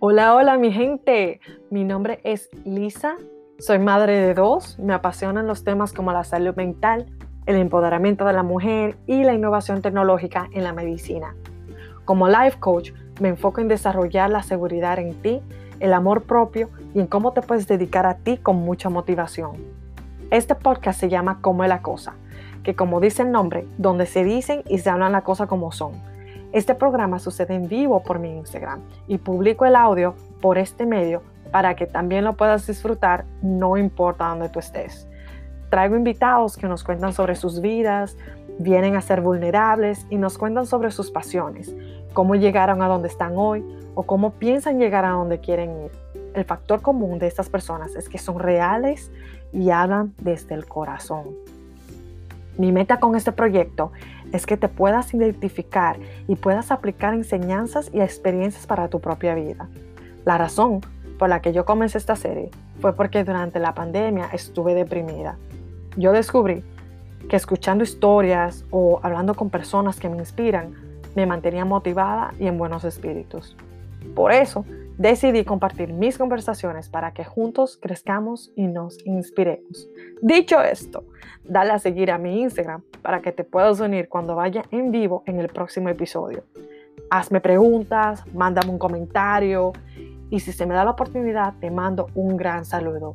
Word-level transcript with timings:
Hola, 0.00 0.36
hola 0.36 0.56
mi 0.58 0.70
gente. 0.70 1.40
Mi 1.70 1.82
nombre 1.82 2.20
es 2.22 2.50
Lisa. 2.64 3.16
Soy 3.58 3.80
madre 3.80 4.20
de 4.20 4.32
dos. 4.32 4.78
Me 4.78 4.94
apasionan 4.94 5.48
los 5.48 5.64
temas 5.64 5.92
como 5.92 6.12
la 6.12 6.22
salud 6.22 6.54
mental, 6.54 7.06
el 7.46 7.56
empoderamiento 7.56 8.24
de 8.24 8.32
la 8.32 8.44
mujer 8.44 8.96
y 9.08 9.24
la 9.24 9.34
innovación 9.34 9.82
tecnológica 9.82 10.48
en 10.52 10.62
la 10.62 10.72
medicina. 10.72 11.34
Como 12.04 12.28
life 12.28 12.60
coach, 12.60 12.92
me 13.20 13.30
enfoco 13.30 13.60
en 13.60 13.66
desarrollar 13.66 14.30
la 14.30 14.44
seguridad 14.44 15.00
en 15.00 15.20
ti, 15.20 15.42
el 15.80 15.92
amor 15.92 16.22
propio 16.22 16.68
y 16.94 17.00
en 17.00 17.08
cómo 17.08 17.32
te 17.32 17.42
puedes 17.42 17.66
dedicar 17.66 18.06
a 18.06 18.18
ti 18.18 18.36
con 18.36 18.54
mucha 18.54 18.90
motivación. 18.90 19.56
Este 20.30 20.54
podcast 20.54 21.00
se 21.00 21.08
llama 21.08 21.40
Como 21.40 21.64
es 21.64 21.68
la 21.68 21.82
cosa, 21.82 22.14
que 22.62 22.76
como 22.76 23.00
dice 23.00 23.22
el 23.22 23.32
nombre, 23.32 23.66
donde 23.78 24.06
se 24.06 24.22
dicen 24.22 24.62
y 24.68 24.78
se 24.78 24.90
hablan 24.90 25.10
la 25.10 25.22
cosa 25.22 25.48
como 25.48 25.72
son 25.72 25.94
este 26.52 26.74
programa 26.74 27.18
sucede 27.18 27.54
en 27.54 27.68
vivo 27.68 28.02
por 28.02 28.18
mi 28.18 28.36
Instagram 28.36 28.80
y 29.06 29.18
publico 29.18 29.66
el 29.66 29.76
audio 29.76 30.14
por 30.40 30.56
este 30.56 30.86
medio 30.86 31.22
para 31.50 31.76
que 31.76 31.86
también 31.86 32.24
lo 32.24 32.34
puedas 32.34 32.66
disfrutar 32.66 33.24
no 33.42 33.76
importa 33.76 34.28
dónde 34.28 34.48
tú 34.48 34.58
estés. 34.58 35.06
Traigo 35.70 35.96
invitados 35.96 36.56
que 36.56 36.66
nos 36.66 36.84
cuentan 36.84 37.12
sobre 37.12 37.34
sus 37.34 37.60
vidas, 37.60 38.16
vienen 38.58 38.96
a 38.96 39.02
ser 39.02 39.20
vulnerables 39.20 40.06
y 40.08 40.16
nos 40.16 40.38
cuentan 40.38 40.66
sobre 40.66 40.90
sus 40.90 41.10
pasiones, 41.10 41.74
cómo 42.14 42.34
llegaron 42.34 42.82
a 42.82 42.88
donde 42.88 43.08
están 43.08 43.34
hoy 43.36 43.64
o 43.94 44.04
cómo 44.04 44.32
piensan 44.32 44.78
llegar 44.78 45.04
a 45.04 45.10
donde 45.10 45.40
quieren 45.40 45.70
ir. 45.84 45.90
El 46.34 46.44
factor 46.44 46.80
común 46.80 47.18
de 47.18 47.26
estas 47.26 47.48
personas 47.48 47.94
es 47.94 48.08
que 48.08 48.18
son 48.18 48.38
reales 48.38 49.10
y 49.52 49.70
hablan 49.70 50.14
desde 50.18 50.54
el 50.54 50.66
corazón. 50.66 51.26
Mi 52.56 52.72
meta 52.72 52.98
con 52.98 53.14
este 53.14 53.32
proyecto 53.32 53.92
es 54.32 54.46
que 54.46 54.56
te 54.56 54.68
puedas 54.68 55.12
identificar 55.14 55.98
y 56.26 56.36
puedas 56.36 56.70
aplicar 56.70 57.14
enseñanzas 57.14 57.90
y 57.92 58.00
experiencias 58.00 58.66
para 58.66 58.88
tu 58.88 59.00
propia 59.00 59.34
vida. 59.34 59.68
La 60.24 60.38
razón 60.38 60.80
por 61.18 61.28
la 61.28 61.40
que 61.40 61.52
yo 61.52 61.64
comencé 61.64 61.98
esta 61.98 62.16
serie 62.16 62.50
fue 62.80 62.94
porque 62.94 63.24
durante 63.24 63.58
la 63.58 63.74
pandemia 63.74 64.28
estuve 64.32 64.74
deprimida. 64.74 65.36
Yo 65.96 66.12
descubrí 66.12 66.62
que 67.28 67.36
escuchando 67.36 67.84
historias 67.84 68.64
o 68.70 69.00
hablando 69.02 69.34
con 69.34 69.50
personas 69.50 69.98
que 69.98 70.08
me 70.08 70.18
inspiran 70.18 70.74
me 71.16 71.26
mantenía 71.26 71.64
motivada 71.64 72.32
y 72.38 72.46
en 72.46 72.58
buenos 72.58 72.84
espíritus. 72.84 73.56
Por 74.14 74.32
eso 74.32 74.64
decidí 74.96 75.44
compartir 75.44 75.92
mis 75.92 76.18
conversaciones 76.18 76.88
para 76.88 77.12
que 77.12 77.24
juntos 77.24 77.78
crezcamos 77.80 78.52
y 78.54 78.66
nos 78.66 79.04
inspiremos. 79.04 79.88
Dicho 80.22 80.60
esto, 80.60 81.04
dale 81.48 81.72
a 81.72 81.78
seguir 81.78 82.10
a 82.10 82.18
mi 82.18 82.42
Instagram 82.42 82.82
para 83.02 83.20
que 83.20 83.32
te 83.32 83.44
puedas 83.44 83.80
unir 83.80 84.08
cuando 84.08 84.36
vaya 84.36 84.62
en 84.70 84.92
vivo 84.92 85.22
en 85.26 85.40
el 85.40 85.48
próximo 85.48 85.88
episodio. 85.88 86.44
Hazme 87.10 87.40
preguntas, 87.40 88.24
mándame 88.34 88.70
un 88.70 88.78
comentario 88.78 89.72
y 90.30 90.40
si 90.40 90.52
se 90.52 90.66
me 90.66 90.74
da 90.74 90.84
la 90.84 90.90
oportunidad 90.90 91.54
te 91.60 91.70
mando 91.70 92.08
un 92.14 92.36
gran 92.36 92.64
saludo. 92.64 93.12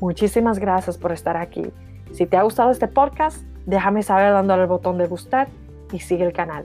Muchísimas 0.00 0.58
gracias 0.58 0.98
por 0.98 1.12
estar 1.12 1.36
aquí. 1.36 1.64
Si 2.12 2.26
te 2.26 2.36
ha 2.36 2.42
gustado 2.42 2.70
este 2.70 2.88
podcast, 2.88 3.44
déjame 3.66 4.02
saber 4.02 4.32
dándole 4.32 4.62
al 4.62 4.68
botón 4.68 4.98
de 4.98 5.06
gustar 5.06 5.48
y 5.92 6.00
sigue 6.00 6.24
el 6.24 6.32
canal. 6.32 6.64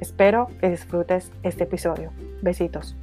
Espero 0.00 0.48
que 0.60 0.70
disfrutes 0.70 1.32
este 1.42 1.64
episodio. 1.64 2.12
Besitos. 2.42 2.96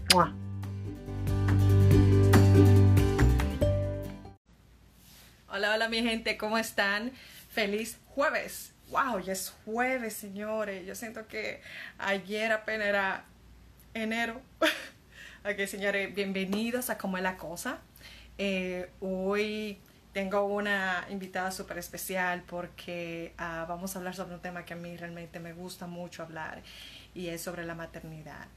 Hola, 5.56 5.73
hola 5.73 5.88
mi 5.88 6.03
gente, 6.03 6.36
¿cómo 6.36 6.58
están? 6.58 7.14
Feliz 7.50 7.98
jueves. 8.09 8.73
Wow, 8.89 9.22
ya 9.22 9.31
es 9.31 9.56
jueves, 9.64 10.14
señores. 10.14 10.86
Yo 10.86 10.95
siento 10.95 11.30
que 11.30 11.61
ayer 11.98 12.52
apenas 12.52 12.88
era 12.88 13.23
enero. 13.94 14.42
ok, 15.45 15.66
señores, 15.66 16.14
bienvenidos 16.14 16.89
a 16.89 16.98
Cómo 16.98 17.16
es 17.16 17.23
la 17.23 17.38
Cosa. 17.38 17.77
Eh, 18.38 18.89
hoy 18.99 19.80
tengo 20.11 20.43
una 20.43 21.08
invitada 21.10 21.52
súper 21.52 21.77
especial 21.77 22.43
porque 22.45 23.33
uh, 23.39 23.66
vamos 23.66 23.95
a 23.95 23.99
hablar 23.99 24.14
sobre 24.14 24.36
un 24.36 24.42
tema 24.42 24.66
que 24.66 24.73
a 24.73 24.77
mí 24.77 24.98
realmente 24.98 25.39
me 25.39 25.54
gusta 25.54 25.87
mucho 25.87 26.23
hablar 26.23 26.64
y 27.14 27.30
es 27.30 27.42
sobre 27.42 27.64
la 27.64 27.76
maternidad. 27.76 28.48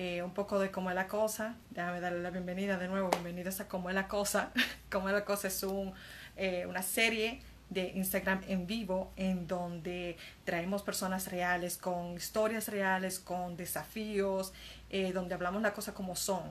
Eh, 0.00 0.22
un 0.22 0.32
poco 0.32 0.60
de 0.60 0.70
cómo 0.70 0.90
es 0.90 0.94
la 0.94 1.08
cosa. 1.08 1.56
Déjame 1.70 2.00
darle 2.00 2.22
la 2.22 2.30
bienvenida 2.30 2.78
de 2.78 2.86
nuevo. 2.86 3.10
Bienvenidos 3.10 3.58
a 3.58 3.66
cómo 3.66 3.88
es 3.88 3.96
la 3.96 4.06
cosa. 4.06 4.52
cómo 4.92 5.08
es 5.08 5.14
la 5.14 5.24
cosa 5.24 5.48
es 5.48 5.60
un 5.64 5.92
eh, 6.40 6.66
una 6.66 6.82
serie 6.82 7.40
de 7.68 7.88
Instagram 7.96 8.42
en 8.46 8.68
vivo 8.68 9.12
en 9.16 9.48
donde 9.48 10.16
traemos 10.44 10.82
personas 10.82 11.26
reales 11.32 11.76
con 11.76 12.14
historias 12.14 12.68
reales, 12.68 13.18
con 13.18 13.56
desafíos, 13.56 14.52
eh, 14.88 15.12
donde 15.12 15.34
hablamos 15.34 15.62
la 15.62 15.74
cosa 15.74 15.94
como 15.94 16.14
son. 16.14 16.44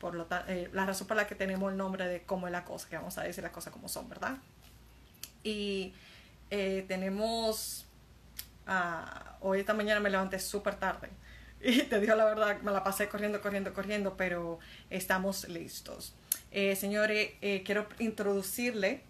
Por 0.00 0.14
lo 0.14 0.26
eh, 0.48 0.70
la 0.72 0.86
razón 0.86 1.06
por 1.06 1.18
la 1.18 1.26
que 1.26 1.34
tenemos 1.34 1.70
el 1.70 1.76
nombre 1.76 2.08
de 2.08 2.22
cómo 2.22 2.46
es 2.46 2.52
la 2.52 2.64
cosa, 2.64 2.88
que 2.88 2.96
vamos 2.96 3.18
a 3.18 3.22
decir 3.22 3.44
la 3.44 3.52
cosa 3.52 3.70
como 3.70 3.86
son, 3.86 4.08
¿verdad? 4.08 4.38
Y 5.44 5.92
tenemos, 6.48 7.84
ah, 8.66 9.36
hoy 9.40 9.60
esta 9.60 9.74
mañana 9.74 10.00
me 10.00 10.08
levanté 10.08 10.38
súper 10.38 10.76
tarde 10.76 11.10
y 11.60 11.82
te 11.82 12.00
digo 12.00 12.14
la 12.14 12.24
verdad, 12.24 12.62
me 12.62 12.72
la 12.72 12.82
pasé 12.82 13.10
corriendo, 13.10 13.42
corriendo, 13.42 13.74
corriendo, 13.74 14.16
pero 14.16 14.58
estamos 14.88 15.46
listos. 15.50 16.14
señores, 16.50 17.32
quiero 17.64 17.86
introducirle 17.98 19.07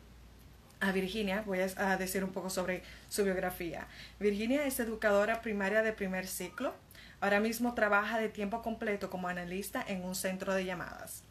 a 0.80 0.92
Virginia, 0.92 1.42
voy 1.44 1.60
a 1.60 1.96
decir 1.96 2.24
un 2.24 2.32
poco 2.32 2.50
sobre 2.50 2.82
su 3.08 3.24
biografía. 3.24 3.86
Virginia 4.20 4.64
es 4.66 4.78
educadora 4.80 5.40
primaria 5.40 5.82
de 5.82 5.92
primer 5.92 6.26
ciclo. 6.26 6.74
Ahora 7.20 7.40
mismo 7.40 7.74
trabaja 7.74 8.18
de 8.18 8.28
tiempo 8.28 8.62
completo 8.62 9.10
como 9.10 9.28
analista 9.28 9.84
en 9.86 10.04
un 10.04 10.14
centro 10.14 10.54
de 10.54 10.64
llamadas. 10.64 11.24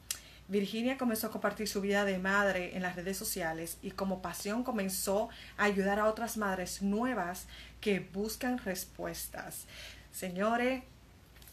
Virginia 0.50 0.97
comenzó 0.97 1.28
a 1.28 1.31
compartir 1.31 1.68
su 1.68 1.81
vida 1.81 2.06
de 2.06 2.19
madre 2.19 2.75
en 2.75 2.81
las 2.81 2.96
redes 2.96 3.18
sociales 3.18 3.78
y 3.81 3.91
como 3.91 4.22
pasión 4.22 4.63
comenzó 4.63 5.30
a 5.57 5.66
ayudar 5.66 6.00
a 6.00 6.06
otras 6.06 6.38
madres 6.38 6.81
nuevas 6.81 7.47
que 7.81 8.00
buscan 8.00 8.57
respuestas. 8.59 9.66
Señores, 10.12 10.84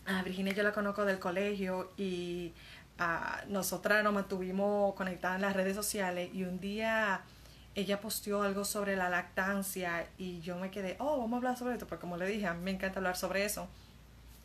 a 0.06 0.22
Virginia 0.22 0.53
yo 0.53 0.62
la 0.62 0.72
conozco 0.72 1.04
del 1.04 1.19
colegio 1.19 1.93
y 1.97 2.53
a 2.99 3.43
nosotras 3.49 4.04
nos 4.04 4.12
mantuvimos 4.12 4.94
conectadas 4.94 5.37
en 5.37 5.43
las 5.43 5.54
redes 5.54 5.75
sociales 5.75 6.31
y 6.33 6.44
un 6.44 6.60
día 6.60 7.22
ella 7.75 8.01
posteó 8.01 8.43
algo 8.43 8.65
sobre 8.65 8.97
la 8.97 9.09
lactancia 9.09 10.07
y 10.19 10.41
yo 10.41 10.57
me 10.57 10.71
quedé, 10.71 10.97
oh, 10.99 11.19
vamos 11.19 11.33
a 11.33 11.37
hablar 11.37 11.59
sobre 11.59 11.75
esto, 11.75 11.87
porque 11.87 12.03
como 12.03 12.17
le 12.17 12.27
dije, 12.27 12.47
a 12.47 12.55
mí 12.55 12.62
me 12.62 12.71
encanta 12.71 12.99
hablar 12.99 13.17
sobre 13.17 13.45
eso. 13.45 13.69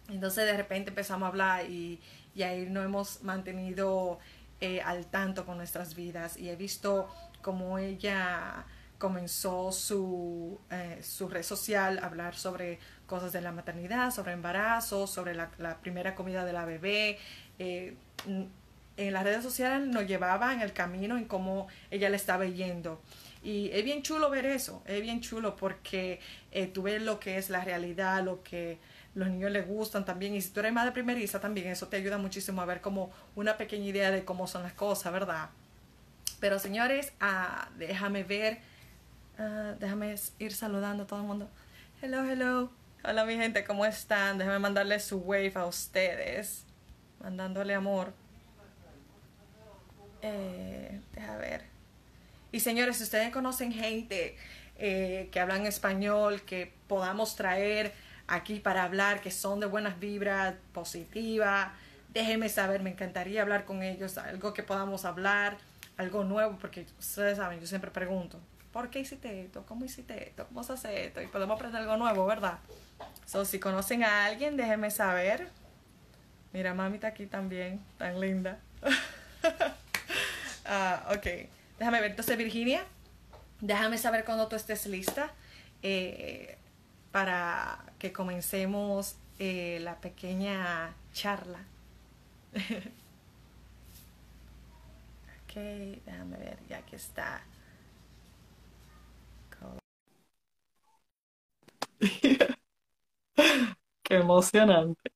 Entonces 0.10 0.46
de 0.46 0.58
repente 0.58 0.90
empezamos 0.90 1.26
a 1.26 1.30
hablar 1.30 1.70
y, 1.70 2.00
y 2.34 2.44
ahí 2.44 2.68
nos 2.70 2.86
hemos 2.86 3.24
mantenido 3.24 4.20
eh, 4.62 4.82
al 4.82 5.06
tanto 5.06 5.46
con 5.46 5.58
nuestras 5.58 5.96
vidas 5.96 6.36
y 6.38 6.50
he 6.50 6.56
visto 6.56 7.08
cómo 7.42 7.78
ella 7.78 8.66
comenzó 8.98 9.72
su, 9.72 10.60
eh, 10.70 11.00
su 11.02 11.30
red 11.30 11.44
social, 11.44 12.00
hablar 12.04 12.36
sobre 12.36 12.80
cosas 13.08 13.32
de 13.32 13.40
la 13.40 13.54
maternidad, 13.54 14.12
sobre 14.12 14.34
embarazo, 14.34 15.08
sobre 15.08 15.34
la, 15.34 15.78
primera 15.82 16.14
comida 16.16 16.44
de 16.44 16.54
la 16.54 16.66
bebé. 16.66 17.18
Eh, 17.58 17.96
en 19.08 19.14
las 19.14 19.24
redes 19.24 19.44
sociales 19.44 19.88
nos 19.88 20.06
llevaba 20.08 20.54
en 20.54 20.62
el 20.62 20.74
camino 20.74 21.18
en 21.18 21.26
cómo 21.26 21.68
ella 21.90 22.10
le 22.10 22.18
estaba 22.18 22.46
yendo. 22.46 23.02
Y 23.42 23.70
es 23.72 23.84
bien 23.86 24.02
chulo 24.02 24.30
ver 24.30 24.46
eso, 24.46 24.84
es 24.86 25.02
bien 25.02 25.22
chulo 25.22 25.56
porque 25.56 26.20
eh, 26.52 26.68
tú 26.68 26.84
ves 26.84 27.02
lo 27.02 27.20
que 27.20 27.38
es 27.38 27.50
la 27.50 27.64
realidad, 27.64 28.24
lo 28.24 28.44
que 28.44 28.78
los 29.16 29.30
niños 29.30 29.52
les 29.52 29.66
gustan 29.66 30.04
también. 30.04 30.36
Y 30.36 30.42
si 30.42 30.50
tú 30.50 30.60
eres 30.60 30.74
madre 30.74 30.92
primeriza 30.92 31.40
también, 31.40 31.68
eso 31.68 31.88
te 31.88 31.96
ayuda 31.96 32.18
muchísimo 32.18 32.62
a 32.62 32.66
ver 32.66 32.82
como 32.82 33.12
una 33.36 33.56
pequeña 33.56 33.86
idea 33.86 34.12
de 34.12 34.26
cómo 34.26 34.48
son 34.48 34.64
las 34.64 34.74
cosas, 34.74 35.14
¿verdad? 35.14 35.50
Pero 36.42 36.60
señores, 36.60 37.14
ah, 37.22 37.70
déjame 37.78 38.24
ver, 38.24 38.60
ah, 39.38 39.76
déjame 39.80 40.16
ir 40.40 40.54
saludando 40.54 41.04
a 41.04 41.08
todo 41.08 41.22
el 41.22 41.26
mundo. 41.26 41.50
Hello, 42.02 42.30
hello. 42.30 42.70
Hola 43.02 43.24
mi 43.24 43.36
gente, 43.36 43.64
¿cómo 43.64 43.86
están? 43.86 44.38
Déjame 44.38 44.60
mandarle 44.60 45.00
su 45.00 45.20
wave 45.20 45.54
a 45.56 45.66
ustedes. 45.66 46.66
Mandándole 47.22 47.74
amor. 47.74 48.14
Eh, 50.22 51.00
deja 51.14 51.38
ver. 51.38 51.64
Y 52.52 52.60
señores, 52.60 52.98
si 52.98 53.04
ustedes 53.04 53.32
conocen 53.32 53.72
gente 53.72 54.36
eh, 54.78 55.30
que 55.32 55.40
hablan 55.40 55.66
español, 55.66 56.42
que 56.42 56.74
podamos 56.88 57.36
traer 57.36 57.94
aquí 58.28 58.60
para 58.60 58.84
hablar, 58.84 59.22
que 59.22 59.32
son 59.32 59.60
de 59.60 59.66
buenas 59.66 60.00
vibras, 60.00 60.56
positivas, 60.74 61.70
déjenme 62.14 62.50
saber, 62.50 62.82
me 62.82 62.92
encantaría 62.92 63.42
hablar 63.42 63.66
con 63.66 63.84
ellos, 63.84 64.18
algo 64.18 64.54
que 64.54 64.64
podamos 64.64 65.06
hablar, 65.06 65.58
algo 65.98 66.24
nuevo, 66.24 66.58
porque 66.60 66.86
ustedes 66.98 67.38
saben, 67.38 67.60
yo 67.60 67.68
siempre 67.68 67.92
pregunto, 67.92 68.40
¿por 68.72 68.90
qué 68.90 69.00
hiciste 69.00 69.42
esto? 69.42 69.66
¿Cómo 69.68 69.86
hiciste 69.86 70.30
esto? 70.30 70.48
¿Cómo 70.48 70.64
se 70.64 70.74
hace 70.74 71.06
esto? 71.06 71.22
Y 71.22 71.28
podemos 71.28 71.56
aprender 71.56 71.82
algo 71.82 71.98
nuevo, 71.98 72.26
¿verdad? 72.26 72.60
So, 73.26 73.46
si 73.46 73.60
conocen 73.60 74.04
a 74.04 74.26
alguien, 74.26 74.58
déjenme 74.58 74.92
saber. 74.92 75.50
Mira, 76.52 76.74
mami 76.74 76.96
está 76.96 77.08
aquí 77.08 77.28
también, 77.28 77.80
tan 77.98 78.20
linda. 78.20 78.60
Ah, 80.70 81.06
ok, 81.16 81.28
déjame 81.80 82.02
ver. 82.02 82.12
Entonces, 82.12 82.38
Virginia, 82.38 82.86
déjame 83.62 83.98
saber 84.00 84.26
cuando 84.26 84.48
tú 84.50 84.56
estés 84.58 84.86
lista 84.88 85.34
eh, 85.84 86.58
para 87.12 87.86
que 88.00 88.14
comencemos 88.14 89.18
eh, 89.40 89.80
la 89.82 90.02
pequeña 90.02 90.96
charla. 91.14 91.60
ok, 95.46 95.54
déjame 96.06 96.38
ver, 96.38 96.60
ya 96.70 96.78
aquí 96.78 96.96
está. 96.96 97.42
Qué 104.04 104.16
emocionante. 104.16 105.12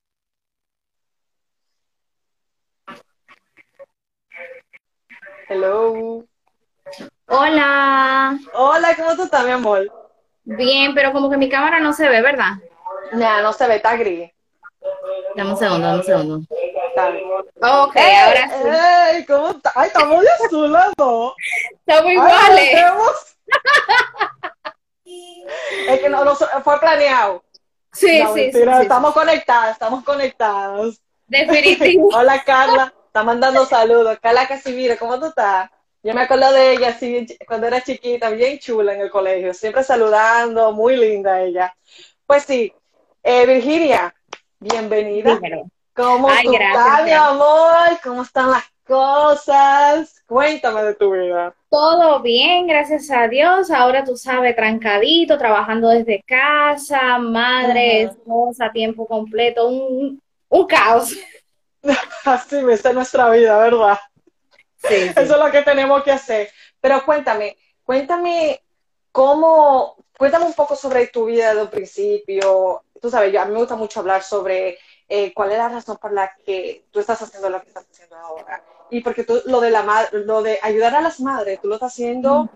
Hello. 5.53 6.25
Hola. 7.27 8.39
Hola, 8.55 8.95
¿cómo 8.95 9.15
tú 9.15 9.23
estás, 9.25 9.45
mi 9.45 9.51
amor? 9.51 9.81
Bien, 10.45 10.95
pero 10.95 11.11
como 11.13 11.29
que 11.29 11.37
mi 11.37 11.47
cámara 11.47 11.79
no 11.79 11.93
se 11.93 12.09
ve, 12.09 12.23
¿verdad? 12.23 12.53
Nah, 13.11 13.43
no 13.43 13.53
se 13.53 13.67
ve, 13.67 13.75
está 13.75 13.95
gris. 13.95 14.31
Dame 15.35 15.51
un 15.51 15.57
segundo, 15.57 15.85
dame 15.85 15.99
un 15.99 16.03
segundo. 16.03 16.35
Ok, 17.61 17.95
Ey, 17.97 18.15
ahora 18.15 18.49
sí. 19.11 19.15
ey, 19.17 19.25
¿cómo 19.27 19.49
está? 19.51 19.71
Ay, 19.75 19.87
estamos 19.89 20.21
de 20.21 20.29
azul 20.43 20.71
las 20.71 20.91
dos. 20.97 21.35
Estamos 21.85 22.11
iguales. 22.11 22.85
es 25.87 25.99
que 25.99 26.09
no, 26.09 26.25
no 26.25 26.33
fue 26.35 26.79
planeado. 26.79 27.43
Sí, 27.91 28.23
No, 28.23 28.33
sí, 28.33 28.39
sí, 28.39 28.57
mentira, 28.57 28.77
sí, 28.77 28.81
estamos 28.83 29.13
conectadas, 29.13 29.73
estamos 29.73 30.03
conectadas. 30.03 30.99
Definitivo. 31.27 32.09
Hola 32.15 32.43
Carla, 32.43 32.91
está 33.13 33.23
mandando 33.23 33.63
saludos. 33.67 34.17
Carla 34.19 34.47
Casimiro, 34.47 34.95
¿cómo 34.97 35.19
tú 35.19 35.27
estás? 35.27 35.69
Yo 36.01 36.15
me 36.15 36.21
acuerdo 36.21 36.51
de 36.51 36.73
ella 36.73 36.89
así 36.89 37.27
cuando 37.47 37.67
era 37.67 37.79
chiquita, 37.79 38.31
bien 38.31 38.57
chula 38.57 38.95
en 38.95 39.01
el 39.01 39.11
colegio, 39.11 39.53
siempre 39.53 39.83
saludando, 39.83 40.71
muy 40.71 40.97
linda 40.97 41.39
ella. 41.39 41.75
Pues 42.25 42.41
sí, 42.41 42.73
eh, 43.21 43.45
Virginia, 43.45 44.15
bienvenida. 44.59 45.35
Dímelo. 45.35 45.67
¿Cómo 45.95 46.27
Ay, 46.27 46.45
tú 46.45 46.53
gracias, 46.53 46.87
estás, 46.87 47.05
mi 47.05 47.11
amor? 47.11 47.99
¿Cómo 48.03 48.23
están 48.23 48.49
las 48.49 48.63
cosas? 48.83 50.23
Cuéntame 50.25 50.81
de 50.81 50.95
tu 50.95 51.11
vida. 51.13 51.53
Todo 51.69 52.19
bien, 52.19 52.65
gracias 52.65 53.11
a 53.11 53.27
Dios. 53.27 53.69
Ahora 53.69 54.03
tú 54.03 54.17
sabes, 54.17 54.55
trancadito, 54.55 55.37
trabajando 55.37 55.89
desde 55.89 56.23
casa, 56.25 57.19
madre, 57.19 58.01
esposa, 58.01 58.71
tiempo 58.71 59.05
completo, 59.05 59.67
un, 59.67 60.19
un 60.49 60.65
caos. 60.65 61.15
Así 62.25 62.55
me 62.63 62.73
está 62.73 62.93
nuestra 62.93 63.29
vida, 63.29 63.57
¿verdad? 63.57 63.99
Sí, 64.77 64.95
sí. 64.95 65.13
Eso 65.15 65.21
es 65.21 65.39
lo 65.39 65.51
que 65.51 65.61
tenemos 65.61 66.03
que 66.03 66.11
hacer. 66.11 66.49
Pero 66.79 67.05
cuéntame, 67.05 67.57
cuéntame 67.83 68.61
cómo, 69.11 69.97
cuéntame 70.17 70.45
un 70.45 70.53
poco 70.53 70.75
sobre 70.75 71.07
tu 71.07 71.25
vida 71.25 71.49
desde 71.49 71.61
un 71.61 71.69
principio. 71.69 72.83
Tú 73.01 73.09
sabes, 73.09 73.31
yo, 73.31 73.41
a 73.41 73.45
mí 73.45 73.53
me 73.53 73.59
gusta 73.59 73.75
mucho 73.75 73.99
hablar 73.99 74.23
sobre 74.23 74.77
eh, 75.07 75.33
cuál 75.33 75.51
es 75.51 75.57
la 75.57 75.69
razón 75.69 75.97
por 75.97 76.11
la 76.13 76.33
que 76.45 76.85
tú 76.91 76.99
estás 76.99 77.21
haciendo 77.21 77.49
lo 77.49 77.61
que 77.61 77.67
estás 77.67 77.85
haciendo 77.89 78.15
ahora. 78.17 78.63
Y 78.89 79.01
porque 79.01 79.23
tú, 79.23 79.41
lo 79.45 79.59
de 79.59 79.71
la 79.71 80.09
lo 80.11 80.41
de 80.41 80.59
ayudar 80.61 80.95
a 80.95 81.01
las 81.01 81.19
madres, 81.19 81.59
tú 81.61 81.67
lo 81.67 81.75
estás 81.75 81.93
haciendo 81.93 82.49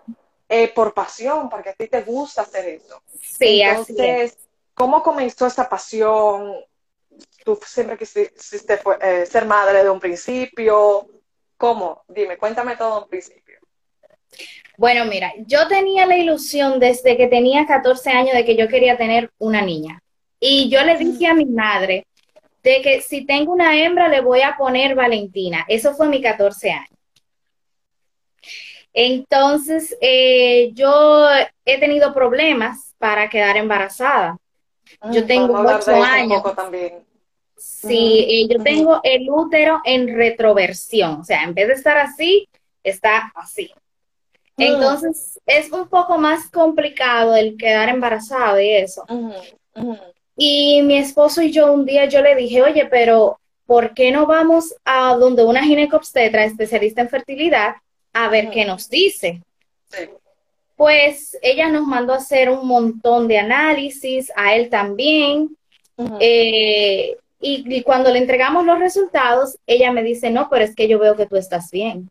eh, 0.50 0.70
por 0.70 0.94
pasión, 0.94 1.50
porque 1.50 1.70
a 1.70 1.74
ti 1.74 1.88
te 1.88 2.02
gusta 2.02 2.44
hacer 2.44 2.66
eso. 2.68 3.02
Sí, 3.22 3.64
así 3.64 3.82
es. 3.82 3.90
Entonces, 3.90 4.38
¿cómo 4.74 5.04
comenzó 5.04 5.48
esta 5.48 5.68
pasión? 5.68 6.54
¿Tú 7.48 7.58
siempre 7.66 7.98
quisiste 7.98 8.76
fue- 8.76 8.98
eh, 9.02 9.26
ser 9.26 9.46
madre 9.46 9.82
de 9.82 9.90
un 9.90 10.02
principio? 10.02 11.08
¿Cómo? 11.56 12.04
Dime, 12.10 12.38
cuéntame 12.38 12.76
todo 12.76 13.04
un 13.04 13.08
principio. 13.08 13.60
Bueno, 14.76 15.06
mira, 15.06 15.32
yo 15.46 15.66
tenía 15.70 16.06
la 16.06 16.18
ilusión 16.18 16.78
desde 16.78 17.16
que 17.16 17.28
tenía 17.28 17.66
14 17.66 18.10
años 18.10 18.34
de 18.34 18.44
que 18.44 18.58
yo 18.58 18.68
quería 18.68 18.98
tener 18.98 19.32
una 19.38 19.62
niña. 19.62 20.02
Y 20.42 20.68
yo 20.70 20.84
le 20.84 20.98
dije 20.98 21.26
a 21.28 21.34
mi 21.34 21.46
madre 21.46 22.06
de 22.64 22.82
que 22.82 23.00
si 23.00 23.26
tengo 23.26 23.54
una 23.54 23.82
hembra 23.82 24.10
le 24.10 24.20
voy 24.20 24.42
a 24.42 24.58
poner 24.58 24.94
Valentina. 24.94 25.64
Eso 25.70 25.94
fue 25.94 26.10
mi 26.10 26.22
14 26.22 26.72
años. 26.72 27.00
Entonces, 28.92 29.96
eh, 30.02 30.72
yo 30.74 31.30
he 31.64 31.80
tenido 31.80 32.14
problemas 32.14 32.94
para 32.98 33.30
quedar 33.30 33.56
embarazada. 33.56 34.38
Yo 35.12 35.26
tengo 35.26 35.54
ocho 35.62 35.92
años. 36.04 36.44
también. 36.56 37.06
Sí, 37.57 38.25
eh, 38.30 38.48
yo 38.54 38.63
tengo 38.63 39.01
el 39.04 39.30
útero 39.30 39.81
en 39.83 40.15
retroversión. 40.15 41.21
O 41.21 41.24
sea, 41.24 41.44
en 41.44 41.54
vez 41.54 41.68
de 41.68 41.74
estar 41.74 41.98
así, 41.98 42.48
está 42.83 43.31
así. 43.36 43.71
Mm. 44.57 44.62
Entonces, 44.62 45.39
es 45.45 45.71
un 45.71 45.88
poco 45.88 46.18
más 46.18 46.50
complicado 46.50 47.36
el 47.36 47.57
quedar 47.57 47.89
embarazado 47.89 48.59
y 48.59 48.69
eso. 48.69 49.06
Y 50.36 50.81
mi 50.83 50.98
esposo 50.98 51.42
y 51.42 51.51
yo 51.51 51.71
un 51.71 51.86
día 51.86 52.06
yo 52.06 52.21
le 52.21 52.36
dije, 52.36 52.62
oye, 52.62 52.86
pero 52.86 53.39
¿por 53.65 53.94
qué 53.94 54.12
no 54.12 54.27
vamos 54.27 54.75
a 54.86 55.15
donde 55.15 55.44
una 55.44 55.63
ginecobstetra 55.63 56.45
especialista 56.45 57.01
en 57.01 57.09
fertilidad 57.09 57.75
a 58.13 58.30
ver 58.30 58.50
qué 58.51 58.65
nos 58.65 58.89
dice? 58.89 59.42
Sí. 59.89 60.09
Pues 60.75 61.38
ella 61.42 61.69
nos 61.69 61.88
mandó 61.88 62.13
a 62.13 62.18
hacer 62.18 62.51
un 62.51 62.68
montón 62.68 63.27
de 63.27 63.39
análisis, 63.39 64.31
a 64.36 64.56
él 64.56 64.69
también. 64.69 65.57
Eh, 66.19 67.18
y, 67.39 67.63
y 67.75 67.84
cuando 67.84 68.12
le 68.12 68.19
entregamos 68.19 68.66
los 68.66 68.80
resultados, 68.80 69.57
ella 69.68 69.92
me 69.92 70.04
dice, 70.04 70.31
no, 70.31 70.50
pero 70.50 70.66
es 70.66 70.75
que 70.75 70.88
yo 70.88 71.00
veo 71.00 71.16
que 71.16 71.25
tú 71.28 71.36
estás 71.36 71.69
bien. 71.72 72.10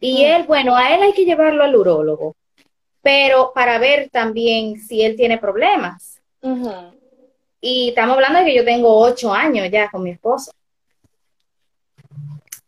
Y 0.00 0.24
Mm. 0.24 0.26
él, 0.26 0.42
bueno, 0.44 0.76
a 0.76 0.94
él 0.94 1.02
hay 1.02 1.12
que 1.12 1.24
llevarlo 1.24 1.64
al 1.64 1.74
urólogo, 1.74 2.34
pero 3.02 3.52
para 3.54 3.78
ver 3.78 4.08
también 4.10 4.80
si 4.80 5.02
él 5.02 5.16
tiene 5.16 5.38
problemas. 5.38 6.20
Y 7.60 7.88
estamos 7.88 8.14
hablando 8.14 8.38
de 8.40 8.44
que 8.44 8.54
yo 8.54 8.64
tengo 8.64 8.96
ocho 9.00 9.32
años 9.32 9.68
ya 9.70 9.90
con 9.90 10.02
mi 10.02 10.10
esposo. 10.10 10.52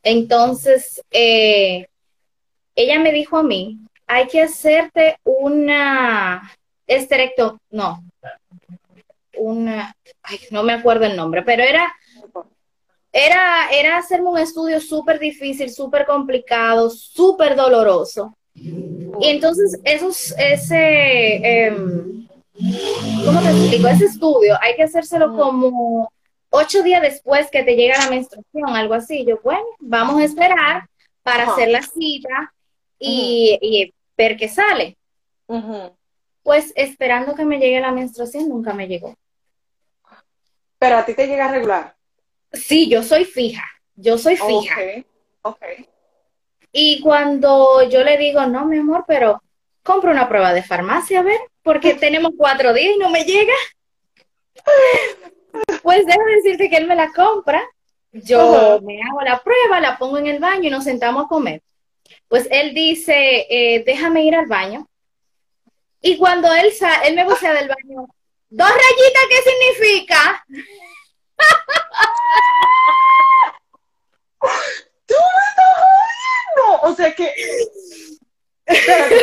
Entonces, 0.03 1.03
eh, 1.11 1.87
ella 2.75 2.99
me 2.99 3.13
dijo 3.13 3.37
a 3.37 3.43
mí, 3.43 3.79
hay 4.07 4.27
que 4.27 4.43
hacerte 4.43 5.19
una 5.25 6.51
esterecto, 6.87 7.59
no, 7.71 8.03
una, 9.39 9.95
ay, 10.23 10.39
no 10.51 10.63
me 10.63 10.73
acuerdo 10.73 11.07
el 11.07 11.17
nombre, 11.17 11.43
pero 11.43 11.63
era, 11.63 11.93
era, 13.13 13.71
era 13.73 13.97
hacerme 13.99 14.29
un 14.29 14.39
estudio 14.39 14.81
súper 14.81 15.19
difícil, 15.19 15.71
súper 15.71 16.07
complicado, 16.07 16.91
súper 16.91 17.57
doloroso. 17.57 18.37
Y 18.55 19.29
entonces, 19.29 19.79
esos, 19.85 20.35
ese, 20.39 21.67
em, 21.67 22.27
¿cómo 23.25 23.41
te 23.41 23.51
explico? 23.51 23.89
Ese 23.89 24.05
estudio 24.07 24.57
hay 24.61 24.75
que 24.77 24.85
hacérselo 24.85 25.35
como 25.35 26.11
ocho 26.51 26.83
días 26.83 27.03
después 27.03 27.51
que 27.51 27.63
te 27.63 27.77
llega 27.77 27.99
la 27.99 28.11
menstruación, 28.11 28.69
algo 28.69 28.95
así. 28.95 29.25
Yo, 29.25 29.41
bueno, 29.43 29.65
vamos 29.79 30.21
a 30.21 30.25
esperar 30.25 30.89
para 31.23 31.51
hacer 31.51 31.69
la 31.69 31.83
cita 31.83 32.53
y, 32.99 33.59
y 33.61 33.95
ver 34.17 34.37
qué 34.37 34.49
sale. 34.49 34.97
Pues 36.43 36.73
esperando 36.77 37.35
que 37.35 37.45
me 37.45 37.59
llegue 37.59 37.81
la 37.81 37.93
menstruación, 37.93 38.49
nunca 38.49 38.73
me 38.73 38.89
llegó. 38.89 39.15
Pero 40.79 40.99
a 40.99 41.05
ti 41.05 41.15
te 41.15 41.27
llega 41.27 41.49
regular. 41.49 41.97
Sí, 42.53 42.89
yo 42.89 43.03
soy 43.03 43.25
fija, 43.25 43.65
yo 43.95 44.17
soy 44.17 44.37
fija. 44.37 44.77
Ok, 44.77 45.05
ok. 45.43 45.65
Y 46.73 47.01
cuando 47.01 47.83
yo 47.89 48.05
le 48.05 48.17
digo, 48.17 48.47
no, 48.47 48.65
mi 48.67 48.79
amor, 48.79 49.05
pero 49.07 49.43
compro 49.83 50.11
una 50.11 50.29
prueba 50.29 50.53
de 50.53 50.63
farmacia, 50.63 51.21
a 51.21 51.23
ver, 51.23 51.41
porque 51.63 51.95
tenemos 51.95 52.33
cuatro 52.37 52.73
días 52.73 52.95
y 52.95 52.99
no 52.99 53.11
me 53.11 53.25
llega. 53.25 53.55
Pues 55.83 56.07
déjame 56.07 56.37
decirte 56.37 56.69
que 56.69 56.77
él 56.77 56.87
me 56.87 56.95
la 56.95 57.11
compra, 57.13 57.63
yo 58.13 58.81
me 58.83 59.01
hago 59.03 59.23
la 59.23 59.43
prueba, 59.43 59.81
la 59.81 59.99
pongo 59.99 60.19
en 60.19 60.27
el 60.27 60.39
baño 60.39 60.69
y 60.69 60.71
nos 60.71 60.85
sentamos 60.85 61.25
a 61.25 61.29
comer. 61.29 61.63
Pues 62.29 62.49
él 62.51 62.75
dice, 62.75 63.47
eh, 63.49 63.83
déjame 63.85 64.25
ir 64.25 64.35
al 64.35 64.47
baño. 64.47 64.87
Y 66.01 66.17
cuando 66.17 66.53
él, 66.55 66.73
sa 66.73 67.03
él 67.03 67.17
me 67.17 67.25
vocea 67.25 67.55
del 67.55 67.69
baño, 67.69 68.09
dos 68.51 68.69
rayitas, 68.69 69.23
¿qué 69.29 69.43
significa? 69.51 70.45
¡Tú 75.07 75.15
me 75.15 75.43
estás 75.49 75.71
jodiendo! 75.77 76.83
O 76.83 76.95
sea 76.95 77.15
que. 77.15 77.33
¿tú 78.67 78.75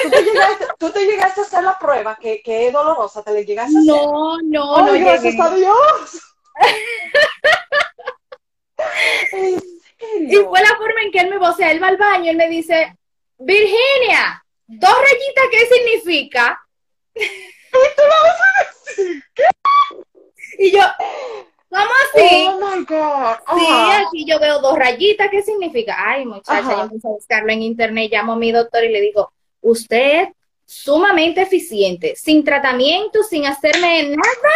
te, 0.10 0.24
llegaste, 0.24 0.65
tú 0.79 0.91
te 0.91 1.05
llegaste 1.05 1.41
a 1.41 1.44
hacer 1.44 1.63
la 1.63 1.77
prueba 1.77 2.17
que, 2.20 2.41
que 2.41 2.65
es 2.67 2.74
dolorosa, 2.74 3.22
te 3.24 3.32
la 3.32 3.41
llegaste 3.41 3.77
a 3.77 3.79
hacer. 3.79 3.91
No, 3.91 4.39
no, 4.41 4.77
no 4.77 4.91
¡Ay, 4.91 5.01
gracias 5.01 5.39
a 5.39 5.55
Dios! 5.55 6.22
¿En 9.32 9.60
Y 10.29 10.36
fue 10.36 10.62
la 10.62 10.75
forma 10.77 11.01
en 11.03 11.12
que 11.12 11.20
él 11.20 11.29
me 11.29 11.38
vocea. 11.38 11.72
Él 11.72 11.82
va 11.82 11.88
al 11.88 11.96
baño 11.98 12.32
él 12.32 12.38
me 12.38 12.50
dice, 12.50 12.98
Virginia, 13.38 14.44
dos 14.67 14.94
rayitas, 14.94 15.46
¿qué 15.51 15.67
significa? 15.67 16.62
¿Y 17.75 17.96
tú 17.96 18.03
vas 18.10 18.39
a 18.39 19.03
decir? 19.03 19.24
Y 20.58 20.72
yo, 20.72 20.82
¿cómo 21.70 21.91
así? 22.03 22.48
¡Oh, 22.48 22.60
my 22.60 22.86
God! 22.86 23.36
Sí, 23.58 23.67
aquí 23.91 24.25
yo 24.25 24.39
veo 24.39 24.60
dos 24.60 24.77
rayitas, 24.77 25.29
¿qué 25.29 25.41
significa? 25.41 25.96
Ay, 25.98 26.25
muchacha, 26.25 26.60
Ajá. 26.60 26.75
yo 26.75 26.82
empecé 26.84 27.08
a 27.08 27.12
buscarlo 27.12 27.51
en 27.51 27.62
internet, 27.62 28.12
llamo 28.12 28.34
a 28.34 28.38
mi 28.38 28.51
doctor 28.51 28.84
y 28.84 28.89
le 28.89 29.01
digo, 29.01 29.32
usted 29.62 30.29
sumamente 30.65 31.41
eficiente, 31.41 32.15
sin 32.15 32.44
tratamiento, 32.44 33.24
sin 33.24 33.46
hacerme 33.46 34.03
nada, 34.10 34.53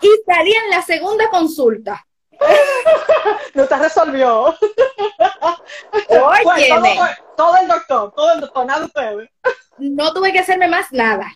y 0.00 0.08
salí 0.26 0.52
en 0.52 0.70
la 0.70 0.82
segunda 0.82 1.30
consulta. 1.30 2.05
no 3.54 3.66
te 3.66 3.76
resolvió. 3.76 4.54
Oye, 6.08 6.68
todo, 6.68 6.84
todo, 7.36 7.56
el 7.56 7.68
doctor, 7.68 8.12
todo 8.14 8.32
el 8.32 8.40
doctor, 8.40 8.66
nada 8.66 8.80
de 8.80 8.86
ustedes. 8.86 9.30
No 9.78 10.12
tuve 10.12 10.32
que 10.32 10.40
hacerme 10.40 10.68
más 10.68 10.92
nada. 10.92 11.26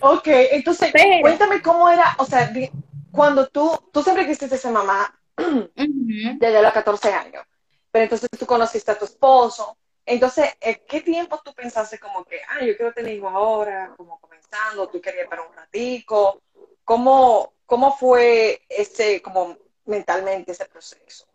ok, 0.00 0.26
entonces 0.26 0.92
cuéntame 1.20 1.62
cómo 1.62 1.88
era, 1.90 2.14
o 2.18 2.24
sea, 2.24 2.52
cuando 3.12 3.46
tú, 3.48 3.78
tú 3.92 4.02
siempre 4.02 4.26
quisiste 4.26 4.56
ser 4.58 4.72
mamá 4.72 5.18
desde 5.36 6.62
los 6.62 6.72
14 6.72 7.12
años, 7.12 7.44
pero 7.90 8.04
entonces 8.04 8.28
tú 8.38 8.46
conociste 8.46 8.90
a 8.90 8.98
tu 8.98 9.04
esposo, 9.04 9.76
entonces, 10.06 10.56
¿qué 10.86 11.00
tiempo 11.00 11.40
tú 11.44 11.52
pensaste 11.52 11.98
como 11.98 12.24
que, 12.24 12.40
ah, 12.48 12.64
yo 12.64 12.76
quiero 12.76 12.92
tener 12.92 13.12
hijo 13.12 13.28
ahora, 13.28 13.92
como 13.96 14.20
comenzando, 14.20 14.88
tú 14.88 15.00
querías 15.00 15.26
para 15.28 15.42
un 15.42 15.52
ratico? 15.52 16.40
¿Cómo, 16.86 17.52
cómo 17.66 17.96
fue 17.96 18.62
ese, 18.68 19.20
como 19.20 19.56
mentalmente 19.86 20.52
ese 20.52 20.66
proceso? 20.66 21.26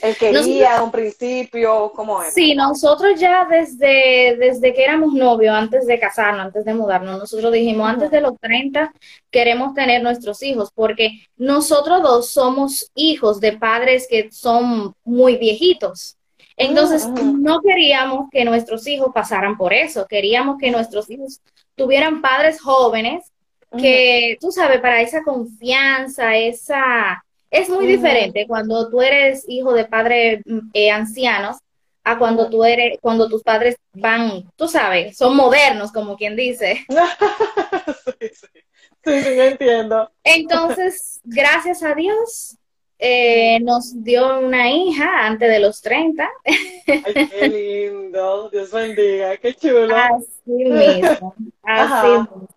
¿El 0.00 0.16
quería 0.16 0.76
de 0.76 0.84
un 0.84 0.92
principio? 0.92 1.90
¿Cómo 1.92 2.22
era? 2.22 2.30
Sí, 2.30 2.54
nosotros 2.54 3.18
ya 3.18 3.44
desde, 3.50 4.36
desde 4.38 4.72
que 4.72 4.84
éramos 4.84 5.12
novios, 5.12 5.52
antes 5.52 5.86
de 5.86 5.98
casarnos, 5.98 6.46
antes 6.46 6.64
de 6.64 6.72
mudarnos, 6.72 7.18
nosotros 7.18 7.52
dijimos, 7.52 7.88
antes 7.88 8.12
de 8.12 8.20
los 8.20 8.38
30 8.38 8.94
queremos 9.28 9.74
tener 9.74 10.04
nuestros 10.04 10.40
hijos, 10.44 10.70
porque 10.72 11.26
nosotros 11.36 12.00
dos 12.02 12.30
somos 12.30 12.92
hijos 12.94 13.40
de 13.40 13.58
padres 13.58 14.06
que 14.08 14.30
son 14.30 14.94
muy 15.02 15.36
viejitos. 15.36 16.16
Entonces, 16.56 17.08
no 17.08 17.60
queríamos 17.60 18.30
que 18.30 18.44
nuestros 18.44 18.86
hijos 18.86 19.10
pasaran 19.12 19.56
por 19.56 19.72
eso, 19.72 20.06
queríamos 20.06 20.58
que 20.58 20.70
nuestros 20.70 21.10
hijos 21.10 21.40
tuvieran 21.74 22.22
padres 22.22 22.60
jóvenes 22.60 23.29
que, 23.78 24.36
tú 24.40 24.50
sabes, 24.50 24.80
para 24.80 25.00
esa 25.00 25.22
confianza, 25.22 26.36
esa 26.36 27.24
es 27.50 27.68
muy 27.68 27.86
diferente 27.86 28.46
cuando 28.46 28.88
tú 28.90 29.02
eres 29.02 29.44
hijo 29.48 29.72
de 29.72 29.84
padres 29.84 30.42
mm, 30.44 30.70
eh, 30.72 30.90
ancianos 30.90 31.58
a 32.04 32.18
cuando 32.18 32.48
tú 32.48 32.64
eres, 32.64 32.98
cuando 33.00 33.28
tus 33.28 33.42
padres 33.42 33.76
van, 33.92 34.50
tú 34.56 34.68
sabes, 34.68 35.16
son 35.16 35.36
modernos, 35.36 35.92
como 35.92 36.16
quien 36.16 36.36
dice. 36.36 36.84
sí, 36.88 38.28
sí. 38.32 38.60
Sí, 39.04 39.22
sí, 39.22 39.40
entiendo. 39.40 40.10
Entonces, 40.22 41.20
gracias 41.24 41.82
a 41.82 41.94
Dios, 41.94 42.58
eh, 42.98 43.58
nos 43.60 44.02
dio 44.04 44.40
una 44.40 44.70
hija 44.70 45.26
antes 45.26 45.48
de 45.48 45.58
los 45.58 45.80
30. 45.80 46.28
Ay, 46.44 47.28
qué 47.28 47.48
lindo. 47.92 48.50
Dios 48.50 48.70
bendiga, 48.70 49.36
qué 49.38 49.54
chulo. 49.54 49.96
Así 49.96 50.28
mismo. 50.46 51.34
Así 51.62 52.08
mismo. 52.08 52.48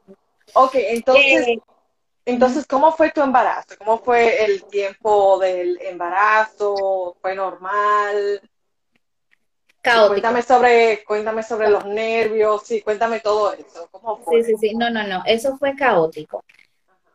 Ok, 0.53 0.75
entonces, 0.75 1.47
eh, 1.47 1.59
entonces, 2.25 2.65
¿cómo 2.65 2.91
fue 2.91 3.11
tu 3.11 3.21
embarazo? 3.21 3.75
¿Cómo 3.77 3.99
fue 3.99 4.45
el 4.45 4.63
tiempo 4.65 5.39
del 5.39 5.79
embarazo? 5.81 7.17
¿Fue 7.21 7.35
normal? 7.35 8.41
Caótico. 9.81 10.13
cuéntame 10.13 10.41
sobre, 10.41 11.03
cuéntame 11.03 11.43
sobre 11.43 11.69
los 11.69 11.85
nervios, 11.85 12.63
sí, 12.63 12.81
cuéntame 12.81 13.19
todo 13.19 13.51
eso. 13.53 13.89
¿Cómo 13.91 14.17
fue? 14.17 14.41
Sí, 14.41 14.51
sí, 14.51 14.69
sí, 14.69 14.75
no, 14.75 14.89
no, 14.89 15.05
no, 15.05 15.23
eso 15.25 15.57
fue 15.57 15.75
caótico. 15.75 16.45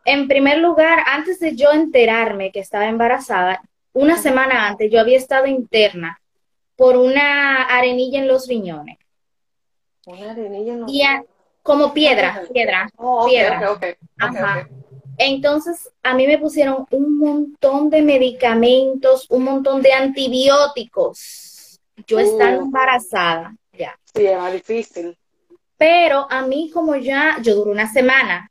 En 0.04 0.28
primer 0.28 0.58
lugar, 0.58 0.98
antes 1.06 1.40
de 1.40 1.56
yo 1.56 1.70
enterarme 1.72 2.52
que 2.52 2.60
estaba 2.60 2.86
embarazada, 2.86 3.62
una 3.94 4.18
semana 4.18 4.66
antes 4.66 4.90
yo 4.92 5.00
había 5.00 5.16
estado 5.16 5.46
interna 5.46 6.20
por 6.76 6.96
una 6.96 7.64
arenilla 7.64 8.20
en 8.20 8.28
los 8.28 8.46
riñones. 8.46 8.98
Una 10.04 10.32
arenilla 10.32 10.74
en 10.74 10.80
los 10.80 10.90
riñones. 10.90 11.26
Como 11.68 11.92
piedra, 11.92 12.44
piedra, 12.50 12.90
oh, 12.96 13.26
piedra. 13.26 13.78
Ajá. 14.16 14.66
Entonces, 15.18 15.90
a 16.02 16.14
mí 16.14 16.26
me 16.26 16.38
pusieron 16.38 16.86
un 16.90 17.18
montón 17.18 17.90
de 17.90 18.00
medicamentos, 18.00 19.26
un 19.28 19.44
montón 19.44 19.82
de 19.82 19.92
antibióticos. 19.92 21.78
Yo 22.06 22.20
estaba 22.20 22.52
embarazada, 22.52 23.54
ya. 23.70 23.94
Sí, 24.14 24.24
era 24.24 24.50
difícil. 24.50 25.14
Pero 25.76 26.26
a 26.30 26.40
mí, 26.40 26.70
como 26.72 26.96
ya, 26.96 27.36
yo 27.42 27.56
duré 27.56 27.72
una 27.72 27.92
semana. 27.92 28.50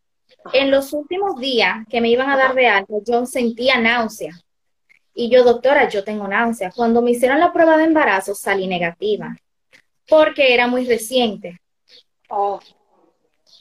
En 0.53 0.69
los 0.69 0.93
últimos 0.93 1.39
días 1.39 1.87
que 1.89 2.01
me 2.01 2.09
iban 2.09 2.29
a 2.29 2.37
dar 2.37 2.53
de 2.53 2.67
alta, 2.67 2.93
yo 3.03 3.25
sentía 3.25 3.79
náusea. 3.79 4.33
Y 5.15 5.31
yo, 5.31 5.43
doctora, 5.43 5.89
yo 5.89 6.03
tengo 6.03 6.27
náusea. 6.27 6.69
Cuando 6.69 7.01
me 7.01 7.09
hicieron 7.09 7.39
la 7.39 7.51
prueba 7.51 7.77
de 7.77 7.85
embarazo, 7.85 8.35
salí 8.35 8.67
negativa. 8.67 9.35
Porque 10.07 10.53
era 10.53 10.67
muy 10.67 10.85
reciente. 10.85 11.59
Oh. 12.29 12.59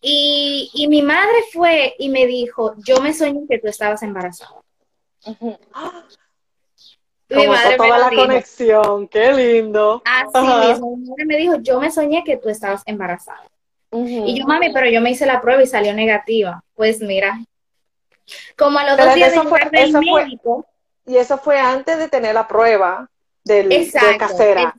Y, 0.08 0.86
mi 0.88 1.02
madre 1.02 1.34
fue 1.52 1.96
y 1.98 2.08
me 2.08 2.26
dijo, 2.26 2.76
yo 2.78 3.00
me 3.00 3.12
soñé 3.12 3.44
que 3.48 3.58
tú 3.58 3.66
estabas 3.66 4.04
embarazada. 4.04 4.62
Mi 7.28 7.48
madre 7.48 7.76
toda 7.76 7.98
la 7.98 8.10
conexión, 8.10 9.08
qué 9.08 9.32
lindo. 9.32 10.02
Así 10.04 10.68
mismo, 10.68 10.96
mi 10.96 11.08
madre 11.08 11.24
me 11.24 11.36
dijo, 11.36 11.56
yo 11.56 11.80
me 11.80 11.90
soñé 11.90 12.22
que 12.22 12.36
tú 12.36 12.48
estabas 12.48 12.84
embarazada. 12.86 13.50
Y 13.90 14.38
yo, 14.38 14.46
mami, 14.46 14.72
pero 14.72 14.88
yo 14.88 15.00
me 15.00 15.10
hice 15.10 15.26
la 15.26 15.40
prueba 15.40 15.60
y 15.60 15.66
salió 15.66 15.92
negativa. 15.92 16.62
Pues 16.76 17.00
mira, 17.00 17.40
como 18.56 18.78
a 18.78 18.84
los 18.84 18.96
dos 18.96 19.12
días 19.12 19.32
de 19.32 19.40
fue, 19.40 19.60
del 19.72 19.92
médico. 19.92 20.66
y 21.04 21.16
eso 21.16 21.36
fue 21.38 21.58
antes 21.58 21.98
de 21.98 22.08
tener 22.08 22.34
la 22.34 22.46
prueba 22.46 23.10
del, 23.42 23.68
de 23.68 23.90
casera. 24.18 24.72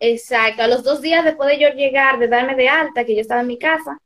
exacto, 0.00 0.62
a 0.62 0.66
los 0.66 0.82
dos 0.82 1.00
días 1.00 1.24
después 1.24 1.48
de 1.48 1.60
yo 1.60 1.68
llegar, 1.68 2.18
de 2.18 2.26
darme 2.26 2.56
de 2.56 2.68
alta, 2.68 3.04
que 3.04 3.14
yo 3.14 3.20
estaba 3.20 3.42
en 3.42 3.46
mi 3.46 3.58
casa, 3.58 4.00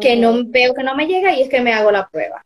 que 0.00 0.16
no 0.16 0.42
veo 0.46 0.74
que 0.74 0.82
no 0.82 0.94
me 0.94 1.06
llega 1.06 1.34
y 1.34 1.42
es 1.42 1.48
que 1.48 1.60
me 1.60 1.72
hago 1.72 1.90
la 1.90 2.08
prueba. 2.08 2.44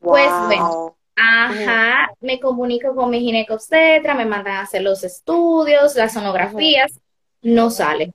Pues 0.00 0.30
bueno, 0.46 0.96
ajá, 1.16 2.12
me 2.20 2.38
comunico 2.38 2.94
con 2.94 3.10
mi 3.10 3.20
ginecobstetra, 3.20 4.14
me 4.14 4.26
mandan 4.26 4.56
a 4.56 4.60
hacer 4.62 4.82
los 4.82 5.02
estudios, 5.04 5.96
las 5.96 6.12
sonografías, 6.12 7.00
no 7.42 7.70
sale. 7.70 8.12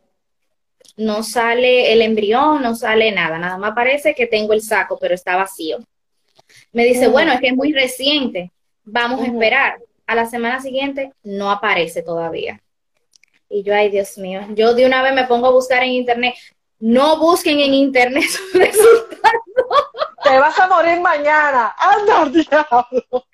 No 0.98 1.24
sale 1.24 1.94
el 1.94 2.02
embrión, 2.02 2.62
no 2.62 2.76
sale 2.76 3.12
nada, 3.12 3.40
nada 3.40 3.58
más 3.58 3.74
parece 3.74 4.14
que 4.14 4.28
tengo 4.28 4.54
el 4.54 4.62
saco, 4.62 4.98
pero 5.00 5.16
está 5.16 5.36
vacío. 5.36 5.80
Me 6.72 6.84
dice, 6.84 7.08
bueno, 7.08 7.32
es 7.32 7.40
que 7.40 7.48
es 7.48 7.56
muy 7.56 7.72
reciente, 7.72 8.52
vamos 8.84 9.22
a 9.22 9.26
esperar. 9.26 9.80
A 10.06 10.16
la 10.16 10.26
semana 10.26 10.60
siguiente 10.60 11.14
no 11.24 11.52
aparece 11.52 12.02
todavía. 12.02 12.60
Y 13.48 13.64
yo, 13.64 13.74
ay 13.74 13.90
Dios 13.90 14.18
mío, 14.18 14.42
yo 14.56 14.74
de 14.74 14.86
una 14.86 15.02
vez 15.02 15.14
me 15.14 15.26
pongo 15.26 15.48
a 15.48 15.52
buscar 15.52 15.84
en 15.84 15.92
internet, 15.92 16.36
no 16.80 17.18
busquen 17.18 17.60
en 17.60 17.74
internet 17.74 18.24
sus 18.30 18.54
resultados. 18.54 19.42
Te 20.24 20.38
vas 20.38 20.58
a 20.60 20.68
morir 20.68 21.00
mañana. 21.00 21.76
Anda, 21.78 22.26
diablo. 22.30 23.26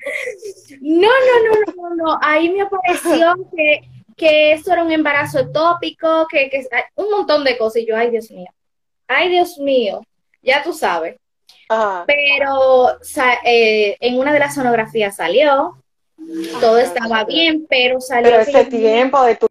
No, 0.81 1.07
no, 1.07 1.35
no, 1.43 1.73
no, 1.75 1.95
no. 1.95 2.19
Ahí 2.21 2.49
me 2.49 2.61
apareció 2.61 3.35
que, 3.55 3.81
que 4.15 4.53
eso 4.53 4.71
era 4.73 4.83
un 4.83 4.91
embarazo 4.91 5.39
ectópico, 5.39 6.27
que, 6.27 6.49
que 6.49 6.65
un 6.95 7.11
montón 7.11 7.43
de 7.43 7.57
cosas. 7.57 7.81
Y 7.81 7.87
yo, 7.87 7.97
ay, 7.97 8.11
Dios 8.11 8.31
mío. 8.31 8.49
Ay, 9.07 9.29
Dios 9.29 9.57
mío. 9.57 10.01
Ya 10.41 10.63
tú 10.63 10.73
sabes. 10.73 11.17
Pero 12.05 12.99
eh, 13.43 13.97
en 13.99 14.19
una 14.19 14.31
de 14.31 14.39
las 14.39 14.53
sonografías 14.53 15.15
salió, 15.15 15.81
todo 16.59 16.77
estaba 16.77 17.23
bien, 17.23 17.65
pero 17.67 17.99
salió. 17.99 18.29
Pero 18.29 18.41
ese 18.41 18.65
tiempo 18.65 19.23
de 19.23 19.35
tu 19.35 19.47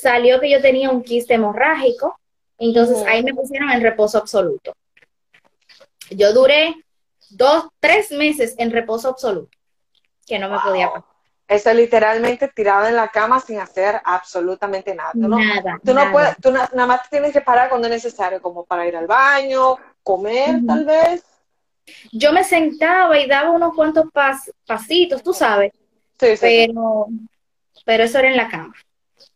salió 0.00 0.40
que 0.40 0.50
yo 0.50 0.60
tenía 0.60 0.90
un 0.90 1.02
quiste 1.02 1.34
hemorrágico, 1.34 2.18
entonces 2.58 3.02
ahí 3.06 3.22
me 3.22 3.34
pusieron 3.34 3.70
en 3.70 3.82
reposo 3.82 4.18
absoluto. 4.18 4.74
Yo 6.10 6.32
duré 6.32 6.74
dos, 7.30 7.68
tres 7.80 8.10
meses 8.10 8.54
en 8.58 8.70
reposo 8.70 9.08
absoluto, 9.08 9.56
que 10.26 10.38
no 10.38 10.48
me 10.48 10.58
podía 10.58 10.88
pasar. 10.88 11.14
Eso 11.46 11.74
literalmente 11.74 12.48
tirado 12.48 12.86
en 12.88 12.96
la 12.96 13.08
cama 13.08 13.38
sin 13.38 13.58
hacer 13.58 14.00
absolutamente 14.02 14.94
nada. 14.94 15.12
Tú 15.12 15.28
no, 15.28 15.38
nada, 15.38 15.78
tú 15.84 15.92
no 15.92 16.10
puedes, 16.10 16.36
tú 16.38 16.50
nada 16.50 16.86
más 16.86 17.08
tienes 17.10 17.32
que 17.32 17.42
parar 17.42 17.68
cuando 17.68 17.86
es 17.86 17.92
necesario, 17.92 18.40
como 18.40 18.64
para 18.64 18.86
ir 18.86 18.96
al 18.96 19.06
baño, 19.06 19.76
comer 20.02 20.60
tal 20.66 20.86
vez. 20.86 21.22
Yo 22.12 22.32
me 22.32 22.44
sentaba 22.44 23.18
y 23.18 23.26
daba 23.26 23.50
unos 23.50 23.74
cuantos 23.74 24.06
pasitos, 24.66 25.22
tú 25.22 25.34
sabes. 25.34 25.72
Sí, 26.18 26.36
sí, 26.36 26.66
pero, 26.66 27.08
pero 27.84 28.04
eso 28.04 28.18
era 28.18 28.30
en 28.30 28.36
la 28.38 28.48
cama. 28.48 28.74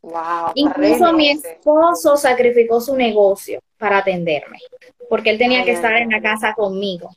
Wow, 0.03 0.53
Incluso 0.55 1.13
mi 1.13 1.31
esposo 1.31 2.17
sacrificó 2.17 2.81
su 2.81 2.97
negocio 2.97 3.61
para 3.77 3.99
atenderme, 3.99 4.59
porque 5.09 5.31
él 5.31 5.39
tenía 5.39 5.65
que 5.65 5.73
estar 5.73 5.97
en 5.97 6.11
la 6.11 6.21
casa 6.21 6.55
conmigo 6.55 7.11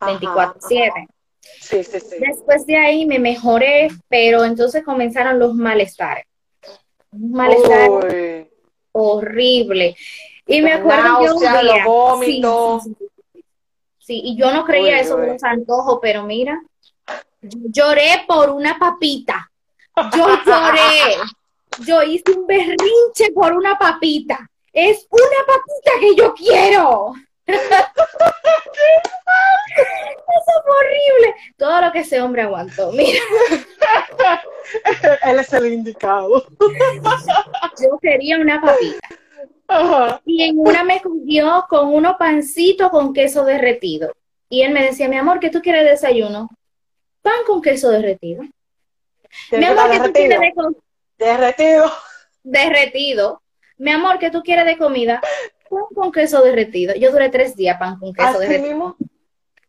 24/7. 0.00 1.08
Sí, 1.40 1.82
sí, 1.84 2.00
sí. 2.00 2.16
Después 2.18 2.66
de 2.66 2.76
ahí 2.76 3.06
me 3.06 3.18
mejoré, 3.18 3.88
pero 4.08 4.44
entonces 4.44 4.84
comenzaron 4.84 5.38
los 5.38 5.54
malestares. 5.54 6.26
Un 7.12 7.32
malestar 7.32 7.90
horrible. 8.92 9.96
Y 10.46 10.62
me 10.62 10.72
acuerdo 10.72 11.20
que 11.20 11.30
un 11.30 11.40
día, 11.40 11.84
sí, 12.24 12.96
sí, 13.98 14.20
y 14.24 14.36
yo 14.36 14.52
no 14.52 14.64
creía 14.64 15.00
eso 15.00 15.16
de 15.16 15.28
los 15.28 15.44
antojos, 15.44 15.98
pero 16.02 16.24
mira, 16.24 16.60
lloré 17.40 18.24
por 18.26 18.50
una 18.50 18.78
papita. 18.78 19.50
Yo 20.16 20.26
lloré 20.44 21.16
yo 21.86 22.02
hice 22.02 22.32
un 22.32 22.46
berrinche 22.46 23.32
por 23.34 23.52
una 23.52 23.78
papita. 23.78 24.48
Es 24.72 25.06
una 25.10 25.46
papita 25.46 26.00
que 26.00 26.14
yo 26.14 26.34
quiero. 26.34 27.14
Eso 27.46 27.62
fue 30.64 30.80
que 31.92 32.00
ese 32.00 32.20
hombre 32.20 32.42
aguantó. 32.42 32.92
Mira, 32.92 33.18
Él 35.22 35.38
es 35.38 35.52
el 35.52 35.72
indicado. 35.72 36.46
yo 37.80 37.98
quería 38.00 38.38
una 38.38 38.60
papita. 38.60 39.08
Ajá. 39.68 40.20
Y 40.24 40.42
en 40.42 40.58
una 40.58 40.84
me 40.84 41.00
cogió 41.00 41.64
con 41.68 41.94
unos 41.94 42.16
pancitos 42.16 42.90
con 42.90 43.12
queso 43.12 43.44
derretido. 43.44 44.12
Y 44.48 44.62
él 44.62 44.72
me 44.72 44.84
decía, 44.84 45.08
mi 45.08 45.16
amor, 45.16 45.38
¿qué 45.38 45.48
tú 45.48 45.60
quieres 45.60 45.84
de 45.84 45.90
desayuno? 45.90 46.48
Pan 47.22 47.44
con 47.46 47.62
queso 47.62 47.90
derretido. 47.90 48.42
Mi 49.52 49.64
amor, 49.64 49.90
¿qué 49.90 50.00
tú 50.00 50.12
quieres 50.12 50.40
de 50.40 50.52
Derretido. 51.20 51.92
derretido? 52.42 53.42
Mi 53.76 53.92
amor, 53.92 54.18
¿qué 54.18 54.30
tú 54.30 54.42
quieres 54.42 54.64
de 54.64 54.78
comida? 54.78 55.20
Pan 55.68 55.84
con 55.94 56.10
queso 56.10 56.42
derretido. 56.42 56.94
Yo 56.94 57.12
duré 57.12 57.28
tres 57.28 57.54
días 57.54 57.78
pan 57.78 57.98
con 57.98 58.12
queso 58.14 58.28
Así 58.28 58.38
derretido. 58.40 58.68
mismo. 58.68 58.96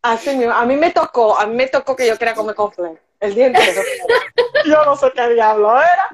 Así 0.00 0.34
mismo. 0.36 0.52
A 0.52 0.64
mí 0.64 0.76
me 0.76 0.90
tocó, 0.90 1.38
a 1.38 1.46
mí 1.46 1.54
me 1.54 1.68
tocó 1.68 1.94
que 1.94 2.06
yo 2.06 2.18
quería 2.18 2.34
comer 2.34 2.54
conflé 2.54 2.98
el 3.20 3.34
día 3.34 3.46
entero. 3.46 3.82
yo 4.66 4.84
no 4.84 4.96
sé 4.96 5.12
qué 5.14 5.28
diablo 5.34 5.76
era. 5.78 6.08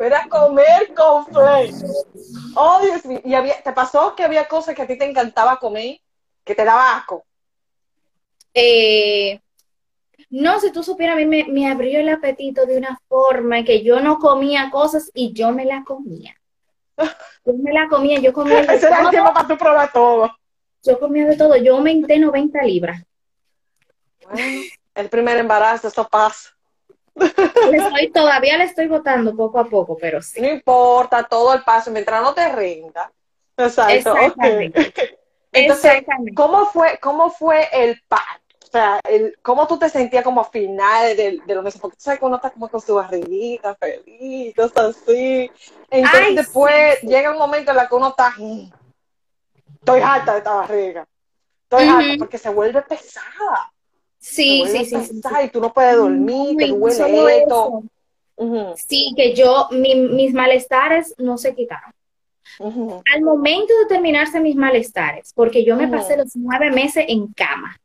Era 0.00 0.26
comer 0.28 0.94
conflé. 0.94 1.70
Oh, 2.54 2.80
Dios 2.80 3.04
mío. 3.04 3.20
¿Y 3.24 3.34
había, 3.34 3.60
te 3.60 3.72
pasó 3.72 4.14
que 4.14 4.22
había 4.24 4.46
cosas 4.48 4.74
que 4.76 4.82
a 4.82 4.86
ti 4.86 4.96
te 4.96 5.04
encantaba 5.04 5.58
comer 5.58 5.98
que 6.44 6.54
te 6.54 6.64
daba 6.64 6.96
asco? 6.96 7.24
Eh, 8.54 9.40
no, 10.30 10.60
si 10.60 10.70
tú 10.72 10.82
supieras, 10.82 11.14
a 11.16 11.18
mí 11.18 11.26
me, 11.26 11.44
me 11.48 11.70
abrió 11.70 12.00
el 12.00 12.08
apetito 12.08 12.66
de 12.66 12.76
una 12.76 13.00
forma 13.08 13.64
que 13.64 13.82
yo 13.82 14.00
no 14.00 14.18
comía 14.18 14.70
cosas 14.70 15.10
y 15.14 15.32
yo 15.32 15.52
me 15.52 15.64
la 15.64 15.84
comía. 15.84 16.34
Yo 17.44 17.54
me 17.54 17.72
la 17.72 17.88
comía, 17.88 18.18
yo 18.18 18.32
comía 18.32 18.56
de 18.60 18.74
Ese 18.74 18.88
era 18.88 19.02
el 19.02 19.10
tiempo 19.10 19.32
para 19.32 19.46
tú 19.46 19.56
probar 19.56 19.90
todo. 19.92 20.30
yo 20.82 20.98
comía 20.98 21.26
de 21.26 21.36
todo, 21.36 21.56
yo 21.56 21.76
aumenté 21.76 22.18
90 22.18 22.62
libras. 22.64 23.02
Bueno, 24.28 24.62
el 24.94 25.08
primer 25.08 25.38
embarazo, 25.38 25.88
eso 25.88 26.06
pasa. 26.08 26.50
Le 27.14 27.76
estoy, 27.78 28.10
todavía 28.12 28.58
le 28.58 28.64
estoy 28.64 28.86
botando 28.88 29.34
poco 29.34 29.58
a 29.60 29.64
poco, 29.64 29.96
pero 29.96 30.20
sí. 30.20 30.40
No 30.40 30.48
importa, 30.48 31.22
todo 31.22 31.54
el 31.54 31.62
paso, 31.62 31.90
mientras 31.90 32.20
no 32.22 32.34
te 32.34 32.48
rinda. 32.52 33.10
Exacto. 33.56 33.92
Exactamente. 34.16 34.92
Entonces, 35.52 35.84
Exactamente. 35.92 36.34
¿cómo 36.34 36.66
fue, 36.66 36.98
cómo 37.00 37.30
fue 37.30 37.68
el 37.72 38.00
parto? 38.08 38.47
O 38.68 38.70
sea, 38.70 39.00
el, 39.08 39.34
¿cómo 39.40 39.66
tú 39.66 39.78
te 39.78 39.88
sentías 39.88 40.22
como 40.22 40.42
a 40.42 40.44
finales 40.44 41.16
de, 41.16 41.40
de 41.46 41.54
los 41.54 41.64
meses? 41.64 41.80
Porque 41.80 41.96
tú 41.96 42.02
sabes 42.02 42.20
que 42.20 42.26
uno 42.26 42.36
está 42.36 42.50
como 42.50 42.68
con 42.68 42.82
su 42.82 42.94
barriguita 42.96 43.74
feliz, 43.76 44.54
cosas 44.54 44.94
así. 44.94 45.50
Entonces 45.90 46.20
Ay, 46.22 46.34
después 46.36 46.98
sí, 47.00 47.06
llega 47.06 47.30
un 47.32 47.38
momento 47.38 47.70
en 47.72 47.78
el 47.78 47.88
que 47.88 47.94
uno 47.94 48.08
está, 48.08 48.34
"Mm, 48.36 48.70
estoy 49.76 50.00
harta 50.00 50.32
de 50.32 50.38
esta 50.38 50.54
barriga. 50.54 51.06
Estoy 51.62 51.86
Ujú. 51.86 51.96
harta 51.96 52.14
porque 52.18 52.36
se 52.36 52.50
vuelve 52.50 52.82
pesada. 52.82 53.72
Sí, 54.18 54.44
se 54.44 54.58
vuelve 54.58 54.84
sí, 54.84 55.00
sí, 55.06 55.22
sí, 55.22 55.28
y 55.44 55.48
tú 55.48 55.60
no 55.60 55.72
puedes 55.72 55.96
dormir, 55.96 56.56
te 56.58 56.66
duele 56.68 57.38
esto. 57.38 57.82
Ujú, 58.36 58.74
Sí, 58.76 59.14
que 59.16 59.34
yo, 59.34 59.68
mi- 59.70 59.94
mis 59.94 60.34
malestares 60.34 61.14
no 61.16 61.38
se 61.38 61.54
quitaron. 61.54 61.92
Al 63.14 63.22
momento 63.22 63.72
de 63.80 63.86
terminarse 63.86 64.40
mis 64.40 64.56
malestares, 64.56 65.32
porque 65.34 65.64
yo 65.64 65.74
me 65.76 65.88
pasé 65.88 66.16
los 66.18 66.36
nueve 66.36 66.70
meses 66.70 67.06
en 67.08 67.28
cama. 67.28 67.78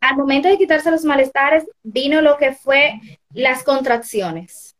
Al 0.00 0.16
momento 0.16 0.48
de 0.48 0.58
quitarse 0.58 0.90
los 0.90 1.04
malestares, 1.04 1.64
vino 1.82 2.20
lo 2.20 2.36
que 2.36 2.52
fue 2.52 3.00
las 3.32 3.62
contracciones. 3.62 4.76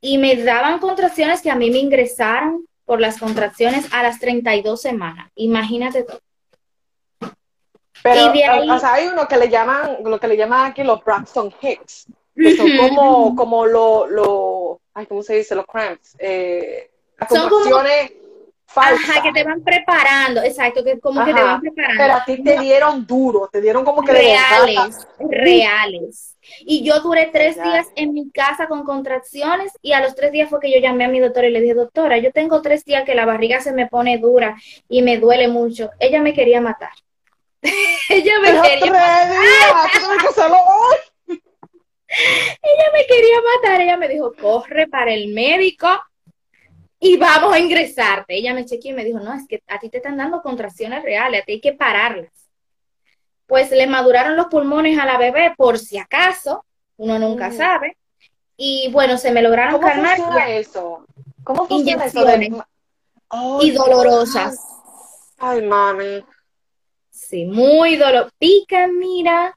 Y 0.00 0.18
me 0.18 0.36
daban 0.36 0.78
contracciones 0.78 1.40
que 1.42 1.50
a 1.50 1.56
mí 1.56 1.70
me 1.70 1.78
ingresaron 1.78 2.66
por 2.84 3.00
las 3.00 3.18
contracciones 3.18 3.86
a 3.92 4.02
las 4.02 4.18
32 4.20 4.80
semanas. 4.80 5.30
Imagínate 5.34 6.04
tú. 6.04 6.14
Pero, 8.02 8.20
ahí- 8.52 8.70
o 8.70 8.78
sea, 8.78 8.94
hay 8.94 9.06
uno 9.08 9.26
que 9.26 9.36
le 9.36 9.48
llaman, 9.48 9.98
lo 10.04 10.20
que 10.20 10.28
le 10.28 10.36
llaman 10.36 10.70
aquí 10.70 10.84
los 10.84 11.02
Braxton 11.04 11.52
Hicks, 11.60 12.06
que 12.36 12.56
son 12.56 12.68
como, 12.76 13.34
como 13.34 13.66
lo, 13.66 14.06
lo, 14.06 14.80
ay, 14.94 15.06
¿cómo 15.06 15.22
se 15.22 15.34
dice? 15.36 15.54
Los 15.56 15.66
cramps, 15.66 16.14
eh, 16.18 16.90
las 17.18 17.28
contracciones 17.28 18.12
falsas. 18.68 19.08
Ajá, 19.08 19.22
que 19.22 19.32
te 19.32 19.44
van 19.44 19.62
preparando, 19.62 20.42
exacto, 20.42 20.84
que 20.84 21.00
como 21.00 21.24
que 21.24 21.32
te 21.32 21.42
van 21.42 21.60
preparando. 21.60 22.02
Pero 22.02 22.14
a 22.14 22.24
ti 22.24 22.42
te 22.42 22.58
dieron 22.58 23.06
duro, 23.06 23.48
te 23.50 23.60
dieron 23.60 23.84
como 23.84 24.02
que 24.02 24.12
de 24.12 24.18
reales, 24.18 25.08
reales. 25.18 26.36
Y 26.60 26.82
yo 26.82 27.00
duré 27.00 27.30
tres 27.32 27.62
días 27.62 27.86
en 27.96 28.14
mi 28.14 28.30
casa 28.30 28.68
con 28.68 28.84
contracciones 28.84 29.72
y 29.82 29.92
a 29.92 30.00
los 30.00 30.14
tres 30.14 30.32
días 30.32 30.48
fue 30.48 30.60
que 30.60 30.72
yo 30.72 30.80
llamé 30.80 31.04
a 31.04 31.08
mi 31.08 31.20
doctora 31.20 31.48
y 31.48 31.50
le 31.50 31.60
dije, 31.60 31.74
doctora, 31.74 32.18
yo 32.18 32.32
tengo 32.32 32.62
tres 32.62 32.84
días 32.84 33.04
que 33.04 33.14
la 33.14 33.26
barriga 33.26 33.60
se 33.60 33.72
me 33.72 33.86
pone 33.86 34.18
dura 34.18 34.56
y 34.88 35.02
me 35.02 35.18
duele 35.18 35.48
mucho. 35.48 35.90
Ella 35.98 36.22
me 36.22 36.32
quería 36.32 36.60
matar. 36.60 36.92
Ella 38.08 38.38
me 38.40 38.48
Pero 38.50 38.62
quería, 38.62 38.92
días, 38.92 39.74
que 39.92 40.40
hoy. 40.40 40.96
ella 42.08 42.84
me 42.94 43.06
quería 43.06 43.36
matar. 43.56 43.80
Ella 43.82 43.96
me 43.98 44.08
dijo, 44.08 44.32
corre 44.40 44.88
para 44.88 45.12
el 45.12 45.34
médico 45.34 45.88
y 47.00 47.16
vamos 47.16 47.52
a 47.52 47.58
ingresarte. 47.58 48.34
Ella 48.36 48.54
me 48.54 48.64
chequeó 48.64 48.92
y 48.92 48.94
me 48.94 49.04
dijo, 49.04 49.20
no, 49.20 49.32
es 49.34 49.46
que 49.48 49.62
a 49.68 49.78
ti 49.78 49.88
te 49.88 49.98
están 49.98 50.16
dando 50.16 50.42
contracciones 50.42 51.02
reales, 51.02 51.42
a 51.42 51.44
ti 51.44 51.52
hay 51.52 51.60
que 51.60 51.72
pararlas. 51.74 52.30
Pues 53.46 53.70
le 53.70 53.86
maduraron 53.86 54.36
los 54.36 54.46
pulmones 54.46 54.98
a 54.98 55.06
la 55.06 55.16
bebé 55.16 55.54
por 55.56 55.78
si 55.78 55.96
acaso, 55.98 56.64
uno 56.96 57.18
nunca 57.18 57.48
Mm. 57.50 57.56
sabe. 57.56 57.96
Y 58.56 58.90
bueno, 58.92 59.16
se 59.18 59.30
me 59.30 59.40
lograron 59.42 59.74
¿Cómo 59.74 59.86
calmar 59.86 60.16
funciona 60.16 60.50
y, 60.50 60.52
eso? 60.58 61.06
¿Cómo 61.44 61.66
funciona 61.66 62.04
eso? 62.06 62.24
de- 62.24 62.62
y 63.60 63.70
dolorosas. 63.70 64.58
Ay, 65.38 65.62
mami. 65.62 66.24
Sí, 67.10 67.44
muy 67.44 67.96
dolor. 67.96 68.32
Pica, 68.38 68.86
mira. 68.88 69.56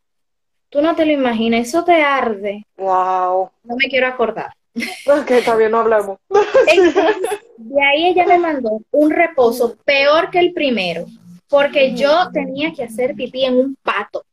Tú 0.69 0.81
no 0.81 0.95
te 0.95 1.05
lo 1.05 1.11
imaginas, 1.11 1.67
eso 1.67 1.83
te 1.83 2.01
arde. 2.01 2.65
Wow. 2.77 3.51
No 3.63 3.75
me 3.75 3.89
quiero 3.89 4.07
acordar. 4.07 4.53
Ok, 5.05 5.31
está 5.31 5.55
bien, 5.55 5.71
no. 5.71 5.81
Entonces, 6.67 7.15
de 7.57 7.83
ahí 7.83 8.07
ella 8.07 8.25
me 8.25 8.37
mandó 8.37 8.79
un 8.91 9.11
reposo 9.11 9.75
peor 9.83 10.29
que 10.31 10.39
el 10.39 10.53
primero, 10.53 11.05
porque 11.49 11.93
yo 11.93 12.29
tenía 12.31 12.71
que 12.73 12.83
hacer 12.83 13.13
pipí 13.15 13.45
en 13.45 13.59
un 13.59 13.75
pato. 13.83 14.23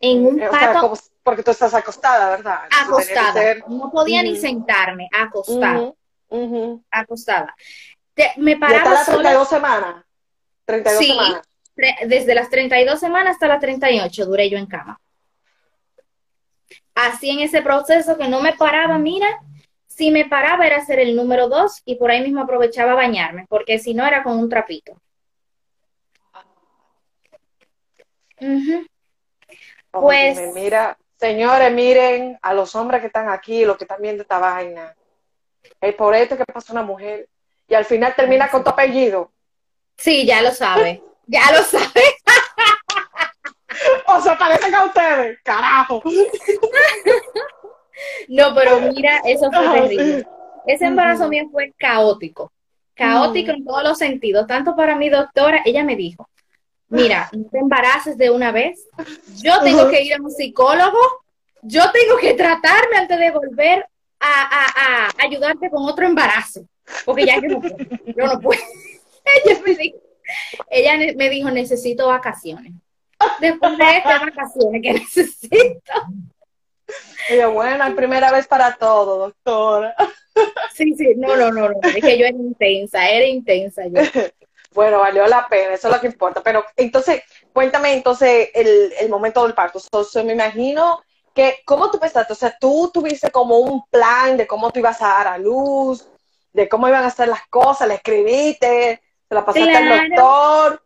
En 0.00 0.26
un 0.26 0.40
Eh, 0.40 0.48
sea, 0.50 0.60
pato 0.60 0.80
como, 0.80 0.96
porque 1.22 1.42
tú 1.42 1.50
estás 1.50 1.72
acostada, 1.74 2.30
¿verdad? 2.30 2.60
Que 2.68 2.76
acostada. 2.76 3.32
ser- 3.32 3.64
No 3.68 3.90
podía 3.90 4.22
ni 4.22 4.36
sentarme, 4.36 5.08
acostada, 5.12 5.92
acostada. 6.90 7.54
Te- 8.14 8.32
me 8.36 8.52
¿Y 8.52 8.54
hasta 8.54 8.66
paraba 8.68 8.90
las 8.92 9.06
sola 9.06 9.16
32 9.30 9.48
semanas? 9.48 10.04
32 10.66 10.98
Sí. 11.00 11.06
semanas. 11.10 11.42
desde 12.06 12.34
las 12.36 12.48
32 12.50 13.00
semanas 13.00 13.32
hasta 13.32 13.48
las 13.48 13.58
38 13.60 14.26
duré 14.26 14.48
yo 14.48 14.58
en 14.58 14.66
cama. 14.66 15.00
Así 16.94 17.30
en 17.30 17.40
ese 17.40 17.62
proceso 17.62 18.16
que 18.16 18.28
no 18.28 18.40
me 18.40 18.52
paraba, 18.54 18.98
mira, 18.98 19.40
si 19.86 20.10
me 20.10 20.24
paraba 20.26 20.66
era 20.66 20.76
hacer 20.78 20.98
el 21.00 21.14
número 21.16 21.48
dos 21.48 21.82
y 21.84 21.96
por 21.96 22.10
ahí 22.10 22.22
mismo 22.22 22.40
aprovechaba 22.40 22.92
a 22.92 22.96
bañarme, 22.96 23.46
porque 23.48 23.78
si 23.78 23.94
no 23.94 24.06
era 24.06 24.22
con 24.22 24.38
un 24.38 24.48
trapito. 24.48 25.00
Pues- 29.90 30.38
Óyeme, 30.38 30.52
mira, 30.52 30.98
señores, 31.18 31.72
miren 31.72 32.38
a 32.42 32.52
los 32.54 32.74
hombres 32.74 33.00
que 33.00 33.06
están 33.06 33.28
aquí, 33.28 33.64
los 33.64 33.76
que 33.76 33.84
están 33.84 34.02
viendo 34.02 34.22
esta 34.22 34.38
vaina. 34.38 34.94
El 35.80 35.94
por 35.94 36.14
esto 36.14 36.36
que 36.36 36.44
pasa 36.44 36.72
una 36.72 36.82
mujer 36.82 37.28
y 37.68 37.74
al 37.74 37.84
final 37.84 38.14
termina 38.14 38.50
con 38.50 38.62
tu 38.64 38.70
apellido. 38.70 39.30
Sí, 39.96 40.26
ya 40.26 40.42
lo 40.42 40.50
sabe, 40.50 41.02
ya 41.26 41.52
lo 41.52 41.62
sabe. 41.62 42.02
O 44.16 44.20
sea, 44.20 44.36
parecen 44.38 44.74
a 44.74 44.84
ustedes, 44.84 45.38
carajo. 45.42 46.02
No, 48.28 48.54
pero 48.54 48.80
mira, 48.80 49.20
eso 49.24 49.50
fue 49.52 49.68
terrible. 49.80 50.26
Ese 50.66 50.86
embarazo 50.86 51.28
mío 51.28 51.44
fue 51.52 51.72
caótico, 51.78 52.52
caótico 52.94 53.52
en 53.52 53.64
todos 53.64 53.82
los 53.84 53.98
sentidos, 53.98 54.46
tanto 54.46 54.74
para 54.74 54.96
mi 54.96 55.08
doctora, 55.10 55.62
ella 55.64 55.84
me 55.84 55.94
dijo, 55.94 56.28
mira, 56.88 57.28
no 57.32 57.44
te 57.50 57.58
embaraces 57.58 58.16
de 58.18 58.30
una 58.30 58.50
vez, 58.50 58.88
yo 59.42 59.60
tengo 59.62 59.88
que 59.90 60.02
ir 60.02 60.14
a 60.14 60.20
un 60.22 60.30
psicólogo, 60.30 60.98
yo 61.62 61.82
tengo 61.92 62.16
que 62.18 62.34
tratarme 62.34 62.96
antes 62.96 63.18
de 63.18 63.30
volver 63.30 63.86
a, 64.20 64.42
a- 64.42 65.06
a 65.06 65.10
ayudarte 65.24 65.70
con 65.70 65.84
otro 65.88 66.06
embarazo, 66.06 66.66
porque 67.04 67.26
ya 67.26 67.36
yo 67.36 67.48
no 67.48 67.60
puedo, 67.60 67.76
yo 67.78 68.26
no 68.26 68.40
puedo. 68.40 68.60
Ella 69.44 69.60
me 69.64 69.74
dijo, 69.74 69.98
ella 70.70 71.14
me 71.16 71.30
dijo, 71.30 71.50
necesito 71.50 72.08
vacaciones. 72.08 72.72
Después 73.40 73.78
de 73.78 73.96
estas 73.98 74.20
vacaciones 74.20 74.82
que 74.82 74.92
necesito. 74.92 75.92
Y 77.30 77.36
yo, 77.36 77.52
bueno, 77.52 77.84
es 77.86 77.94
primera 77.94 78.30
vez 78.30 78.46
para 78.46 78.74
todo, 78.76 79.18
doctora. 79.18 79.94
Sí, 80.74 80.94
sí, 80.96 81.14
no, 81.16 81.36
no, 81.36 81.52
no, 81.52 81.68
no, 81.68 81.80
es 81.82 82.04
que 82.04 82.18
yo 82.18 82.26
era 82.26 82.36
intensa, 82.36 83.08
era 83.08 83.26
intensa 83.26 83.86
yo. 83.86 84.00
Bueno, 84.74 84.98
valió 84.98 85.24
la 85.28 85.46
pena, 85.46 85.74
eso 85.74 85.86
es 85.86 85.94
lo 85.94 86.00
que 86.00 86.08
importa. 86.08 86.42
Pero 86.42 86.64
entonces, 86.76 87.22
cuéntame 87.52 87.92
entonces 87.92 88.50
el, 88.52 88.92
el 88.98 89.08
momento 89.08 89.44
del 89.44 89.54
parto. 89.54 89.80
O 89.92 90.02
sea, 90.02 90.24
me 90.24 90.32
imagino 90.32 91.00
que, 91.32 91.60
¿cómo 91.64 91.92
tú 91.92 92.00
pensaste? 92.00 92.32
O 92.32 92.36
sea, 92.36 92.56
tú 92.58 92.90
tuviste 92.92 93.30
como 93.30 93.58
un 93.58 93.84
plan 93.86 94.36
de 94.36 94.48
cómo 94.48 94.72
tú 94.72 94.80
ibas 94.80 95.00
a 95.00 95.08
dar 95.08 95.26
a 95.28 95.38
luz, 95.38 96.08
de 96.52 96.68
cómo 96.68 96.88
iban 96.88 97.04
a 97.04 97.08
hacer 97.08 97.28
las 97.28 97.46
cosas, 97.48 97.86
le 97.86 97.94
escribiste, 97.94 99.00
se 99.28 99.34
la 99.34 99.44
pasaste 99.44 99.76
al 99.76 100.08
doctor. 100.08 100.82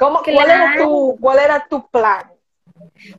¿Cómo, 0.00 0.22
¿cuál, 0.24 0.50
era 0.50 0.72
Claro. 0.72 0.84
tu, 0.84 1.18
¿Cuál 1.20 1.38
era 1.38 1.66
tu 1.68 1.86
plan? 1.88 2.32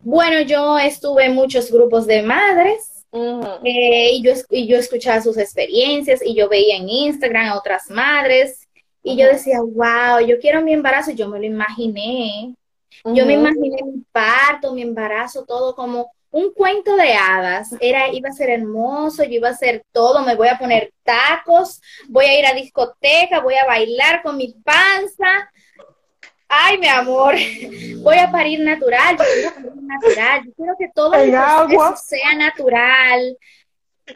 Bueno, 0.01 0.41
yo 0.41 0.79
estuve 0.79 1.25
en 1.25 1.35
muchos 1.35 1.71
grupos 1.71 2.07
de 2.07 2.23
madres 2.23 3.05
eh, 3.13 4.11
y, 4.13 4.23
yo, 4.23 4.33
y 4.49 4.67
yo 4.67 4.77
escuchaba 4.77 5.21
sus 5.21 5.37
experiencias 5.37 6.21
y 6.25 6.33
yo 6.33 6.49
veía 6.49 6.77
en 6.77 6.89
Instagram 6.89 7.51
a 7.51 7.57
otras 7.57 7.89
madres 7.91 8.67
y 9.03 9.15
yo 9.15 9.27
decía, 9.27 9.59
wow, 9.61 10.25
yo 10.25 10.39
quiero 10.39 10.61
mi 10.61 10.73
embarazo, 10.73 11.11
yo 11.11 11.27
me 11.27 11.37
lo 11.39 11.45
imaginé. 11.45 12.55
Yo 13.05 13.25
me 13.25 13.33
imaginé 13.33 13.81
mi 13.83 14.03
parto, 14.11 14.73
mi 14.73 14.81
embarazo, 14.81 15.43
todo 15.45 15.75
como 15.75 16.11
un 16.31 16.53
cuento 16.53 16.95
de 16.95 17.13
hadas. 17.13 17.75
Era, 17.79 18.13
iba 18.13 18.29
a 18.29 18.33
ser 18.33 18.49
hermoso, 18.49 19.23
yo 19.23 19.31
iba 19.31 19.49
a 19.49 19.51
hacer 19.51 19.83
todo, 19.91 20.23
me 20.23 20.35
voy 20.35 20.47
a 20.47 20.57
poner 20.57 20.91
tacos, 21.03 21.81
voy 22.09 22.25
a 22.25 22.39
ir 22.39 22.45
a 22.45 22.53
discoteca, 22.53 23.39
voy 23.41 23.55
a 23.55 23.65
bailar 23.65 24.21
con 24.21 24.37
mi 24.37 24.53
panza. 24.63 25.51
Ay, 26.53 26.77
mi 26.77 26.87
amor, 26.87 27.33
voy 27.99 28.17
a 28.17 28.29
parir 28.29 28.59
natural, 28.59 29.15
yo 29.17 29.23
quiero 29.23 29.55
parir 29.55 29.83
natural, 29.83 30.43
yo 30.45 30.51
quiero 30.53 30.75
que 30.77 30.89
todo 30.93 31.11
proceso 31.11 31.37
agua. 31.37 31.95
sea 31.95 32.35
natural. 32.35 33.37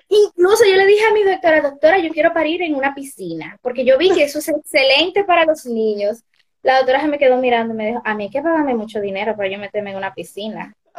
Incluso 0.10 0.66
yo 0.66 0.76
le 0.76 0.86
dije 0.86 1.06
a 1.06 1.14
mi 1.14 1.24
doctora, 1.24 1.62
doctora, 1.62 1.98
yo 2.00 2.10
quiero 2.10 2.34
parir 2.34 2.62
en 2.62 2.76
una 2.76 2.94
piscina, 2.94 3.58
porque 3.62 3.86
yo 3.86 3.98
vi 3.98 4.12
que 4.12 4.26
eso 4.26 4.40
es 4.40 4.50
excelente 4.50 5.24
para 5.24 5.46
los 5.46 5.66
niños. 5.66 6.26
La 6.62 6.80
doctora 6.80 7.00
se 7.00 7.08
me 7.08 7.18
quedó 7.18 7.38
mirando 7.38 7.74
y 7.74 7.78
me 7.78 7.88
dijo, 7.88 8.02
a 8.04 8.14
mí 8.16 8.26
hay 8.26 8.30
que 8.30 8.42
pagarme 8.42 8.76
mucho 8.76 9.00
dinero 9.00 9.38
para 9.38 9.48
yo 9.48 9.58
meterme 9.58 9.92
en 9.92 9.98
una 9.98 10.14
piscina. 10.14 10.76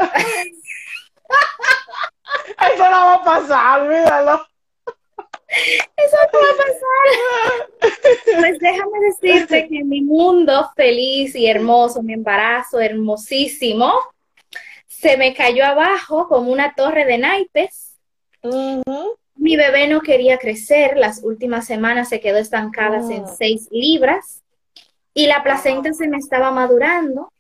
Eso 2.72 2.84
no 2.84 2.90
va 2.90 3.14
a 3.14 3.22
pasar, 3.22 3.82
olvídalo. 3.82 4.46
Eso 5.48 6.16
no 6.32 6.38
va 6.40 6.46
a 6.52 6.56
pasar. 6.56 8.40
Pues 8.40 8.58
déjame 8.58 8.98
decirte 9.00 9.68
que 9.68 9.84
mi 9.84 10.00
mundo 10.02 10.70
feliz 10.76 11.34
y 11.34 11.46
hermoso, 11.46 12.02
mi 12.02 12.12
embarazo 12.14 12.80
hermosísimo, 12.80 13.92
se 14.86 15.16
me 15.16 15.34
cayó 15.34 15.64
abajo 15.64 16.26
como 16.28 16.50
una 16.50 16.74
torre 16.74 17.04
de 17.04 17.18
naipes. 17.18 17.96
Mi 19.34 19.56
bebé 19.56 19.86
no 19.86 20.00
quería 20.00 20.38
crecer, 20.38 20.96
las 20.96 21.22
últimas 21.22 21.66
semanas 21.66 22.08
se 22.08 22.20
quedó 22.20 22.38
estancada 22.38 22.98
en 22.98 23.24
Oh. 23.24 23.34
6 23.36 23.68
libras 23.70 24.42
y 25.14 25.26
la 25.26 25.42
placenta 25.42 25.92
se 25.92 26.08
me 26.08 26.16
estaba 26.18 26.50
madurando. 26.50 27.30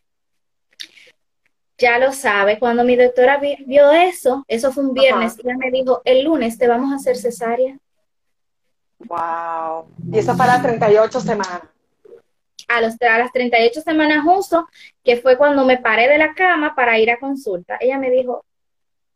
Ya 1.78 1.98
lo 1.98 2.12
sabe, 2.12 2.58
cuando 2.58 2.84
mi 2.84 2.96
doctora 2.96 3.36
vi- 3.38 3.58
vio 3.66 3.90
eso, 3.92 4.44
eso 4.48 4.72
fue 4.72 4.84
un 4.84 4.94
viernes, 4.94 5.36
ella 5.44 5.56
me 5.58 5.70
dijo, 5.70 6.00
el 6.06 6.24
lunes 6.24 6.56
te 6.56 6.68
vamos 6.68 6.92
a 6.92 6.96
hacer 6.96 7.16
cesárea. 7.16 7.78
Wow. 9.08 9.88
Y 10.12 10.18
eso 10.18 10.36
para 10.36 10.60
38 10.60 11.20
semanas. 11.20 11.62
A, 12.68 12.80
los, 12.80 13.00
a 13.00 13.18
las 13.18 13.32
38 13.32 13.80
semanas 13.80 14.24
justo, 14.24 14.66
que 15.04 15.16
fue 15.16 15.36
cuando 15.38 15.64
me 15.64 15.78
paré 15.78 16.08
de 16.08 16.18
la 16.18 16.34
cama 16.34 16.74
para 16.74 16.98
ir 16.98 17.10
a 17.10 17.18
consulta, 17.18 17.76
ella 17.80 17.98
me 17.98 18.10
dijo, 18.10 18.44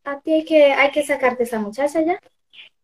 a 0.04 0.20
ti 0.20 0.32
hay 0.32 0.44
que, 0.44 0.72
hay 0.72 0.90
que 0.90 1.04
sacarte 1.04 1.42
esa 1.42 1.58
muchacha 1.58 2.00
ya. 2.00 2.20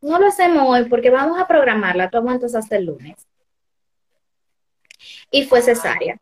No 0.01 0.19
lo 0.19 0.27
hacemos 0.27 0.65
hoy 0.69 0.89
porque 0.89 1.11
vamos 1.11 1.41
a 1.41 1.47
programarla, 1.47 2.11
tú 2.11 2.19
aguantas 2.19 2.55
hasta 2.55 2.77
el 2.77 2.87
lunes. 2.87 3.17
Y 5.31 5.45
fue 5.45 5.63
cesárea. 5.63 6.19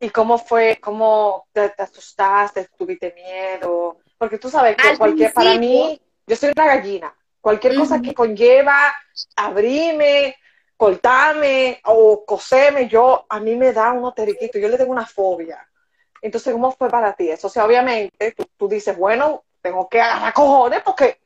¿Y 0.00 0.10
cómo 0.10 0.38
fue? 0.38 0.78
¿Cómo 0.80 1.46
te, 1.52 1.70
te 1.70 1.82
asustaste? 1.82 2.68
¿Tuviste 2.76 3.12
miedo? 3.14 3.98
Porque 4.16 4.38
tú 4.38 4.48
sabes 4.48 4.76
que 4.76 4.88
Al 4.88 4.98
cualquier, 4.98 5.32
para 5.32 5.58
mí, 5.58 6.00
yo 6.26 6.36
soy 6.36 6.52
una 6.54 6.66
gallina. 6.66 7.14
Cualquier 7.40 7.76
cosa 7.76 8.00
que 8.02 8.14
conlleva 8.14 8.94
abrirme, 9.36 10.36
cortarme 10.76 11.80
o 11.84 12.24
coserme, 12.24 12.88
yo, 12.88 13.26
a 13.28 13.40
mí 13.40 13.56
me 13.56 13.72
da 13.72 13.92
unos 13.92 14.14
teriquitos. 14.14 14.60
Yo 14.60 14.68
le 14.68 14.76
tengo 14.76 14.92
una 14.92 15.06
fobia. 15.06 15.66
Entonces, 16.20 16.52
¿cómo 16.52 16.72
fue 16.72 16.88
para 16.88 17.14
ti 17.14 17.30
eso? 17.30 17.46
O 17.46 17.50
sea, 17.50 17.64
obviamente, 17.64 18.32
tú, 18.32 18.46
tú 18.56 18.68
dices, 18.68 18.96
bueno, 18.96 19.44
tengo 19.60 19.88
que 19.88 20.00
agarrar 20.00 20.32
cojones 20.32 20.82
porque 20.82 21.18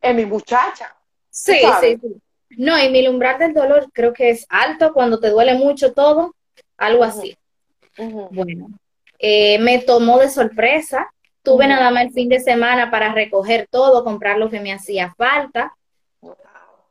es 0.00 0.14
mi 0.14 0.24
muchacha. 0.24 0.94
Sí, 1.30 1.60
sí, 1.80 1.98
sí. 2.00 2.16
No, 2.56 2.78
y 2.78 2.90
mi 2.90 3.06
umbral 3.08 3.38
del 3.38 3.54
dolor 3.54 3.90
creo 3.92 4.12
que 4.12 4.30
es 4.30 4.46
alto 4.48 4.92
cuando 4.92 5.18
te 5.18 5.30
duele 5.30 5.54
mucho 5.54 5.92
todo, 5.92 6.34
algo 6.76 7.02
así. 7.02 7.36
Bueno, 7.96 8.68
eh, 9.18 9.58
me 9.58 9.78
tomó 9.80 10.18
de 10.18 10.30
sorpresa. 10.30 11.12
Tuve 11.44 11.66
nada 11.68 11.90
más 11.90 12.04
el 12.06 12.12
fin 12.12 12.28
de 12.28 12.40
semana 12.40 12.90
para 12.90 13.12
recoger 13.12 13.68
todo, 13.70 14.02
comprar 14.02 14.38
lo 14.38 14.48
que 14.50 14.58
me 14.60 14.72
hacía 14.72 15.14
falta. 15.16 15.76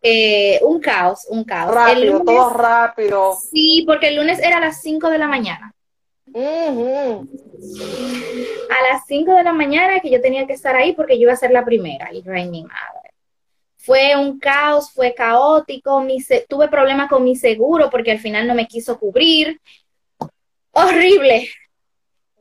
Eh, 0.02 0.60
un 0.64 0.80
caos, 0.80 1.26
un 1.30 1.44
caos. 1.44 1.74
Rápido, 1.74 2.20
lunes- 2.20 2.26
todo 2.36 2.50
rápido. 2.52 3.36
Sí, 3.52 3.84
porque 3.88 4.10
el 4.10 4.18
lunes 4.18 4.40
era 4.40 4.58
a 4.58 4.62
las 4.62 4.82
5 4.82 5.10
de 5.10 5.18
la 5.18 5.28
mañana. 5.28 5.74
Ujú. 6.32 7.28
A 8.70 8.92
las 8.94 9.06
5 9.08 9.34
de 9.34 9.44
la 9.44 9.54
mañana 9.54 10.00
que 10.02 10.10
yo 10.12 10.22
tenía 10.22 10.46
que 10.46 10.54
estar 10.54 10.76
ahí 10.76 10.94
porque 10.94 11.16
yo 11.18 11.24
iba 11.24 11.34
a 11.34 11.38
ser 11.38 11.52
la 11.52 11.66
primera. 11.66 12.14
Y 12.14 12.24
ay, 12.30 12.48
mi 12.50 12.64
madre. 12.64 13.12
Fue 13.78 14.16
un 14.16 14.40
caos, 14.40 14.92
fue 14.92 15.14
caótico. 15.14 16.02
Mi 16.02 16.22
se- 16.22 16.46
tuve 16.48 16.68
problemas 16.68 17.10
con 17.10 17.24
mi 17.24 17.36
seguro 17.36 17.90
porque 17.90 18.12
al 18.12 18.20
final 18.20 18.46
no 18.48 18.54
me 18.56 18.68
quiso 18.68 19.00
cubrir. 19.00 19.60
Horrible. 20.72 21.50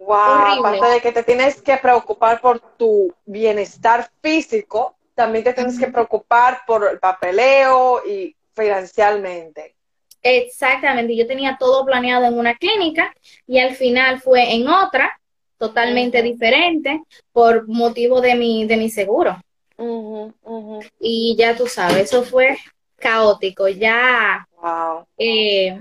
Wow, 0.07 0.67
aparte 0.67 0.87
de 0.87 1.01
que 1.01 1.12
te 1.12 1.23
tienes 1.23 1.62
que 1.62 1.77
preocupar 1.77 2.41
por 2.41 2.61
tu 2.77 3.15
bienestar 3.25 4.11
físico, 4.21 4.97
también 5.15 5.45
te 5.45 5.53
tienes 5.53 5.79
que 5.79 5.88
preocupar 5.88 6.61
por 6.67 6.88
el 6.91 6.99
papeleo 6.99 8.03
y 8.07 8.35
financieramente. 8.55 9.75
Exactamente. 10.23 11.17
Yo 11.17 11.27
tenía 11.27 11.57
todo 11.59 11.85
planeado 11.85 12.25
en 12.27 12.38
una 12.38 12.55
clínica 12.57 13.12
y 13.47 13.59
al 13.59 13.75
final 13.75 14.21
fue 14.21 14.55
en 14.55 14.69
otra, 14.69 15.19
totalmente 15.59 16.23
diferente, 16.23 17.03
por 17.33 17.69
motivo 17.69 18.21
de 18.21 18.35
mi, 18.35 18.67
de 18.67 18.77
mi 18.77 18.91
seguro. 18.91 19.41
Ujú, 19.77 20.33
ujú. 20.43 20.81
Y 21.01 21.37
ya 21.37 21.57
tú 21.57 21.67
sabes, 21.67 22.05
eso 22.05 22.23
fue 22.23 22.57
caótico. 22.97 23.69
Ya 23.69 24.47
Wow. 24.62 25.07
Eh. 25.19 25.77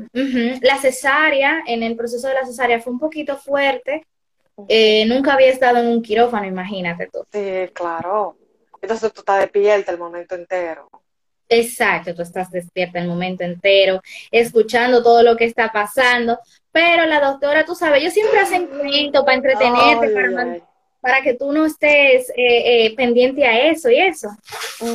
La 0.62 0.78
cesárea, 0.78 1.62
en 1.68 1.84
el 1.84 1.96
proceso 1.96 2.28
de 2.28 2.34
la 2.34 2.46
cesárea 2.46 2.82
fue 2.82 2.92
un 2.92 3.00
poquito 3.00 3.38
fuerte. 3.38 4.08
Eh, 4.68 5.06
nunca 5.06 5.34
había 5.34 5.50
estado 5.50 5.80
en 5.80 5.88
un 5.88 6.02
quirófano, 6.02 6.46
imagínate 6.46 7.10
tú. 7.12 7.26
Sí, 7.32 7.70
claro. 7.74 8.38
Entonces 8.82 9.14
tú 9.14 9.22
estás 9.22 9.40
de 9.42 9.48
piel 9.48 9.86
el 9.88 9.98
momento 9.98 10.36
entero. 10.36 10.90
Exacto, 11.48 12.16
tú 12.16 12.22
estás 12.22 12.50
despierta 12.50 13.00
el 13.00 13.10
momento 13.10 13.44
entero, 13.44 14.00
escuchando 14.32 15.04
todo 15.04 15.22
lo 15.22 15.36
que 15.36 15.46
está 15.46 15.70
pasando. 15.72 16.40
Pero 16.72 17.06
la 17.06 17.20
doctora, 17.20 17.66
tú 17.66 17.76
sabes, 17.76 18.02
ellos 18.02 18.14
siempre 18.14 18.40
hacen 18.40 18.68
cuentos 18.68 19.26
para 19.26 19.36
entretenerte, 19.36 20.10
para. 20.10 20.71
Para 21.02 21.22
que 21.24 21.34
tú 21.34 21.52
no 21.52 21.66
estés 21.66 22.30
eh, 22.30 22.86
eh, 22.86 22.96
pendiente 22.96 23.44
a 23.46 23.70
eso 23.70 23.90
y 23.90 23.98
eso. 24.00 24.30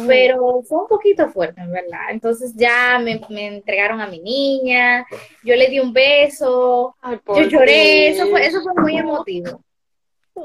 Pero 0.06 0.62
fue 0.62 0.82
un 0.82 0.88
poquito 0.88 1.28
fuerte, 1.30 1.60
en 1.60 1.72
verdad. 1.72 2.10
Entonces 2.10 2.52
ya 2.54 2.98
me, 2.98 3.20
me 3.28 3.48
entregaron 3.48 4.00
a 4.00 4.06
mi 4.06 4.20
niña, 4.20 5.04
yo 5.42 5.54
le 5.56 5.68
di 5.68 5.80
un 5.80 5.92
beso, 5.92 6.96
Ay, 7.00 7.18
Yo 7.26 7.42
lloré, 7.42 8.08
eso 8.10 8.26
fue, 8.28 8.46
eso 8.46 8.62
fue 8.62 8.72
muy 8.80 8.96
emotivo. 8.96 9.60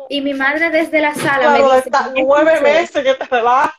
Y 0.09 0.21
mi 0.21 0.33
madre 0.33 0.69
desde 0.69 1.01
la 1.01 1.13
sala 1.13 1.39
Claro, 1.39 1.67
me 1.69 1.75
dice, 1.75 1.89
está 1.89 2.11
"¿Qué 2.15 2.23
nueve 2.23 2.53
escuché?". 2.53 2.73
meses 2.73 3.03
que 3.03 3.13
te 3.13 3.25
relajas. 3.25 3.75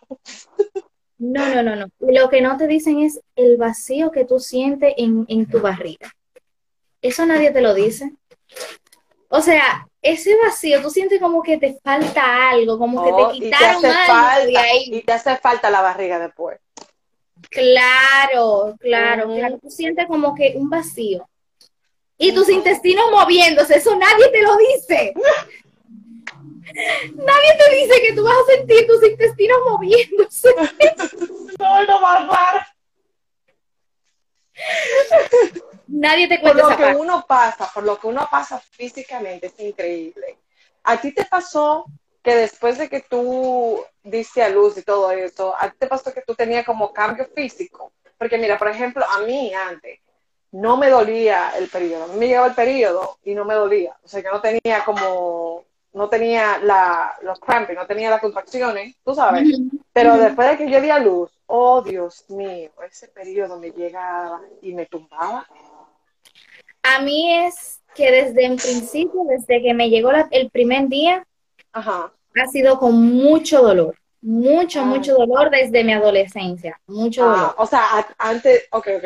No, 1.19 1.55
no, 1.55 1.63
no, 1.63 1.77
no. 1.77 1.87
Lo 2.01 2.29
que 2.29 2.41
no 2.41 2.57
te 2.57 2.67
dicen 2.67 3.01
es 3.01 3.21
el 3.37 3.57
vacío 3.57 4.11
que 4.11 4.25
tú 4.25 4.39
sientes 4.39 4.93
en, 4.97 5.25
en 5.29 5.47
tu 5.49 5.61
barriga. 5.61 6.13
Eso 7.01 7.25
nadie 7.27 7.51
te 7.51 7.61
lo 7.63 7.75
dice. 7.75 8.13
O 9.29 9.41
sea, 9.41 9.87
ese 10.03 10.37
vacío, 10.45 10.83
tú 10.83 10.91
sientes 10.91 11.21
como 11.21 11.43
que 11.43 11.59
te 11.59 11.79
falta 11.83 12.51
algo, 12.51 12.77
como 12.79 13.05
que 13.05 13.11
Oh, 13.13 13.31
te 13.31 13.37
y 13.37 13.41
te 13.41 13.45
quitaron 13.47 13.77
hace 13.87 13.87
algo 13.87 14.47
de 14.47 14.53
falta, 14.53 14.61
ahí. 14.63 14.85
y 14.93 15.01
te 15.03 15.13
hace 15.13 15.37
falta 15.37 15.71
la 15.71 15.81
barriga 15.81 16.19
después. 16.19 16.59
Claro, 17.51 18.75
claro, 18.81 19.29
claro. 19.35 19.59
Tú 19.59 19.71
sientes 19.71 20.07
como 20.07 20.35
que 20.35 20.55
un 20.57 20.69
vacío. 20.69 21.29
Y 22.19 22.33
tus 22.33 22.49
intestinos 22.49 23.11
moviéndose, 23.11 23.77
eso 23.77 23.97
nadie 23.97 24.29
te 24.31 24.43
lo 24.43 24.57
dice. 24.57 25.15
Nadie 27.15 27.59
te 27.59 27.77
dice 27.77 28.01
que 28.01 28.13
tú 28.15 28.23
vas 28.25 28.35
a 28.35 28.53
sentir 28.57 28.87
tus 28.87 29.03
intestinos 29.05 29.59
moviéndose. 29.69 30.55
No, 31.59 31.85
no 31.85 32.01
raro. 32.01 32.61
Nadie 35.89 36.29
te 36.29 36.39
Por 36.39 36.43
cuenta 36.53 36.63
lo 36.63 36.69
esa 36.69 36.77
que 36.77 36.83
parte. 36.85 36.99
uno 37.01 37.25
pasa, 37.27 37.71
por 37.73 37.83
lo 37.85 37.99
que 37.99 38.07
uno 38.07 38.27
pasa 38.31 38.59
físicamente, 38.59 39.47
es 39.47 39.59
increíble. 39.61 40.39
¿A 40.85 41.01
ti 41.01 41.13
te 41.13 41.25
pasó 41.25 41.87
que 42.23 42.35
después 42.35 42.79
de 42.79 42.89
que 42.89 43.01
tú 43.01 43.85
diste 44.03 44.43
a 44.43 44.49
luz 44.49 44.77
y 44.79 44.83
todo 44.83 45.11
eso, 45.11 45.55
a 45.59 45.71
ti 45.71 45.77
te 45.79 45.87
pasó 45.87 46.13
que 46.13 46.23
tú 46.23 46.35
tenías 46.35 46.65
como 46.65 46.93
cambio 46.93 47.27
físico? 47.35 47.93
Porque 48.19 48.39
mira, 48.39 48.59
por 48.59 48.69
ejemplo, 48.69 49.05
a 49.09 49.21
mí 49.21 49.53
antes 49.55 50.01
no 50.53 50.77
me 50.77 50.89
dolía 50.91 51.51
el 51.59 51.69
periodo. 51.69 52.05
A 52.05 52.07
mí 52.09 52.19
me 52.19 52.27
llegaba 52.29 52.47
el 52.47 52.55
periodo 52.55 53.19
y 53.25 53.35
no 53.35 53.45
me 53.45 53.55
dolía. 53.55 53.97
O 54.03 54.09
sea, 54.09 54.23
yo 54.23 54.31
no 54.31 54.41
tenía 54.41 54.85
como, 54.85 55.65
no 55.95 56.09
tenía 56.09 56.59
la, 56.59 57.17
los 57.23 57.41
cramping, 57.41 57.75
no 57.75 57.87
tenía 57.87 58.11
las 58.11 58.21
contracciones, 58.21 58.97
tú 59.05 59.15
sabes. 59.15 59.49
Pero 59.93 60.17
después 60.17 60.51
de 60.51 60.57
que 60.59 60.71
yo 60.71 60.81
di 60.81 60.91
a 60.91 60.99
luz, 60.99 61.31
oh 61.47 61.83
Dios 61.83 62.25
mío, 62.31 62.71
ese 62.89 63.09
periodo 63.09 63.59
me 63.59 63.71
llegaba 63.71 64.41
y 64.61 64.75
me 64.75 64.87
tumbaba. 64.87 65.47
A 66.83 67.01
mí 67.01 67.33
es 67.45 67.81
que 67.95 68.11
desde 68.11 68.51
un 68.51 68.57
principio, 68.57 69.23
desde 69.29 69.63
que 69.63 69.75
me 69.75 69.91
llegó 69.91 70.13
la- 70.13 70.29
el 70.31 70.51
primer 70.51 70.89
día, 70.89 71.27
Ajá. 71.73 72.13
ha 72.35 72.47
sido 72.49 72.79
con 72.79 73.01
mucho 73.03 73.61
dolor, 73.63 73.97
mucho, 74.21 74.81
Ah. 74.81 74.85
mucho 74.85 75.15
dolor 75.15 75.51
desde 75.51 75.85
mi 75.85 75.93
adolescencia, 75.93 76.81
mucho 76.87 77.25
dolor. 77.25 77.39
Ah, 77.51 77.55
o 77.59 77.67
sea, 77.67 77.81
a- 77.99 78.15
antes, 78.19 78.65
ok, 78.71 78.89
ok. 78.97 79.05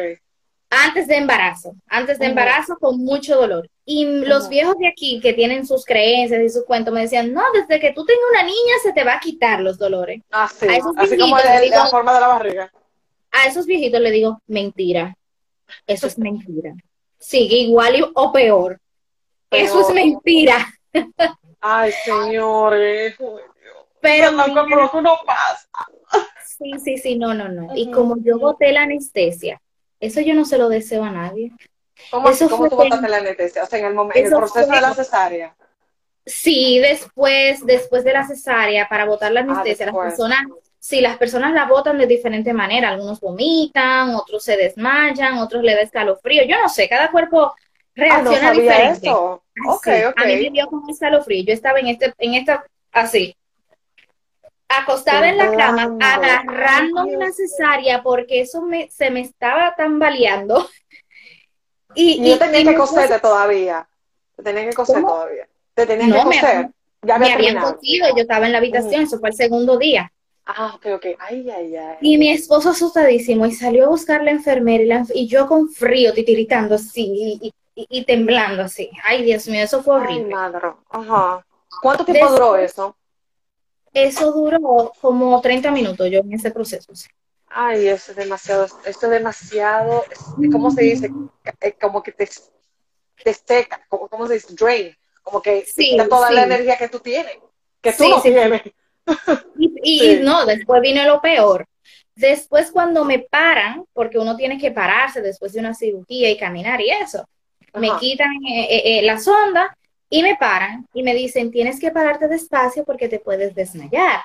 Antes 0.69 1.07
de 1.07 1.17
embarazo, 1.17 1.75
antes 1.87 2.19
de 2.19 2.27
embarazo 2.27 2.77
con 2.79 2.99
mucho 2.99 3.37
dolor. 3.37 3.69
Y 3.85 4.05
los 4.25 4.49
viejos 4.49 4.77
de 4.79 4.89
aquí 4.89 5.21
que 5.21 5.33
tienen 5.33 5.65
sus 5.65 5.85
creencias 5.85 6.43
y 6.43 6.49
sus 6.49 6.65
cuentos 6.65 6.93
me 6.93 7.03
decían, 7.03 7.33
no, 7.33 7.43
desde 7.55 7.79
que 7.81 7.93
tú 7.93 8.05
tengas 8.05 8.25
una 8.33 8.43
niña 8.43 8.75
se 8.83 8.93
te 8.93 9.05
va 9.05 9.15
a 9.15 9.21
quitar 9.21 9.61
los 9.61 9.79
dolores. 9.79 10.23
Ah, 10.33 10.49
sí. 10.53 10.67
Así 10.97 11.17
como 11.17 11.39
el- 11.39 11.63
digo- 11.63 11.77
la 11.77 11.87
forma 11.87 12.13
de 12.15 12.21
la 12.21 12.27
barriga. 12.29 12.73
A 13.31 13.47
esos 13.47 13.65
viejitos 13.65 14.01
le 14.01 14.11
digo, 14.11 14.41
mentira, 14.49 15.17
eso 15.87 16.09
es 16.09 16.19
mentira. 16.19 16.75
Sigue 17.19 17.57
igual 17.57 17.97
y- 17.97 18.11
o 18.15 18.33
peor. 18.33 18.81
Eso 19.51 19.81
es 19.81 19.95
mentira. 19.95 20.67
Ay, 21.61 21.93
señores. 22.05 23.17
Pero 24.01 24.31
no, 24.33 24.45
como 24.55 24.91
que 24.91 24.97
uno 24.99 25.17
pasa. 25.27 25.69
sí, 26.45 26.73
sí, 26.83 26.99
sí, 26.99 27.19
no, 27.19 27.35
no, 27.35 27.49
no. 27.49 27.75
Y 27.75 27.91
como 27.91 28.17
yo 28.19 28.39
boté 28.39 28.73
la 28.73 28.83
anestesia, 28.83 29.61
eso 30.01 30.21
yo 30.21 30.35
no 30.35 30.45
se 30.45 30.59
lo 30.59 30.69
deseo 30.69 31.03
a 31.05 31.11
nadie. 31.11 31.53
¿Cómo, 32.11 32.29
Eso 32.29 32.49
cómo 32.49 32.69
tú 32.69 32.77
botaste 32.77 33.09
la 33.09 33.17
anestesia? 33.19 33.65
O 33.65 33.67
sea, 33.67 33.79
en 33.79 33.87
el 33.87 33.95
momento, 33.95 34.19
en 34.19 34.27
el 34.27 34.33
Eso 34.33 34.39
proceso 34.39 34.67
fue- 34.67 34.77
de 34.77 34.83
la 34.83 34.95
cesárea. 34.95 35.57
Sí, 36.25 36.79
después, 36.81 37.65
después 37.65 38.05
de 38.05 38.13
la 38.13 38.27
cesárea, 38.27 38.89
para 38.89 39.07
botar 39.07 39.33
la 39.33 39.41
anestesia, 39.41 39.87
las 39.87 39.95
personas, 39.95 40.41
sí, 40.79 41.01
las 41.01 41.17
personas 41.19 41.53
la 41.53 41.67
botan 41.67 41.99
de 41.99 42.07
diferente 42.07 42.53
manera. 42.53 42.91
Algunos 42.91 43.21
vomitan, 43.21 44.15
otros 44.15 44.43
se 44.45 44.57
desmayan, 44.57 45.39
otros 45.39 45.63
le 45.63 45.75
da 45.75 45.81
escalofrío. 45.83 46.45
Yo 46.45 46.61
no 46.61 46.69
sé, 46.69 46.89
cada 46.89 47.11
cuerpo 47.11 47.55
Ah, 47.99 48.21
no 48.23 48.31
reacciona 48.31 48.53
diferente. 48.53 49.07
eso. 49.09 49.43
A 50.17 50.25
mí 50.27 50.37
me 50.37 50.51
dio 50.51 50.67
como 50.67 50.91
escalofrío. 50.91 51.45
Yo 51.45 51.53
estaba 51.55 51.79
en 51.81 51.89
este, 51.89 52.13
en 52.19 52.35
esta, 52.35 52.65
así, 52.93 53.35
acostada 54.69 55.29
en 55.29 55.39
la 55.39 55.53
cama, 55.57 55.97
agarrándome 56.01 57.13
Ay, 57.13 57.17
Dios. 57.19 57.37
cesárea 57.37 58.03
porque 58.03 58.41
eso 58.43 58.63
me, 58.63 58.91
se 58.91 59.11
me 59.11 59.21
estaba 59.21 59.75
tambaleando. 59.77 60.67
Y, 61.99 62.23
Y 62.23 62.29
yo 62.31 62.39
tenía 62.39 62.61
y 62.61 62.65
que 62.67 62.75
coserte 62.75 63.19
todavía. 63.21 63.89
Te 64.37 64.43
tenía 64.43 64.69
que 64.69 64.75
coser 64.75 64.97
¿Cómo? 64.97 65.09
todavía. 65.09 65.49
Te 65.73 65.87
tenías 65.87 66.09
No, 66.11 66.17
que 66.17 66.25
me 66.27 66.35
coser. 66.41 66.45
habían- 66.57 66.75
Ya 67.01 67.19
me 67.19 67.33
había 67.33 67.51
habían 67.53 67.63
cosido, 67.73 68.09
yo 68.15 68.21
estaba 68.23 68.45
en 68.45 68.53
la 68.53 68.59
habitación, 68.59 69.05
eso 69.05 69.19
fue 69.19 69.31
el 69.31 69.35
segundo 69.35 69.79
día. 69.79 70.13
Ah, 70.47 70.73
ok, 70.77 70.87
ok. 70.95 71.07
Ay, 71.19 71.51
ay, 71.51 71.77
ay. 71.77 71.97
Y 72.01 72.19
mi 72.19 72.31
esposo 72.31 72.71
asustadísimo 72.71 73.47
y 73.47 73.53
salió 73.53 73.87
a 73.87 73.89
buscar 73.89 74.23
la 74.23 74.31
enfermera 74.31 74.83
y, 74.83 74.87
la 74.87 75.01
enf- 75.01 75.13
y 75.15 75.27
yo 75.27 75.47
con 75.49 75.69
frío, 75.69 76.15
titiritando 76.15 76.77
así 76.77 77.39
y, 77.43 77.53
y- 77.75 77.87
y 77.91 78.05
temblando 78.05 78.63
así. 78.63 78.89
Ay, 79.05 79.25
Dios 79.25 79.47
mío, 79.49 79.63
eso 79.65 79.83
fue 79.83 79.97
Ay, 79.97 80.03
horrible. 80.03 80.35
madre. 80.35 80.69
Ajá. 80.89 81.45
¿Cuánto 81.83 82.05
tiempo 82.05 82.25
Después- 82.27 82.41
duró 82.41 82.57
eso? 82.57 82.97
Eso 83.93 84.31
duró 84.33 84.93
como 85.01 85.41
30 85.41 85.71
minutos 85.71 86.09
yo 86.11 86.21
en 86.21 86.33
ese 86.35 86.51
proceso. 86.51 86.93
Ay, 87.49 87.89
eso 87.89 88.11
es 88.13 88.17
demasiado, 88.17 88.65
esto 88.85 89.07
es 89.07 89.11
demasiado, 89.11 90.05
¿cómo 90.53 90.71
se 90.71 90.83
dice? 90.83 91.11
Eh, 91.61 91.73
Como 91.81 92.03
que 92.03 92.13
te, 92.13 92.29
te 93.25 93.33
seca, 93.35 93.81
como, 93.89 94.09
¿cómo 94.09 94.27
se 94.27 94.35
dice? 94.35 94.49
Drain, 94.55 94.95
como 95.23 95.41
que 95.41 95.65
Sí, 95.65 95.97
toda 96.11 96.29
sí. 96.29 96.35
la 96.35 96.43
energía 96.45 96.77
que 96.77 96.89
tú 96.89 97.01
tienes, 97.01 97.39
que 97.81 97.93
tú 97.93 98.05
Sí, 98.05 98.11
no 98.11 98.17
sí. 98.21 98.31
tienes. 98.31 98.63
Y, 99.59 99.73
y- 99.83 99.99
Sí. 100.01 100.11
y 100.21 100.25
no, 100.25 100.45
después 100.45 100.81
vino 100.83 101.05
lo 101.05 101.21
peor. 101.21 101.67
Después 102.15 102.71
cuando 102.71 103.05
me 103.05 103.21
paran, 103.21 103.85
porque 103.93 104.19
uno 104.19 104.37
tiene 104.37 104.59
que 104.59 104.71
pararse 104.71 105.21
después 105.23 105.53
de 105.53 105.61
una 105.61 105.75
cirugía 105.75 106.31
y 106.31 106.37
caminar 106.39 106.81
y 106.81 106.91
eso, 106.91 107.25
me 107.75 107.91
quitan 108.01 108.33
eh, 108.47 108.67
eh, 108.71 108.99
eh, 108.99 109.03
la 109.03 109.19
sonda 109.19 109.77
y 110.09 110.23
me 110.23 110.37
paran 110.37 110.87
y 110.95 111.03
me 111.03 111.15
dicen, 111.15 111.51
tienes 111.51 111.79
que 111.79 111.91
pararte 111.91 112.27
despacio 112.29 112.85
porque 112.85 113.09
te 113.09 113.19
puedes 113.19 113.55
desmayar. 113.55 114.21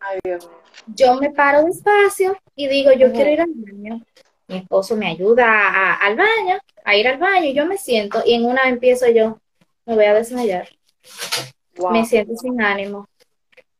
Ay, 0.00 0.18
Dios. 0.24 0.48
Yo 0.86 1.14
me 1.16 1.30
paro 1.30 1.64
despacio 1.64 2.36
y 2.56 2.66
digo, 2.68 2.92
yo 2.92 3.12
quiero 3.12 3.30
ir 3.30 3.40
al 3.42 3.50
baño. 3.54 4.02
Mi 4.48 4.56
esposo 4.58 4.96
me 4.96 5.06
ayuda 5.06 5.46
a- 5.46 5.94
al 5.94 6.16
baño, 6.16 6.58
a 6.84 6.96
ir 6.96 7.06
al 7.08 7.18
baño, 7.18 7.46
y 7.46 7.54
yo 7.54 7.64
me 7.64 7.78
siento 7.78 8.22
y 8.26 8.34
en 8.34 8.44
una 8.44 8.62
empiezo 8.68 9.08
yo, 9.08 9.38
me 9.86 9.94
voy 9.94 10.04
a 10.04 10.14
desmayar. 10.14 10.68
Wow. 11.76 11.92
Me 11.92 12.04
siento 12.04 12.34
sin 12.36 12.60
ánimo. 12.60 13.06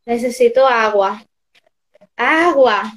Necesito 0.06 0.66
agua. 0.66 1.24
Agua. 2.16 2.92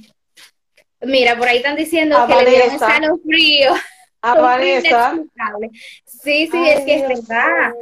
Mira, 1.01 1.37
por 1.37 1.47
ahí 1.47 1.57
están 1.57 1.75
diciendo 1.75 2.17
A 2.17 2.27
que 2.27 2.35
le 2.35 2.49
dieron 2.49 2.71
escalofrío. 2.71 3.73
A 4.21 4.33
Vanessa. 4.35 5.15
Sí, 6.05 6.49
sí, 6.51 6.57
Ay, 6.57 6.69
es 6.69 6.79
que 6.81 6.95
es 6.95 7.07
verdad. 7.07 7.73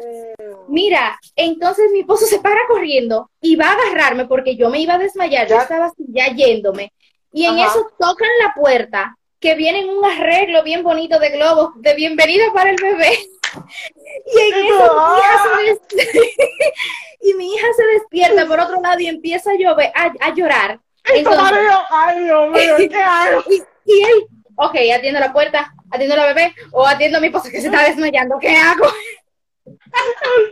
Mira, 0.67 1.17
entonces 1.35 1.91
mi 1.91 2.01
esposo 2.01 2.25
se 2.25 2.39
para 2.39 2.59
corriendo 2.67 3.31
y 3.41 3.55
va 3.55 3.67
a 3.69 3.73
agarrarme 3.73 4.25
porque 4.25 4.55
yo 4.55 4.69
me 4.69 4.81
iba 4.81 4.95
a 4.95 4.99
desmayar, 4.99 5.47
yo 5.47 5.57
estaba 5.57 5.85
así 5.85 6.03
ya 6.09 6.27
yéndome. 6.27 6.91
Y 7.31 7.45
en 7.45 7.57
eso 7.59 7.89
tocan 7.97 8.29
la 8.43 8.53
puerta, 8.53 9.17
que 9.39 9.55
viene 9.55 9.79
en 9.79 9.89
un 9.89 10.05
arreglo 10.05 10.63
bien 10.63 10.83
bonito 10.83 11.19
de 11.19 11.29
globos, 11.29 11.71
de 11.77 11.93
bienvenida 11.95 12.45
para 12.53 12.71
el 12.71 12.77
bebé. 12.77 13.17
Y 14.25 14.39
en 14.39 14.65
eso 14.65 14.85
y 17.21 17.33
mi 17.35 17.53
hija 17.53 17.67
se 17.75 17.83
despierta 17.85 18.45
por 18.45 18.59
otro 18.59 18.81
lado 18.81 18.99
y 18.99 19.07
empieza 19.07 19.51
a 19.51 19.55
llover, 19.57 19.91
a, 19.95 20.11
a 20.21 20.33
llorar. 20.33 20.79
Entonces- 21.05 21.59
ay, 21.89 22.23
Dios 22.23 22.51
mío, 22.51 22.75
¿qué 22.89 22.95
hago? 22.97 23.43
Y, 23.49 23.63
y 23.85 24.01
él, 24.03 24.27
ok, 24.55 24.75
atiendo 24.95 25.19
la 25.19 25.31
puerta, 25.33 25.73
atiendo 25.91 26.15
a 26.15 26.17
la 26.17 26.25
bebé 26.33 26.53
o 26.71 26.85
atiendo 26.85 27.17
a 27.17 27.21
mi 27.21 27.27
esposo 27.27 27.49
que 27.49 27.61
se 27.61 27.67
está 27.67 27.83
desmayando, 27.83 28.37
¿qué 28.39 28.55
hago? 28.55 28.85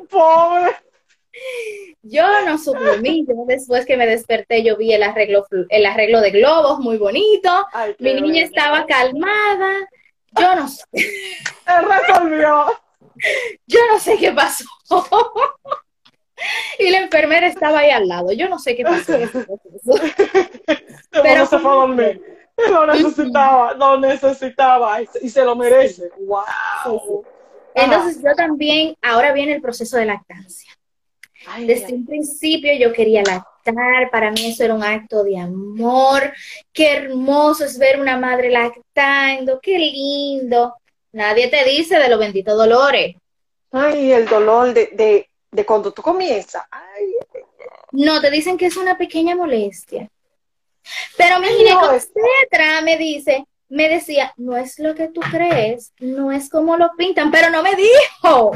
Pobre. 0.10 0.76
Yo 2.04 2.24
no 2.46 2.58
yo 2.58 3.46
después 3.48 3.86
que 3.86 3.98
me 3.98 4.06
desperté 4.06 4.64
yo 4.64 4.78
vi 4.78 4.94
el 4.94 5.02
arreglo, 5.04 5.46
el 5.70 5.86
arreglo 5.86 6.22
de 6.22 6.32
globos 6.32 6.80
muy 6.80 6.98
bonito, 6.98 7.66
Ay, 7.74 7.96
mi 8.00 8.14
niña 8.14 8.44
estaba 8.44 8.86
calmada, 8.86 9.90
yo 10.40 10.56
no 10.56 10.68
sé, 10.68 10.86
Se 10.94 11.82
resolvió. 11.82 12.66
yo 13.66 13.80
no 13.92 14.00
sé 14.00 14.18
qué 14.18 14.32
pasó. 14.32 14.66
Y 16.80 16.90
la 16.90 17.00
enfermera 17.00 17.48
estaba 17.48 17.80
ahí 17.80 17.90
al 17.92 18.08
lado, 18.08 18.32
yo 18.32 18.50
no 18.50 18.60
sé 18.60 18.76
qué 18.76 18.84
pasó. 18.84 19.14
en 19.16 19.24
ese 19.24 19.46
proceso. 19.46 20.14
Pero 21.12 21.40
no 21.40 21.46
se 21.46 21.60
fue 21.60 21.72
a 21.72 21.74
dormir. 21.76 22.22
Lo 22.70 22.86
necesitaba, 22.86 23.74
lo 23.74 24.00
necesitaba 24.00 25.02
y 25.02 25.30
se- 25.30 25.44
lo 25.46 25.56
merece. 25.56 26.10
Wow. 26.20 27.26
Entonces 27.76 28.22
yo 28.24 28.34
también, 28.36 28.96
ahora 29.02 29.32
viene 29.34 29.54
el 29.54 29.62
proceso 29.62 29.98
de 29.98 30.06
lactancia. 30.06 30.72
Ay, 31.48 31.66
Desde 31.66 31.88
ay. 31.88 31.94
un 31.94 32.06
principio 32.06 32.72
yo 32.80 32.94
quería 32.94 33.22
lactar, 33.24 34.10
para 34.12 34.32
mí 34.32 34.52
eso 34.52 34.64
era 34.64 34.74
un 34.76 34.84
acto 34.84 35.24
de 35.24 35.38
amor, 35.40 36.32
qué 36.72 36.94
hermoso 36.98 37.66
es 37.66 37.78
ver 37.78 38.00
una 38.00 38.18
madre 38.18 38.50
lactando, 38.50 39.60
qué 39.62 39.78
lindo. 39.80 40.76
Nadie 41.12 41.48
te 41.50 41.64
dice 41.66 41.98
de 41.98 42.10
los 42.10 42.20
benditos 42.20 42.58
dolores. 42.58 43.16
Ay, 43.72 44.12
el 44.12 44.28
dolor 44.28 44.74
de, 44.74 44.90
de, 44.94 45.30
de 45.54 45.66
cuando 45.66 45.94
tú 45.94 46.02
comienzas. 46.02 46.64
Ay, 46.70 47.14
No, 47.92 48.20
te 48.20 48.30
dicen 48.32 48.58
que 48.58 48.66
es 48.66 48.76
una 48.76 48.98
pequeña 48.98 49.36
molestia. 49.36 50.10
Pero 51.18 51.40
mi 51.40 51.48
ginecobstetra 51.48 52.82
me 52.84 52.98
dice, 52.98 53.46
me 53.70 53.88
decía, 53.88 54.34
no 54.38 54.58
es 54.58 54.80
lo 54.80 54.94
que 54.96 55.08
tú 55.08 55.22
crees, 55.22 55.94
no 56.00 56.32
es 56.32 56.50
como 56.50 56.76
lo 56.76 56.92
pintan, 56.98 57.32
pero 57.32 57.50
no 57.50 57.64
me 57.64 57.76
dijo 57.76 58.52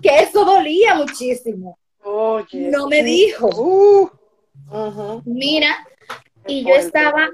que 0.00 0.20
eso 0.20 0.44
dolía 0.44 0.94
muchísimo. 0.94 1.78
oye. 2.02 2.68
No 2.70 2.86
me 2.86 3.02
dijo. 3.02 3.48
Uh. 3.56 4.10
Mira, 5.24 5.86
y 6.46 6.64
yo 6.64 6.74
estaba, 6.74 7.30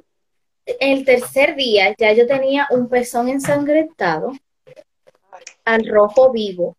el 0.65 1.05
tercer 1.05 1.57
día, 1.57 1.95
ya 1.99 2.13
yo 2.13 2.27
tenía 2.27 2.67
un 2.71 2.89
pezón 2.89 3.29
ensangrentado 3.29 4.33
al 5.65 5.87
rojo 5.87 6.33
vivo. 6.33 6.77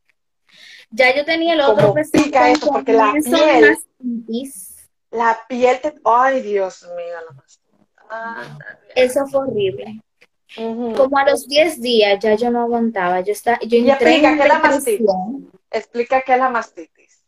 Ya 0.92 1.16
yo 1.16 1.24
tenía 1.26 1.54
el 1.54 1.62
otro 1.62 1.94
pica 2.12 2.52
eso, 2.52 2.68
porque 2.74 2.94
la 2.94 3.14
piel-. 3.60 3.64
La 5.12 5.40
piel 5.48 5.80
te. 5.82 5.94
Ay, 6.04 6.42
Dios 6.42 6.84
mío. 6.84 7.16
la 7.28 7.34
más- 7.36 7.60
Ah, 8.10 8.58
Eso 8.96 9.26
fue 9.28 9.42
horrible. 9.48 10.02
Como 10.96 11.18
a 11.18 11.24
los 11.30 11.48
10 11.48 11.80
días 11.82 12.20
ya 12.22 12.36
yo 12.36 12.52
no 12.52 12.62
aguantaba. 12.62 13.22
Yo, 13.22 13.32
estaba, 13.32 13.58
yo 13.62 13.78
entré 13.78 14.16
explica 14.18 14.32
en 14.32 14.38
qué 14.38 14.44
es 14.44 14.48
la 14.50 14.60
mastitis. 14.60 15.08
Explica 15.72 16.22
qué 16.22 16.34
es 16.34 16.38
la 16.40 16.50
mastitis. 16.50 17.24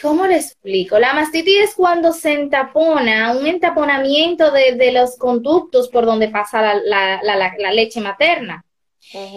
¿Cómo 0.00 0.26
le 0.26 0.36
explico? 0.36 0.98
La 0.98 1.12
mastitis 1.14 1.56
es 1.70 1.74
cuando 1.74 2.12
se 2.12 2.32
entapona, 2.32 3.32
un 3.36 3.46
entaponamiento 3.46 4.50
de, 4.50 4.74
de 4.76 4.92
los 4.92 5.16
conductos 5.16 5.88
por 5.88 6.04
donde 6.04 6.28
pasa 6.28 6.60
la, 6.62 6.74
la- 6.84 7.20
la- 7.22 7.36
la- 7.36 7.54
la 7.58 7.72
leche 7.72 8.00
materna. 8.00 8.64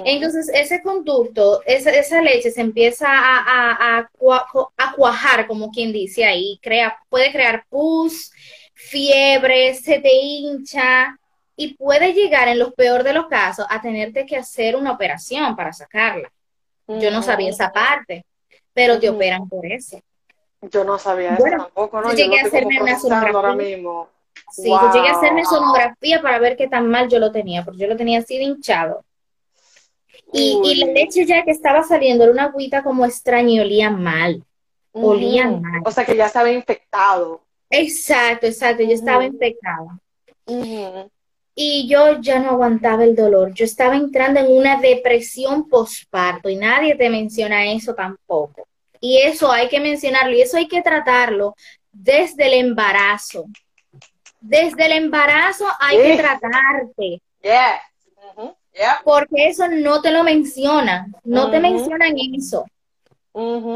Entonces, 0.04 0.50
ese 0.54 0.82
conducto, 0.82 1.62
esa, 1.66 1.92
esa 1.92 2.22
leche 2.22 2.52
se 2.52 2.62
empieza 2.62 3.08
a, 3.10 3.40
a- 3.40 3.98
a 4.00 4.10
cua- 4.12 4.46
a 4.78 4.94
cuajar, 4.94 5.48
como 5.48 5.72
quien 5.72 5.92
dice 5.94 6.26
ahí, 6.26 6.60
crea, 6.62 6.98
puede 7.10 7.32
crear 7.32 7.66
pus, 7.70 8.32
fiebre, 8.74 9.74
se 9.76 10.00
te 10.00 10.14
hincha 10.14 11.18
y 11.56 11.76
puede 11.76 12.14
llegar, 12.14 12.48
en 12.50 12.60
los 12.60 12.74
peor 12.74 13.04
de 13.04 13.14
los 13.14 13.28
casos, 13.28 13.66
a 13.70 13.82
tenerte 13.82 14.26
que 14.26 14.38
hacer 14.38 14.76
una 14.76 14.92
operación 14.92 15.56
para 15.56 15.74
sacarla. 15.74 16.30
Yo 16.88 17.12
no 17.12 17.22
sabía 17.24 17.50
esa 17.52 17.72
parte, 17.74 18.26
pero 18.74 19.00
te 19.00 19.10
operan 19.10 19.50
por 19.50 19.66
eso. 19.66 20.00
Yo 20.70 20.84
no 20.84 21.00
sabía 21.00 21.38
Bueno, 21.38 21.58
eso 21.58 21.64
tampoco, 21.64 22.02
¿no? 22.02 22.10
yo 22.10 22.16
Yo 22.16 22.26
llegué 22.26 22.28
lo 22.28 22.40
a 22.40 22.44
hacerme 22.44 22.74
una 22.82 22.98
procesando 22.98 23.38
ahora 23.38 23.54
sonografía. 23.54 23.56
mismo. 23.56 24.10
Sí, 24.50 24.80
yo 24.80 24.88
llegué 24.90 25.10
a 25.10 25.12
Wow. 25.12 25.18
hacerme 25.18 25.46
sonografía 25.46 26.22
para 26.22 26.40
ver 26.40 26.58
qué 26.58 26.68
tan 26.68 26.88
mal 26.90 27.10
yo 27.10 27.20
lo 27.20 27.32
tenía, 27.32 27.64
porque 27.64 27.80
yo 27.82 27.88
lo 27.88 27.98
tenía 27.98 28.20
así 28.20 28.38
de 28.38 28.46
hinchado. 28.46 29.06
Y, 30.34 30.60
y 30.64 30.76
la 30.76 30.88
leche 30.88 31.26
ya 31.26 31.44
que 31.44 31.52
estaba 31.52 31.84
saliendo 31.84 32.24
era 32.24 32.34
una 32.34 32.46
agüita 32.46 32.84
como 32.84 33.06
extraña 33.06 33.52
y 33.52 33.60
olía 33.60 33.90
mal. 33.90 34.44
olía 34.92 35.48
mal. 35.48 35.82
O 35.86 35.92
sea 35.92 36.06
que 36.06 36.16
ya 36.16 36.32
había 36.34 36.54
infectado. 36.54 37.42
Exacto, 37.70 38.48
exacto, 38.48 38.84
yo 38.84 38.92
estaba 38.92 39.26
infectada. 39.26 40.00
Y 41.58 41.88
yo 41.88 42.20
ya 42.20 42.40
no 42.40 42.50
aguantaba 42.52 43.04
el 43.06 43.16
dolor. 43.16 43.54
Yo 43.54 43.64
estaba 43.66 43.96
entrando 43.96 44.40
en 44.42 44.52
una 44.52 44.80
depresión 44.80 45.70
posparto 45.70 46.50
y 46.50 46.58
nadie 46.58 46.96
te 46.96 47.10
menciona 47.10 47.72
eso 47.72 47.94
tampoco. 47.96 48.68
Y 49.00 49.20
eso 49.20 49.52
hay 49.52 49.70
que 49.70 49.80
mencionarlo 49.80 50.36
y 50.36 50.42
eso 50.42 50.58
hay 50.58 50.68
que 50.68 50.82
tratarlo 50.82 51.56
desde 51.92 52.48
el 52.48 52.54
embarazo. 52.54 53.46
Desde 54.42 54.86
el 54.86 54.92
embarazo 54.92 55.66
hay 55.80 55.98
que 55.98 56.18
tratarte, 56.18 57.22
Yeah. 57.42 57.80
Yeah. 58.78 59.00
porque 59.06 59.48
eso 59.48 59.70
no 59.70 60.02
te 60.02 60.12
lo 60.12 60.24
mencionan, 60.24 61.16
no 61.24 61.50
te 61.50 61.62
mencionan 61.62 62.16
eso. 62.18 62.66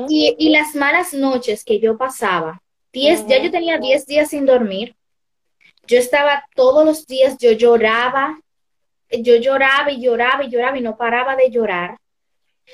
Y, 0.10 0.36
y 0.38 0.50
las 0.50 0.76
malas 0.76 1.14
noches 1.14 1.64
que 1.64 1.80
yo 1.80 1.98
pasaba, 1.98 2.62
diez, 2.92 3.26
ya 3.28 3.42
yo 3.42 3.50
tenía 3.50 3.78
10 3.78 4.06
días 4.06 4.30
sin 4.30 4.46
dormir. 4.46 4.96
Yo 5.88 5.98
estaba 5.98 6.46
todos 6.54 6.86
los 6.86 7.08
días, 7.08 7.38
yo 7.38 7.52
lloraba, 7.52 8.40
yo 9.10 9.36
lloraba 9.38 9.92
y 9.92 10.02
lloraba 10.02 10.44
y 10.44 10.50
lloraba 10.50 10.78
y 10.78 10.82
no 10.82 10.98
paraba 10.98 11.36
de 11.36 11.50
llorar. 11.50 11.98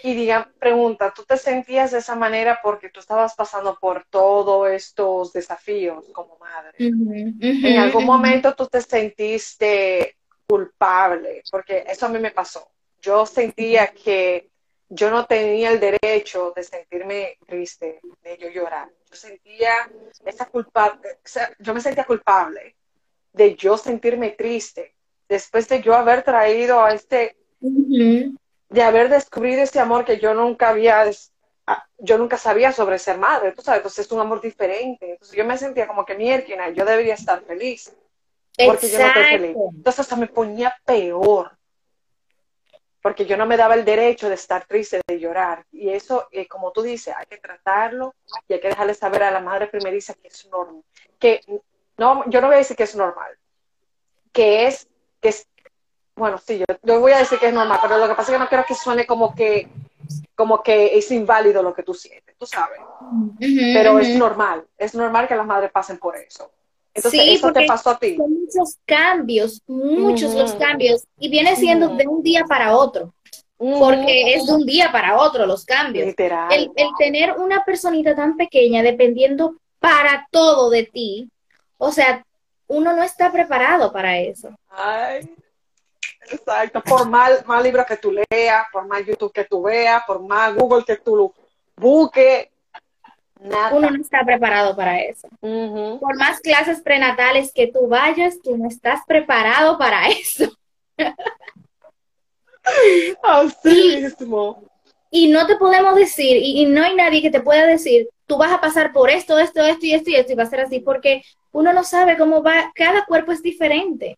Y 0.04 0.14
diga, 0.14 0.52
pregunta, 0.60 1.14
¿tú 1.16 1.24
te 1.24 1.38
sentías 1.38 1.92
de 1.92 2.00
esa 2.00 2.16
manera 2.16 2.60
porque 2.62 2.90
tú 2.90 3.00
estabas 3.00 3.34
pasando 3.36 3.78
por 3.80 4.06
todos 4.10 4.70
estos 4.70 5.32
desafíos 5.32 6.06
como 6.12 6.38
madre? 6.38 6.74
En 6.78 7.78
algún 7.78 8.06
momento 8.06 8.54
tú 8.56 8.68
te 8.68 8.82
sentiste 8.82 10.18
culpable, 10.48 11.44
porque 11.52 11.84
eso 11.88 12.06
a 12.06 12.10
mí 12.10 12.20
me 12.20 12.32
pasó. 12.32 12.70
Yo 13.02 13.26
sentía 13.26 13.88
que 13.88 14.50
yo 14.90 15.10
no 15.10 15.26
tenía 15.26 15.72
el 15.72 15.80
derecho 15.80 16.54
de 16.56 16.64
sentirme 16.64 17.38
triste, 17.46 18.00
de 18.22 18.38
yo 18.38 18.50
llorar. 18.50 18.90
Yo 19.10 19.16
sentía 19.16 19.74
esa 20.26 20.46
culpa, 20.46 21.00
o 21.04 21.18
sea, 21.24 21.52
yo 21.60 21.74
me 21.74 21.82
sentía 21.82 22.06
culpable 22.06 22.76
de 23.34 23.56
yo 23.56 23.78
sentirme 23.78 24.32
triste 24.32 24.96
después 25.28 25.68
de 25.68 25.82
yo 25.82 25.94
haber 25.96 26.24
traído 26.24 26.84
a 26.84 26.94
este, 26.94 27.36
Ujú. 27.60 28.38
de 28.70 28.84
haber 28.84 29.10
descubrido 29.10 29.62
ese 29.62 29.80
amor 29.80 30.06
que 30.06 30.20
yo 30.20 30.34
nunca 30.34 30.70
había, 30.70 31.10
yo 31.98 32.18
nunca 32.18 32.38
sabía 32.38 32.72
sobre 32.72 33.00
ser 33.00 33.18
madre, 33.18 33.52
tú 33.52 33.62
sabes, 33.62 33.80
entonces 33.80 34.06
es 34.06 34.12
un 34.12 34.20
amor 34.20 34.40
diferente. 34.40 35.12
Entonces 35.12 35.36
yo 35.36 35.46
me 35.46 35.58
sentía 35.58 35.88
como 35.88 36.06
que 36.06 36.16
mierda, 36.16 36.70
yo 36.70 36.86
debería 36.86 37.16
estar 37.16 37.42
feliz 37.42 37.92
porque 38.64 38.90
yo 38.90 39.00
no 39.00 39.08
estoy 39.08 39.24
feliz. 39.26 39.50
Exacto. 39.50 39.70
Entonces 39.76 40.00
hasta 40.00 40.16
me 40.16 40.28
ponía 40.28 40.76
peor, 40.86 41.58
porque 43.02 43.26
yo 43.26 43.38
no 43.38 43.46
me 43.46 43.58
daba 43.58 43.76
el 43.76 43.86
derecho 43.86 44.30
de 44.30 44.36
estar 44.36 44.66
triste, 44.66 45.02
de 45.08 45.20
llorar. 45.20 45.66
Y 45.72 45.90
eso, 45.90 46.28
eh, 46.32 46.48
como 46.48 46.72
tú 46.72 46.82
dices, 46.82 47.14
hay 47.16 47.26
que 47.28 47.38
tratarlo 47.38 48.16
y 48.48 48.54
hay 48.54 48.60
que 48.60 48.70
dejarle 48.70 48.94
saber 48.94 49.24
a 49.24 49.32
la 49.32 49.42
madre 49.42 49.68
primeriza 49.68 50.14
que 50.16 50.28
es 50.28 50.48
normal, 50.50 50.84
que 51.20 51.42
no, 51.98 52.28
yo 52.30 52.42
no 52.42 52.48
voy 52.48 52.56
a 52.56 52.60
decir 52.60 52.76
que 52.76 52.84
es 52.84 52.96
normal, 52.96 53.38
que 54.32 54.68
es, 54.68 54.88
que 55.22 55.30
es, 55.30 55.48
bueno, 56.16 56.38
sí, 56.38 56.60
yo, 56.60 56.66
yo 56.82 57.00
voy 57.00 57.12
a 57.12 57.20
decir 57.20 57.38
que 57.40 57.48
es 57.48 57.54
normal, 57.54 57.80
pero 57.82 57.98
lo 57.98 58.08
que 58.08 58.16
pasa 58.16 58.32
es 58.32 58.38
que 58.38 58.44
no 58.44 58.50
quiero 58.50 58.66
que 58.66 58.76
suene 58.76 59.06
como 59.06 59.36
que, 59.36 59.68
como 60.34 60.64
que 60.64 60.98
es 60.98 61.12
inválido 61.12 61.62
lo 61.62 61.74
que 61.74 61.84
tú 61.84 61.94
sientes, 61.94 62.36
tú 62.38 62.46
sabes, 62.46 62.80
Ujú, 62.80 63.36
pero 63.74 64.00
es 64.00 64.10
ujú. 64.10 64.18
normal, 64.18 64.66
es 64.78 64.96
normal 64.96 65.28
que 65.28 65.36
las 65.36 65.46
madres 65.46 65.72
pasen 65.72 66.00
por 66.00 66.16
eso. 66.18 66.52
Entonces, 66.96 67.22
Sí, 67.22 67.30
eso 67.34 67.48
te 67.48 67.54
porque 67.54 67.68
pasó 67.68 67.90
a 67.92 68.00
ti. 68.00 68.16
Son 68.16 68.34
muchos 68.34 68.78
cambios, 68.86 69.62
muchos 69.68 70.34
los 70.34 70.54
cambios, 70.54 71.04
y 71.20 71.30
viene 71.30 71.56
siendo 71.58 71.90
de 71.90 72.08
un 72.08 72.24
día 72.24 72.46
para 72.46 72.76
otro, 72.76 73.14
porque 73.58 74.34
es 74.34 74.46
de 74.46 74.54
un 74.54 74.66
día 74.66 74.92
para 74.92 75.18
otro 75.18 75.46
los 75.46 75.66
cambios. 75.66 76.08
Literal. 76.08 76.52
El, 76.54 76.72
el 76.76 76.88
tener 76.98 77.34
una 77.34 77.64
personita 77.66 78.16
tan 78.16 78.38
pequeña 78.38 78.82
dependiendo 78.82 79.56
para 79.80 80.26
todo 80.32 80.70
de 80.70 80.84
ti, 80.84 81.30
o 81.78 81.92
sea, 81.92 82.26
uno 82.68 82.96
no 82.96 83.04
está 83.04 83.32
preparado 83.32 83.92
para 83.92 84.18
eso. 84.18 84.50
Ay, 84.70 85.30
exacto. 86.32 86.82
Por 86.82 87.08
más, 87.08 87.46
más 87.46 87.62
libros 87.62 87.86
que 87.86 87.98
tú 87.98 88.12
leas, 88.12 88.66
por 88.72 88.88
más 88.88 89.06
YouTube 89.06 89.34
que 89.34 89.44
tú 89.44 89.64
veas, 89.64 90.04
por 90.08 90.22
más 90.22 90.56
Google 90.56 90.84
que 90.86 90.96
tú 90.96 91.34
busques, 91.76 92.48
nada. 93.42 93.76
Uno 93.76 93.90
no 93.92 94.02
está 94.02 94.24
preparado 94.26 94.76
para 94.76 95.00
eso. 95.02 95.28
Por 95.42 96.18
más 96.18 96.40
clases 96.40 96.82
prenatales 96.82 97.52
que 97.54 97.68
tú 97.68 97.88
vayas, 97.88 98.42
tú 98.42 98.58
no 98.58 98.68
estás 98.68 99.02
preparado 99.08 99.78
para 99.78 100.08
eso. 100.10 100.52
Así 103.24 103.98
mismo. 104.02 104.64
Y 105.12 105.30
no 105.30 105.46
te 105.48 105.56
podemos 105.56 105.96
decir, 105.96 106.38
y, 106.38 106.62
y 106.62 106.66
no 106.66 106.84
hay 106.84 106.96
nadie 106.96 107.22
que 107.22 107.30
te 107.32 107.42
pueda 107.42 107.66
decir, 107.66 108.10
tú 108.26 108.38
vas 108.38 108.52
a 108.52 108.60
pasar 108.60 108.92
por 108.92 109.10
esto, 109.10 109.38
esto, 109.38 109.62
esto 109.64 109.86
y 109.86 109.94
esto 109.94 110.10
y 110.10 110.16
esto, 110.16 110.34
y 110.34 110.36
va 110.36 110.44
a 110.44 110.48
ser 110.48 110.62
así, 110.62 110.80
porque 110.80 111.22
uno 111.52 111.72
no 111.74 111.84
sabe 111.84 112.18
cómo 112.18 112.44
va, 112.44 112.72
cada 112.76 113.06
cuerpo 113.06 113.32
es 113.32 113.42
diferente, 113.42 114.18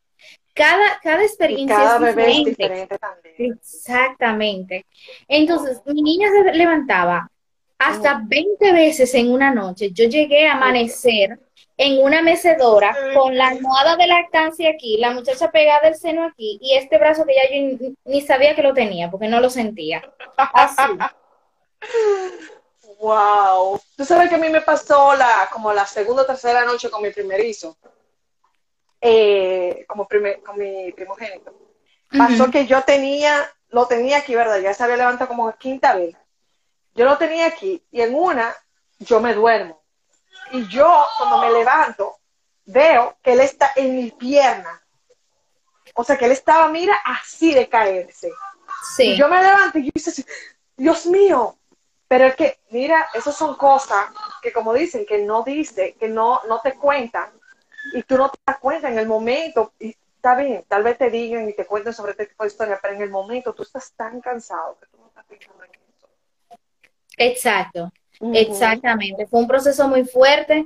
cada, 0.56 1.00
cada 1.04 1.22
Y 1.22 1.26
experiencia 1.28 1.76
cada 1.76 1.96
es 1.96 2.02
bebé 2.02 2.32
es 2.32 2.44
diferente. 2.46 2.52
diferente 2.56 2.98
también. 2.98 3.36
Exactamente. 3.38 4.86
Entonces, 5.28 5.82
mi 5.86 6.02
niña 6.02 6.30
se 6.32 6.54
levantaba 6.54 7.30
hasta 7.80 8.22
20 8.26 8.72
veces 8.74 9.14
en 9.16 9.32
una 9.32 9.54
noche. 9.54 9.92
Yo 9.92 10.06
llegué 10.06 10.48
a 10.48 10.54
amanecer 10.54 11.40
en 11.78 12.04
una 12.04 12.22
mecedora 12.24 12.96
con 13.14 13.38
la 13.38 13.50
almohada 13.50 13.96
de 13.98 14.08
lactancia 14.08 14.72
aquí, 14.72 14.98
la 14.98 15.12
muchacha 15.12 15.52
pegada 15.52 15.88
el 15.88 15.96
seno 15.96 16.24
aquí 16.26 16.58
y 16.62 16.76
este 16.76 16.98
brazo 16.98 17.24
que 17.26 17.36
ya 17.36 17.44
yo 17.50 17.62
ni- 17.78 17.96
ni 18.06 18.22
sabía 18.22 18.56
que 18.56 18.64
lo 18.64 18.74
tenía 18.74 19.12
porque 19.12 19.28
no 19.28 19.40
lo 19.40 19.50
sentía. 19.50 20.02
Así. 20.38 20.82
Wow. 23.00 23.80
Tú 23.96 24.06
sabes 24.06 24.28
que 24.30 24.36
a 24.36 24.40
mí 24.40 24.50
me 24.50 24.62
pasó 24.62 25.16
la, 25.16 25.48
como 25.52 25.72
la 25.72 25.86
segunda 25.86 26.24
o 26.24 26.26
tercera 26.26 26.66
noche 26.66 26.90
con 26.90 27.04
mi 27.04 27.12
primerizo. 27.12 27.78
Eh, 29.00 29.86
como 29.88 30.08
primer, 30.08 30.42
con 30.42 30.58
mi 30.58 30.92
primogénito. 30.94 31.54
Pasó 32.18 32.50
que 32.50 32.66
yo 32.66 32.82
tenía, 32.82 33.48
lo 33.70 33.86
tenía 33.86 34.18
aquí, 34.18 34.34
¿verdad? 34.34 34.60
Ya 34.62 34.74
se 34.74 34.84
había 34.84 34.98
levantado 34.98 35.28
como 35.28 35.52
quinta 35.58 35.94
vez. 35.94 36.16
Yo 36.98 37.06
lo 37.06 37.18
tenía 37.18 37.46
aquí 37.46 37.82
y 37.92 38.02
en 38.02 38.16
una 38.16 38.54
yo 39.00 39.20
me 39.20 39.34
duermo. 39.34 39.82
Y 40.52 40.68
yo 40.68 41.06
cuando 41.18 41.38
me 41.38 41.52
levanto 41.52 42.18
veo 42.66 43.16
que 43.22 43.34
él 43.34 43.42
está 43.42 43.72
en 43.76 43.96
mi 43.96 44.12
pierna. 44.12 44.82
O 45.94 46.04
sea 46.04 46.18
que 46.18 46.26
él 46.26 46.32
estaba, 46.32 46.68
mira, 46.70 46.96
así 47.06 47.54
de 47.54 47.70
caerse. 47.70 48.32
Sí. 48.96 49.12
Y 49.12 49.18
yo 49.18 49.28
me 49.28 49.42
levanto 49.42 49.78
y 49.78 49.86
yo 49.86 49.92
dice, 49.94 50.26
Dios 50.76 51.06
mío. 51.06 51.56
Pero 52.08 52.26
es 52.26 52.36
que, 52.36 52.60
mira, 52.72 53.08
esas 53.14 53.36
son 53.36 53.56
cosas 53.56 54.08
que 54.42 54.52
como 54.52 54.74
dicen, 54.74 55.06
que 55.06 55.20
no 55.20 55.44
dice, 55.44 55.96
que 56.00 56.08
no, 56.08 56.42
no 56.48 56.62
te 56.62 56.74
cuentan. 56.74 57.30
Y 57.94 58.04
tú 58.04 58.18
no 58.18 58.30
te 58.30 58.40
das 58.46 58.58
cuenta 58.58 58.90
en 58.90 58.98
el 58.98 59.08
momento. 59.08 59.74
Y 59.80 59.96
está 60.16 60.36
bien, 60.36 60.66
tal 60.68 60.84
vez 60.84 60.98
te 60.98 61.10
digan 61.10 61.48
y 61.48 61.54
te 61.54 61.66
cuenten 61.66 61.94
sobre 61.94 62.12
este 62.12 62.26
tipo 62.26 62.44
de 62.44 62.50
historia, 62.50 62.80
pero 62.82 62.96
en 62.96 63.02
el 63.02 63.10
momento 63.10 63.54
tú 63.54 63.64
estás 63.64 63.92
tan 63.94 64.20
cansado 64.20 64.78
que 64.80 64.88
tú 64.88 64.98
no 64.98 65.08
estás 65.08 65.26
pensando 65.26 65.64
en 65.64 65.72
eso. 65.72 66.10
Exacto, 67.18 67.92
exactamente. 68.34 69.28
Fue 69.28 69.40
un 69.40 69.48
proceso 69.48 69.88
muy 69.88 70.06
fuerte. 70.06 70.66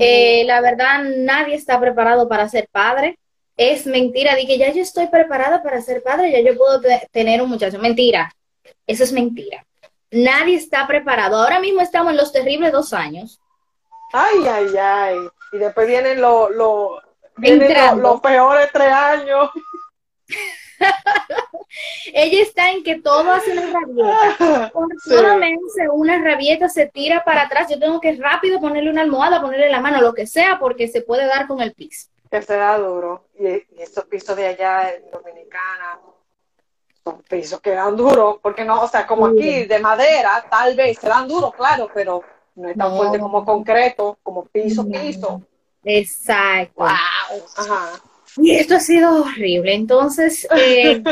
Eh, 0.00 0.44
la 0.46 0.60
verdad, 0.60 1.02
nadie 1.16 1.54
está 1.56 1.78
preparado 1.80 2.28
para 2.28 2.48
ser 2.48 2.68
padre. 2.70 3.18
Es 3.56 3.86
mentira, 3.86 4.34
de 4.34 4.46
que 4.46 4.56
ya 4.58 4.70
yo 4.72 4.80
estoy 4.80 5.08
preparada 5.08 5.62
para 5.62 5.80
ser 5.82 6.02
padre, 6.02 6.32
ya 6.32 6.40
yo 6.40 6.56
puedo 6.56 6.80
te- 6.80 7.06
tener 7.12 7.42
un 7.42 7.50
muchacho. 7.50 7.78
Mentira, 7.78 8.32
eso 8.86 9.04
es 9.04 9.12
mentira. 9.12 9.64
Nadie 10.10 10.56
está 10.56 10.86
preparado. 10.86 11.36
Ahora 11.36 11.60
mismo 11.60 11.80
estamos 11.80 12.10
en 12.12 12.16
los 12.16 12.32
terribles 12.32 12.72
dos 12.72 12.92
años. 12.92 13.40
Ay, 14.12 14.46
ay, 14.48 14.66
ay. 14.78 15.16
Y 15.52 15.58
después 15.58 15.86
vienen 15.86 16.20
los 16.20 16.50
lo, 16.52 17.00
vienen 17.36 17.60
lo- 17.60 17.66
Entrando. 17.66 18.02
los 18.02 18.20
peores 18.20 18.68
tres 18.72 18.88
años. 18.92 19.50
Ella 22.14 22.42
está 22.42 22.70
en 22.70 22.82
que 22.84 23.00
todo 23.00 23.30
hace 23.32 23.52
una 23.52 23.62
rabieta. 23.72 24.70
Por 24.72 24.88
Sí. 25.02 25.14
me 25.38 25.88
una 25.90 26.22
rabieta, 26.22 26.68
se 26.68 26.86
tira 26.86 27.24
para 27.24 27.42
atrás. 27.42 27.68
Yo 27.70 27.78
tengo 27.78 28.00
que 28.00 28.14
rápido 28.16 28.60
ponerle 28.60 28.90
una 28.90 29.02
almohada, 29.02 29.40
ponerle 29.40 29.70
la 29.70 29.80
mano, 29.80 30.00
lo 30.00 30.12
que 30.14 30.26
sea, 30.26 30.58
porque 30.58 30.88
se 30.88 31.02
puede 31.02 31.26
dar 31.26 31.46
con 31.46 31.60
el 31.60 31.72
piso. 31.72 32.08
que 32.30 32.42
se 32.42 32.56
da 32.56 32.78
duro. 32.78 33.26
Y, 33.38 33.46
y 33.46 33.66
estos 33.82 34.04
pisos 34.04 34.36
de 34.36 34.46
allá 34.46 34.94
en 34.94 35.10
Dominicana 35.10 35.98
son 37.04 37.20
pisos 37.22 37.60
que 37.60 37.70
dan 37.70 37.96
duro, 37.96 38.38
porque 38.42 38.64
no, 38.64 38.80
o 38.82 38.88
sea, 38.88 39.06
como 39.06 39.26
aquí 39.26 39.64
de 39.64 39.78
madera, 39.80 40.44
tal 40.50 40.74
vez 40.76 40.98
se 40.98 41.08
dan 41.08 41.26
duro, 41.28 41.50
claro, 41.50 41.90
pero 41.92 42.22
no 42.54 42.68
es 42.68 42.76
tan 42.76 42.90
No. 42.90 42.96
fuerte 42.96 43.18
como 43.18 43.44
concreto, 43.44 44.18
como 44.22 44.44
piso, 44.44 44.86
piso. 44.88 45.42
Exacto. 45.84 46.74
¡Wow! 46.76 47.42
Ajá. 47.56 47.90
Y 48.36 48.56
esto 48.56 48.76
ha 48.76 48.80
sido 48.80 49.22
horrible. 49.22 49.74
Entonces, 49.74 50.46
eh, 50.56 51.02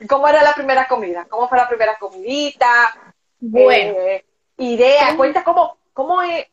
¿Y 0.00 0.06
¿Cómo 0.06 0.28
era 0.28 0.42
la 0.42 0.54
primera 0.54 0.86
comida? 0.86 1.26
¿Cómo 1.28 1.48
fue 1.48 1.58
la 1.58 1.68
primera 1.68 1.96
comidita? 1.98 3.14
bueno. 3.40 3.94
Eh, 3.98 4.24
idea, 4.58 5.16
cuenta 5.16 5.44
cómo, 5.44 5.78
¿cómo 5.92 6.22
es, 6.22 6.46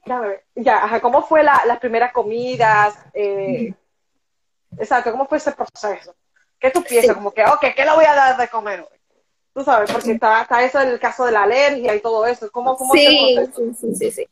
ya, 0.56 0.84
ajá, 0.84 1.00
cómo 1.00 1.22
fue 1.22 1.44
la, 1.44 1.64
las 1.66 1.80
primeras 1.80 2.12
comidas? 2.12 2.96
Eh, 3.14 3.74
exacto, 4.78 5.12
¿cómo 5.12 5.26
fue 5.28 5.38
ese 5.38 5.52
proceso? 5.52 6.16
¿Qué 6.60 6.72
tú 6.72 6.84
piensas? 6.84 7.16
Como 7.16 7.34
que, 7.34 7.44
ok, 7.44 7.66
¿qué 7.76 7.86
le 7.86 7.94
voy 7.94 8.06
a 8.06 8.16
dar 8.16 8.38
de 8.38 8.48
comer 8.48 8.82
hoy? 8.82 9.00
Tú 9.54 9.64
sabes, 9.64 9.92
porque 9.92 10.14
está, 10.14 10.42
está 10.42 10.64
eso 10.64 10.80
el 10.82 11.00
caso 11.00 11.26
de 11.26 11.32
la 11.32 11.44
alergia 11.44 11.96
y 11.96 12.02
todo 12.02 12.26
eso. 12.26 12.50
¿Cómo, 12.52 12.76
cómo 12.76 12.94
sí, 12.94 13.38
sí, 13.56 13.96
sí, 13.96 14.12
sí, 14.12 14.26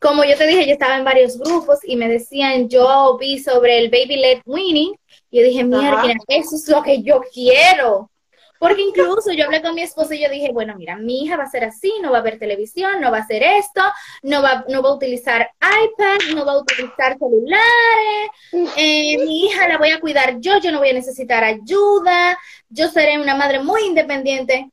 Como 0.00 0.24
yo 0.24 0.36
te 0.36 0.46
dije, 0.48 0.66
yo 0.66 0.72
estaba 0.72 0.96
en 0.96 1.04
varios 1.04 1.38
grupos 1.38 1.78
y 1.84 1.94
me 1.94 2.08
decían, 2.08 2.68
yo 2.68 3.16
vi 3.16 3.38
sobre 3.38 3.78
el 3.78 3.88
baby 3.88 4.16
led 4.16 4.42
weaning 4.44 4.94
y 5.30 5.38
yo 5.38 5.44
dije, 5.44 5.62
mira, 5.62 6.02
eso 6.26 6.56
es 6.56 6.68
lo 6.68 6.82
que 6.82 7.02
yo 7.02 7.20
quiero. 7.32 8.10
Porque 8.58 8.82
incluso 8.82 9.32
yo 9.32 9.44
hablé 9.44 9.62
con 9.62 9.74
mi 9.74 9.82
esposo 9.82 10.14
y 10.14 10.22
yo 10.22 10.30
dije, 10.30 10.50
bueno, 10.52 10.74
mira, 10.76 10.96
mi 10.96 11.22
hija 11.22 11.36
va 11.36 11.44
a 11.44 11.50
ser 11.50 11.64
así, 11.64 11.92
no 12.00 12.12
va 12.12 12.18
a 12.18 12.22
ver 12.22 12.38
televisión, 12.38 13.00
no 13.00 13.10
va 13.10 13.18
a 13.18 13.22
hacer 13.22 13.42
esto, 13.42 13.82
no 14.22 14.42
va, 14.42 14.64
no 14.68 14.82
va 14.82 14.90
a 14.90 14.94
utilizar 14.94 15.50
iPad, 15.60 16.34
no 16.34 16.46
va 16.46 16.52
a 16.52 16.58
utilizar 16.58 17.18
celulares, 17.18 18.30
eh, 18.76 19.18
mi 19.18 19.46
hija 19.46 19.66
la 19.68 19.78
voy 19.78 19.90
a 19.90 20.00
cuidar 20.00 20.38
yo, 20.38 20.58
yo 20.58 20.70
no 20.72 20.78
voy 20.78 20.90
a 20.90 20.94
necesitar 20.94 21.42
ayuda, 21.42 22.38
yo 22.68 22.88
seré 22.88 23.18
una 23.18 23.34
madre 23.34 23.58
muy 23.60 23.84
independiente. 23.84 24.70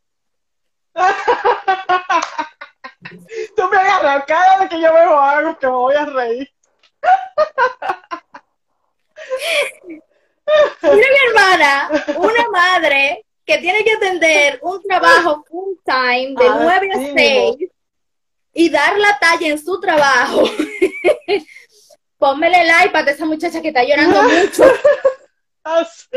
Tú 3.55 3.67
me 3.69 3.77
agarras 3.77 4.25
cada 4.25 4.59
vez 4.59 4.69
que 4.69 4.79
yo 4.79 4.93
veo 4.93 5.19
algo 5.19 5.57
que 5.57 5.67
me 5.67 5.73
voy 5.73 5.95
a 5.95 6.05
reír. 6.05 6.53
Mira 10.81 10.95
mi 10.95 11.29
hermana, 11.29 11.89
una 12.17 12.49
madre 12.51 13.25
que 13.45 13.57
tiene 13.57 13.83
que 13.83 13.93
atender 13.93 14.59
un 14.61 14.81
trabajo 14.83 15.43
full 15.49 15.75
time 15.85 16.35
de 16.37 16.49
9 16.49 16.89
ah, 16.93 16.97
a 16.97 17.13
6 17.13 17.71
y 18.53 18.69
dar 18.69 18.97
la 18.97 19.17
talla 19.19 19.47
en 19.47 19.63
su 19.63 19.79
trabajo. 19.79 20.43
Pónmele 22.17 22.61
el 22.61 22.87
iPad 22.87 23.07
a 23.07 23.11
esa 23.11 23.25
muchacha 23.25 23.61
que 23.61 23.69
está 23.69 23.83
llorando 23.83 24.21
mucho. 24.23 24.63
Así. 25.63 26.07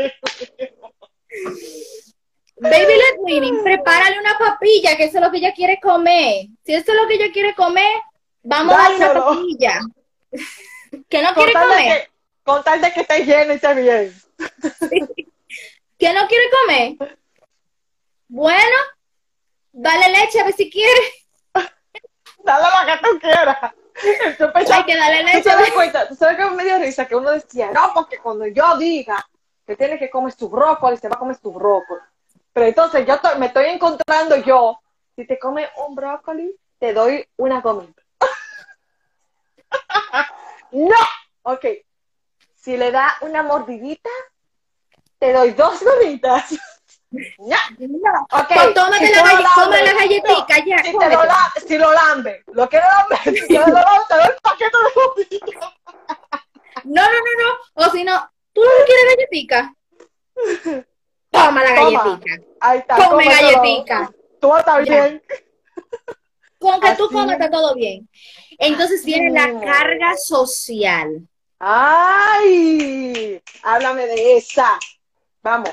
Baby 2.57 2.93
Let 2.93 3.19
Winning, 3.19 3.63
prepárale 3.63 4.19
una 4.19 4.37
papilla, 4.37 4.95
que 4.95 5.05
eso 5.05 5.17
es 5.17 5.23
lo 5.23 5.31
que 5.31 5.37
ella 5.37 5.53
quiere 5.53 5.79
comer. 5.81 6.47
Si 6.65 6.73
eso 6.73 6.91
es 6.91 7.01
lo 7.01 7.07
que 7.07 7.15
ella 7.15 7.31
quiere 7.33 7.53
comer, 7.53 7.91
vamos 8.43 8.75
a 8.75 8.77
darle 8.77 8.95
una 8.97 9.13
papilla. 9.13 9.79
que 11.09 11.21
no 11.21 11.33
quiere 11.33 11.53
comer. 11.53 12.09
con 12.43 12.63
tal 12.63 12.81
de 12.81 12.93
que 12.93 13.01
esté 13.01 13.25
lleno 13.25 13.53
y 13.53 13.55
esté 13.55 13.73
bien. 13.73 14.13
¿Qué 15.97 16.13
no 16.13 16.27
quiere 16.27 16.45
comer? 16.49 17.17
Bueno, 18.27 18.75
dale 19.71 20.09
leche 20.09 20.39
a 20.39 20.45
ver 20.45 20.53
si 20.53 20.69
quiere. 20.69 21.01
Dale 22.43 22.63
lo 22.63 22.85
que 22.85 23.07
tú 23.07 23.19
quieras. 23.19 23.57
Hay 24.71 24.85
que 24.85 24.97
darle 24.97 25.23
leche. 25.23 25.41
¿Tú 25.41 25.49
sabes 25.49 25.71
cuenta? 25.71 26.07
¿Tú 26.07 26.15
sabes 26.15 26.37
que 26.37 26.45
me 26.51 26.63
dio 26.63 26.79
risa? 26.79 27.07
Que 27.07 27.15
uno 27.15 27.31
decía, 27.31 27.71
no, 27.71 27.91
porque 27.93 28.19
cuando 28.19 28.45
yo 28.47 28.77
diga 28.77 29.25
que 29.65 29.75
tiene 29.75 29.97
que 29.97 30.09
comer 30.09 30.33
su 30.33 30.49
brócoli, 30.49 30.97
se 30.97 31.07
va 31.07 31.15
a 31.15 31.19
comer 31.19 31.37
su 31.37 31.51
brócoli. 31.51 32.01
Pero 32.53 32.67
entonces 32.67 33.07
yo 33.07 33.19
me 33.37 33.47
estoy 33.47 33.65
encontrando 33.65 34.35
yo, 34.37 34.79
si 35.15 35.25
te 35.25 35.39
comes 35.39 35.67
un 35.87 35.95
brócoli, 35.95 36.55
te 36.77 36.93
doy 36.93 37.27
una 37.37 37.61
comida. 37.61 37.93
no, 40.71 40.95
ok. 41.43 41.65
Si 42.55 42.77
le 42.77 42.91
da 42.91 43.15
una 43.21 43.43
mordidita, 43.43 44.09
te 45.25 45.33
doy 45.33 45.51
dos 45.51 45.83
gomitas. 45.83 46.55
No. 47.37 47.55
no. 47.79 48.27
Okay. 48.41 48.57
Pues 48.57 48.73
tómate 48.73 49.07
si 49.07 49.13
la, 49.13 49.21
gall 49.21 49.45
toma 49.55 49.81
la 49.81 49.93
galletita, 49.93 50.65
ya. 50.65 50.83
Si, 50.83 50.97
te 50.97 51.09
lo 51.09 51.23
la 51.23 51.53
si 51.65 51.77
lo 51.77 51.93
lambe, 51.93 52.43
lo 52.47 52.67
quiero 52.67 52.85
lamber, 52.85 53.41
si 53.47 53.53
lo 53.53 53.67
lambe, 53.67 54.01
te 54.09 54.15
doy 54.15 54.25
el 54.25 54.35
paquete 54.41 54.77
de 54.83 54.91
gomitas. 54.95 55.73
No, 56.83 57.03
no, 57.03 57.09
no, 57.09 57.31
no. 57.39 57.85
O 57.85 57.91
si 57.91 58.03
no, 58.03 58.29
¿tú 58.51 58.61
no 58.61 58.69
quieres 58.85 59.15
galletica? 59.15 59.73
Toma 61.31 61.63
la 61.63 61.71
galletita. 61.71 62.43
Ahí 62.59 62.79
está. 62.79 62.95
Come 62.97 63.25
galletica. 63.25 64.11
Tú 64.41 64.57
estás 64.57 64.83
bien. 64.83 65.23
Con 66.59 66.81
que 66.81 66.95
tú 66.95 67.07
comas 67.07 67.31
está 67.31 67.49
todo 67.49 67.75
bien. 67.75 68.09
Entonces 68.57 69.05
viene 69.05 69.29
la 69.31 69.57
carga 69.61 70.17
social. 70.17 71.25
¡Ay! 71.59 73.41
Háblame 73.63 74.07
de 74.07 74.35
esa. 74.35 74.77
Vamos. 75.45 75.69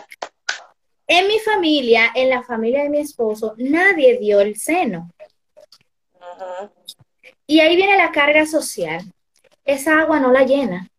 En 1.07 1.27
mi 1.29 1.39
familia, 1.39 2.13
en 2.15 2.29
la 2.29 2.43
familia 2.43 2.83
de 2.83 2.91
mi 2.91 2.99
esposo, 2.99 3.55
nadie 3.57 4.19
dio 4.19 4.39
el 4.41 4.59
seno. 4.59 5.11
Y 7.47 7.61
ahí 7.61 7.75
viene 7.75 7.97
la 7.97 8.13
carga 8.13 8.45
social. 8.45 9.01
Esa 9.65 10.01
agua 10.01 10.21
no 10.21 10.31
la 10.31 10.43
llena. 10.43 10.91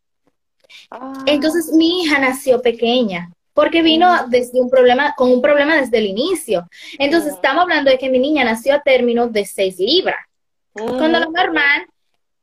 Ah. 0.90 1.24
Entonces 1.28 1.72
mi 1.72 2.02
hija 2.02 2.18
nació 2.18 2.64
pequeña 2.64 3.32
porque 3.54 3.84
vino 3.84 4.28
desde 4.30 4.60
un 4.60 4.72
problema, 4.72 5.14
con 5.16 5.32
un 5.32 5.42
problema 5.42 5.80
desde 5.80 6.00
el 6.00 6.08
inicio. 6.08 6.68
Entonces 6.98 7.36
estamos 7.36 7.62
hablando 7.62 7.92
de 7.92 8.00
que 8.00 8.10
mi 8.10 8.18
niña 8.18 8.44
nació 8.44 8.74
a 8.74 8.82
término 8.82 9.28
de 9.28 9.46
6 9.46 9.78
libras. 9.78 10.26
Cuando 10.74 11.20
lo 11.20 11.30
normal, 11.30 11.86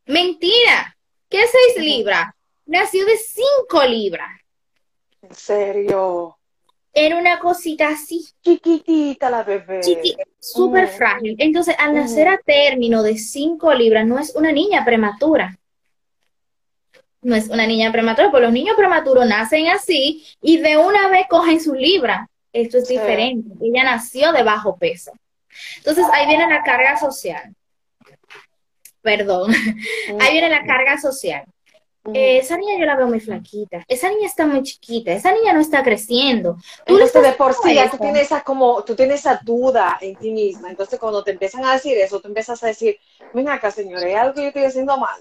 mentira, 0.06 0.96
¿qué 1.28 1.42
es 1.42 1.50
6 1.74 1.84
libras? 1.84 2.32
Nació 2.66 3.04
de 3.04 3.16
5 3.16 3.84
libras. 3.88 4.40
¿En 5.22 5.34
serio? 5.34 6.36
Era 6.92 7.16
una 7.16 7.38
cosita 7.38 7.88
así. 7.88 8.26
Chiquitita 8.42 9.30
la 9.30 9.42
bebé. 9.42 9.80
súper 10.40 10.88
frágil. 10.88 11.36
Entonces, 11.38 11.74
al 11.78 11.94
nacer 11.94 12.28
a 12.28 12.38
término 12.38 13.02
de 13.02 13.16
5 13.16 13.74
libras, 13.74 14.06
no 14.06 14.18
es 14.18 14.34
una 14.34 14.50
niña 14.50 14.84
prematura. 14.84 15.56
No 17.22 17.36
es 17.36 17.48
una 17.48 17.66
niña 17.66 17.92
prematura, 17.92 18.30
porque 18.30 18.46
los 18.46 18.52
niños 18.52 18.76
prematuros 18.76 19.26
nacen 19.26 19.68
así 19.68 20.24
y 20.40 20.56
de 20.56 20.78
una 20.78 21.08
vez 21.08 21.26
cogen 21.28 21.60
su 21.60 21.74
libra. 21.74 22.28
Esto 22.52 22.78
es 22.78 22.88
diferente. 22.88 23.54
Ella 23.62 23.84
nació 23.84 24.32
de 24.32 24.42
bajo 24.42 24.76
peso. 24.76 25.12
Entonces, 25.76 26.06
ahí 26.12 26.26
viene 26.26 26.48
la 26.48 26.62
carga 26.62 26.98
social. 26.98 27.54
Perdón. 29.02 29.52
Ahí 30.20 30.32
viene 30.32 30.50
la 30.50 30.64
carga 30.64 30.98
social. 30.98 31.44
Eh, 32.14 32.38
esa 32.38 32.56
niña 32.56 32.78
yo 32.78 32.86
la 32.86 32.96
veo 32.96 33.08
muy 33.08 33.20
flaquita. 33.20 33.84
Esa 33.86 34.08
niña 34.08 34.26
está 34.26 34.46
muy 34.46 34.62
chiquita. 34.62 35.12
Esa 35.12 35.32
niña 35.32 35.52
no 35.52 35.60
está 35.60 35.82
creciendo. 35.82 36.56
Tú 36.86 36.94
Entonces, 36.94 37.22
de 37.22 37.32
por 37.32 37.52
sí, 37.52 37.74
ya 37.74 37.90
tú 37.90 37.98
tienes 37.98 38.22
esa 38.22 38.42
como, 38.42 38.82
tú 38.84 38.94
tienes 38.94 39.20
esa 39.20 39.40
duda 39.42 39.98
en 40.00 40.16
ti 40.16 40.30
misma. 40.30 40.70
Entonces, 40.70 40.98
cuando 40.98 41.22
te 41.22 41.32
empiezan 41.32 41.64
a 41.64 41.74
decir 41.74 41.98
eso, 41.98 42.20
tú 42.20 42.28
empiezas 42.28 42.62
a 42.64 42.68
decir, 42.68 42.96
ven 43.34 43.48
acá, 43.48 43.70
señora, 43.70 44.06
hay 44.06 44.14
algo 44.14 44.34
que 44.34 44.42
yo 44.42 44.48
estoy 44.48 44.64
haciendo 44.64 44.96
mal. 44.96 45.20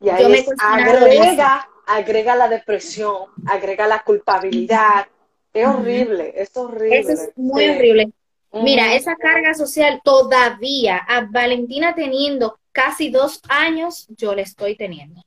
Y 0.00 0.08
ahí 0.08 0.46
agrega, 0.58 1.68
agrega 1.86 2.36
la 2.36 2.48
depresión, 2.48 3.24
agrega 3.46 3.86
la 3.86 4.02
culpabilidad. 4.02 5.08
Es 5.52 5.66
horrible, 5.66 6.32
es 6.36 6.56
horrible. 6.56 6.98
Eso 7.00 7.12
es 7.12 7.30
muy 7.36 7.68
horrible. 7.68 8.12
Mira, 8.52 8.94
esa 8.94 9.16
carga 9.16 9.54
social 9.54 10.00
todavía, 10.02 10.96
a 10.96 11.26
Valentina 11.28 11.94
teniendo 11.94 12.58
casi 12.72 13.10
dos 13.10 13.42
años, 13.48 14.06
yo 14.16 14.34
le 14.34 14.42
estoy 14.42 14.76
teniendo 14.76 15.22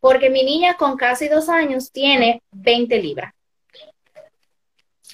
porque 0.00 0.30
mi 0.30 0.42
niña 0.42 0.76
con 0.76 0.96
casi 0.96 1.28
dos 1.28 1.48
años 1.48 1.92
tiene 1.92 2.42
20 2.52 3.00
libras. 3.00 3.32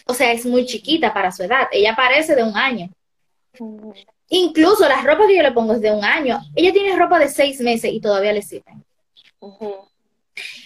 O 0.06 0.14
sea, 0.14 0.32
es 0.32 0.46
muy 0.46 0.64
chiquita 0.64 1.12
para 1.12 1.32
su 1.32 1.42
edad. 1.42 1.66
Ella 1.72 1.94
parece 1.96 2.36
de 2.36 2.44
un 2.44 2.56
año. 2.56 2.88
Incluso 4.28 4.88
las 4.88 5.04
ropas 5.04 5.26
que 5.26 5.36
yo 5.36 5.42
le 5.42 5.52
pongo 5.52 5.74
es 5.74 5.80
de 5.80 5.92
un 5.92 6.04
año. 6.04 6.40
Ella 6.54 6.72
tiene 6.72 6.96
ropa 6.96 7.18
de 7.18 7.28
seis 7.28 7.60
meses 7.60 7.92
y 7.92 8.00
todavía 8.00 8.32
le 8.32 8.42
sirven. 8.42 8.84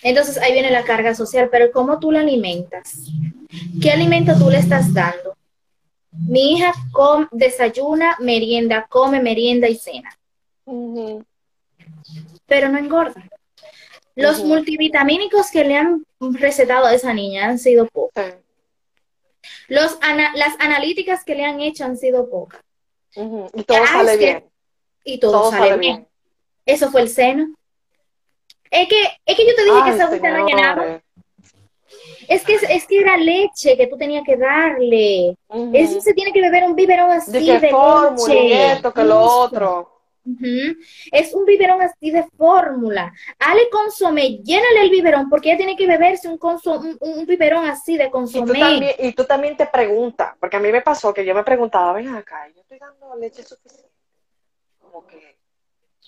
Entonces 0.03 0.37
ahí 0.39 0.53
viene 0.53 0.71
la 0.71 0.85
carga 0.85 1.15
social, 1.15 1.49
pero 1.51 1.71
¿cómo 1.73 1.99
tú 1.99 2.11
la 2.11 2.21
alimentas? 2.21 3.09
¿Qué 3.81 3.91
alimento 3.91 4.37
tú 4.39 4.51
le 4.51 4.59
estás 4.59 4.93
dando? 4.93 5.37
Mi 6.13 6.53
hija 6.53 6.73
desayuna, 7.31 8.17
merienda, 8.21 8.87
come, 8.89 9.23
merienda 9.23 9.69
y 9.69 9.77
cena. 9.77 10.11
Pero 12.47 12.69
no 12.69 12.79
engorda. 12.79 13.23
Los 14.15 14.45
multivitamínicos 14.45 15.51
que 15.51 15.65
le 15.65 15.77
han 15.77 16.05
recetado 16.19 16.87
a 16.87 16.95
esa 16.95 17.15
niña 17.15 17.47
han 17.47 17.59
sido 17.59 17.87
pocos. 17.87 18.13
Los 19.69 19.99
las 20.35 20.55
analíticas 20.59 21.25
que 21.25 21.35
le 21.35 21.45
han 21.45 21.61
hecho 21.61 21.85
han 21.85 21.97
sido 21.97 22.29
pocas. 22.29 22.61
Y 23.15 23.63
todo 23.65 23.87
sale 23.87 24.17
bien. 24.17 24.45
Y 25.05 25.19
todo, 25.19 25.51
sale, 25.51 25.77
bien. 25.79 26.07
Eso 26.67 26.91
fue 26.91 27.03
el 27.03 27.09
seno. 27.09 27.55
Es 28.71 28.89
que, 28.89 29.03
es 29.25 29.37
que 29.37 29.47
yo 29.47 29.55
te 29.55 29.65
dije 29.65 29.85
que 29.85 29.91
esa 29.91 30.05
agüita 30.05 30.31
no 30.31 30.47
llenaba. 30.47 31.03
Es 32.29 32.45
que, 32.45 32.55
es 32.55 32.87
que 32.87 33.01
era 33.01 33.17
leche 33.17 33.77
que 33.77 33.89
tú 33.89 33.97
tenías 33.97 34.23
que 34.25 34.37
darle. 34.37 35.37
Eso 35.73 36.01
se 36.01 36.15
tiene 36.15 36.33
que 36.33 36.41
beber 36.41 36.65
un 36.65 36.77
biberón 36.77 37.11
así 37.11 37.33
de, 37.33 37.41
de 37.41 37.61
leche. 37.61 38.73
esto, 38.73 38.93
que 38.93 39.03
lo 39.03 39.21
otro. 39.21 40.00
Es 41.13 41.35
un 41.35 41.45
biberón 41.45 41.81
así 41.83 42.11
de 42.11 42.25
fórmula. 42.37 43.13
Ale 43.39 43.69
consomé, 43.71 44.39
llénale 44.39 44.83
el 44.83 44.91
biberón 44.91 45.29
porque 45.29 45.49
ella 45.49 45.59
tiene 45.59 45.77
que 45.77 45.87
beberse 45.87 46.29
un, 46.29 46.39
un, 47.01 47.27
biberón 47.27 47.65
así 47.67 47.97
de 47.97 48.11
consomé. 48.11 48.95
Y 48.99 49.13
tú, 49.13 49.25
también, 49.25 49.57
te 49.57 49.67
preguntas, 49.67 50.35
porque 50.39 50.57
a 50.57 50.61
mí 50.61 50.71
me 50.71 50.83
pasó 50.83 51.13
que 51.15 51.25
yo 51.25 51.35
me 51.35 51.45
preguntaba, 51.45 51.93
ven 51.93 52.15
acá, 52.15 52.49
yo 52.55 52.61
estoy 52.61 52.79
dando 52.79 53.17
leche 53.17 53.43
suficiente. 53.43 53.91
Como 54.79 55.07
que 55.07 55.37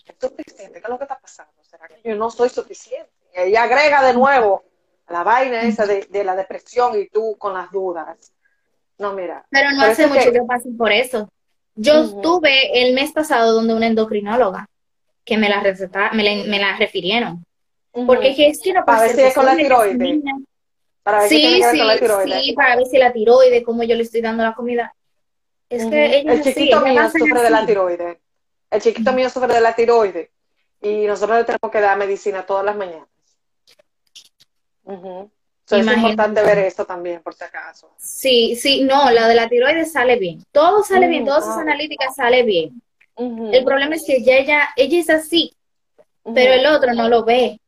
es 0.06 0.16
suficiente 0.18 0.72
¿qué 0.72 0.78
es 0.84 0.88
lo 0.88 0.98
que 0.98 1.04
está 1.04 1.18
pasando? 1.18 1.52
¿Será 1.62 1.88
que 1.88 2.00
yo 2.04 2.14
no 2.16 2.30
soy 2.30 2.48
suficiente? 2.48 3.10
Y 3.34 3.40
ella 3.40 3.62
agrega 3.64 4.02
de 4.02 4.14
nuevo 4.14 4.64
la 5.08 5.22
vaina 5.22 5.62
esa 5.62 5.86
de, 5.86 6.06
de 6.10 6.24
la 6.24 6.34
depresión 6.36 6.98
y 6.98 7.08
tú 7.08 7.36
con 7.38 7.54
las 7.54 7.70
dudas. 7.70 8.32
No, 8.98 9.12
mira. 9.14 9.44
Pero 9.50 9.70
no 9.72 9.82
hace 9.82 10.06
mucho 10.06 10.24
que- 10.24 10.32
que 10.32 10.42
pasé 10.42 10.68
por 10.76 10.92
eso. 10.92 11.28
Yo 11.74 12.02
estuve 12.04 12.82
el 12.82 12.94
mes 12.94 13.12
pasado 13.12 13.52
donde 13.54 13.74
una 13.74 13.86
endocrinóloga 13.86 14.68
que 15.24 15.38
me 15.38 15.48
la 15.48 15.60
receta, 15.60 16.10
me 16.12 16.22
la, 16.22 16.44
me 16.44 16.58
la 16.58 16.76
refirieron. 16.76 17.44
Porque 18.06 18.30
es 18.30 18.36
que 18.36 18.48
es 18.48 18.60
que 18.60 18.72
no 18.72 18.84
Para 18.84 18.98
puede 18.98 19.08
ver 19.08 19.16
si 19.16 19.22
es 19.28 19.34
con 19.34 19.46
la 19.46 19.56
tiroides. 19.56 20.22
Para 21.02 21.20
ver 21.20 21.28
Sí, 21.28 21.62
sí, 21.70 21.78
con 21.78 21.86
la 21.86 21.98
tiroides. 21.98 22.42
sí, 22.42 22.52
para 22.52 22.76
ver 22.76 22.86
si 22.86 22.98
la 22.98 23.12
tiroides, 23.12 23.64
cómo 23.64 23.82
yo 23.82 23.94
le 23.94 24.02
estoy 24.02 24.20
dando 24.20 24.42
la 24.42 24.54
comida. 24.54 24.94
Es 25.68 25.86
que 25.86 26.18
ella 26.18 26.32
el 26.32 26.40
así, 26.40 26.54
chiquito 26.54 26.80
mío 26.82 27.00
a 27.00 27.10
sufre 27.10 27.42
de 27.42 27.50
la 27.50 27.66
tiroides. 27.66 28.18
El 28.70 28.80
chiquito 28.82 29.12
mío 29.12 29.30
sufre 29.30 29.54
de 29.54 29.60
la 29.60 29.74
tiroides. 29.74 30.30
Y 30.80 31.06
nosotros 31.06 31.38
le 31.38 31.44
tenemos 31.44 31.70
que 31.70 31.80
dar 31.80 31.96
medicina 31.98 32.44
todas 32.44 32.64
las 32.64 32.76
mañanas. 32.76 33.08
Ujú. 35.64 35.68
So, 35.68 35.76
es 35.76 35.82
Imagínate. 35.82 36.10
importante 36.10 36.42
ver 36.42 36.58
esto 36.58 36.84
también, 36.84 37.22
por 37.22 37.34
si 37.34 37.44
acaso. 37.44 37.90
Sí, 37.96 38.56
sí, 38.56 38.82
no, 38.82 39.10
la 39.10 39.28
de 39.28 39.34
la 39.34 39.48
tiroides 39.48 39.92
sale 39.92 40.16
bien. 40.16 40.44
Todo 40.52 40.82
sale 40.82 41.06
bien, 41.06 41.22
Mm, 41.22 41.26
todas 41.26 41.44
sus 41.44 41.56
analíticas 41.56 42.14
sale 42.16 42.42
bien. 42.42 42.82
El 43.16 43.64
problema 43.64 43.94
es 43.94 44.04
que 44.04 44.16
ella, 44.16 44.38
ella, 44.38 44.68
ella 44.76 44.98
es 44.98 45.08
así, 45.10 45.54
pero 46.34 46.52
el 46.54 46.66
otro 46.66 46.92
no 46.94 47.08
lo 47.08 47.24
ve. 47.24 47.60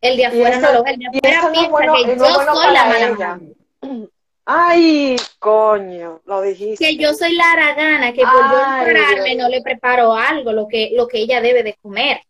El 0.00 0.16
de 0.16 0.26
afuera 0.26 0.50
eso- 0.56 0.60
no 0.60 0.72
lo 0.72 0.82
ve. 0.84 0.90
El 0.92 0.98
de 0.98 1.06
afuera 1.06 1.42
no 1.42 1.52
piensa 1.52 1.70
bueno- 1.70 1.94
que 1.94 2.16
no 2.16 2.28
yo 2.28 2.34
bueno 2.34 2.54
soy 2.54 2.72
la 2.72 2.84
mala 2.84 3.10
madre. 3.10 3.52
Ay, 4.52 5.16
coño, 5.38 6.20
lo 6.24 6.40
dijiste. 6.42 6.84
Que 6.84 6.96
yo 6.96 7.14
soy 7.14 7.34
la 7.36 7.52
haragana, 7.52 8.12
que 8.12 8.22
por 8.22 8.32
yo 8.32 9.36
no 9.36 9.48
le 9.48 9.62
preparo 9.62 10.12
algo, 10.12 10.52
lo 10.52 10.66
que, 10.66 10.90
lo 10.94 11.06
que 11.06 11.18
ella 11.18 11.40
debe 11.40 11.62
de 11.62 11.76
comer. 11.80 12.20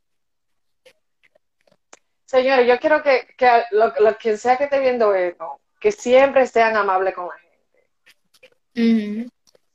Señores, 2.30 2.64
yo 2.68 2.78
quiero 2.78 3.02
que, 3.02 3.26
que 3.36 3.64
lo, 3.72 3.92
lo- 3.98 4.16
quien 4.16 4.38
sea 4.38 4.56
que 4.56 4.64
esté 4.64 4.78
viendo 4.78 5.12
esto, 5.12 5.58
que 5.80 5.90
siempre 5.90 6.46
sean 6.46 6.76
amables 6.76 7.12
con 7.12 7.26
la 7.26 7.34
gente. 7.38 7.88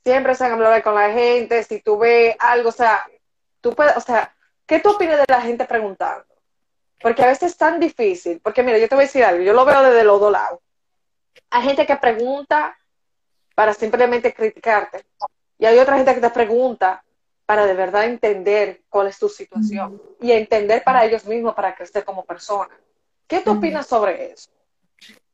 Siempre 0.06 0.36
sean 0.36 0.54
amables 0.54 0.82
con 0.82 0.96
la 0.96 1.12
gente. 1.12 1.64
Si 1.64 1.82
tú 1.82 1.98
ves 1.98 2.34
algo, 2.40 2.70
o 2.70 2.72
sea, 2.72 3.06
tú 3.60 3.74
puedes, 3.76 3.98
o 3.98 4.00
sea, 4.00 4.34
¿qué 4.66 4.80
tú 4.80 4.92
opinas 4.92 5.18
de 5.18 5.26
la 5.28 5.42
gente 5.42 5.66
preguntando? 5.66 6.26
Porque 7.02 7.24
a 7.24 7.28
veces 7.28 7.52
es 7.52 7.58
tan 7.58 7.78
difícil. 7.78 8.40
Porque 8.42 8.64
mira, 8.64 8.78
yo 8.78 8.88
te 8.88 8.96
voy 8.96 9.04
a 9.04 9.08
decir 9.08 9.26
algo, 9.26 9.44
yo 9.44 9.52
lo 9.52 9.66
veo 9.66 9.84
desde 9.84 10.06
los 10.06 10.22
dos 10.22 10.32
lados. 10.32 10.62
Hay 11.50 11.64
gente 11.64 11.86
que 11.86 11.98
pregunta 11.98 12.78
para 13.54 13.74
simplemente 13.74 14.34
criticarte. 14.34 15.06
Y 15.58 15.66
hay 15.66 15.78
otra 15.78 15.98
gente 15.98 16.16
que 16.16 16.22
te 16.22 16.30
pregunta 16.30 17.04
para 17.46 17.66
de 17.66 17.74
verdad 17.74 18.06
entender 18.06 18.82
cuál 18.90 19.08
es 19.08 19.20
tu 19.20 19.30
situación 19.30 20.02
y 20.20 20.32
entender 20.32 20.84
para 20.84 21.06
ellos 21.06 21.26
mismos 21.26 21.54
para 21.54 21.76
crecer 21.76 22.04
como 22.04 22.26
persona. 22.26 22.76
¿Qué 23.28 23.42
tú 23.42 23.52
opinas 23.52 23.88
sobre 23.88 24.32
eso? 24.32 24.50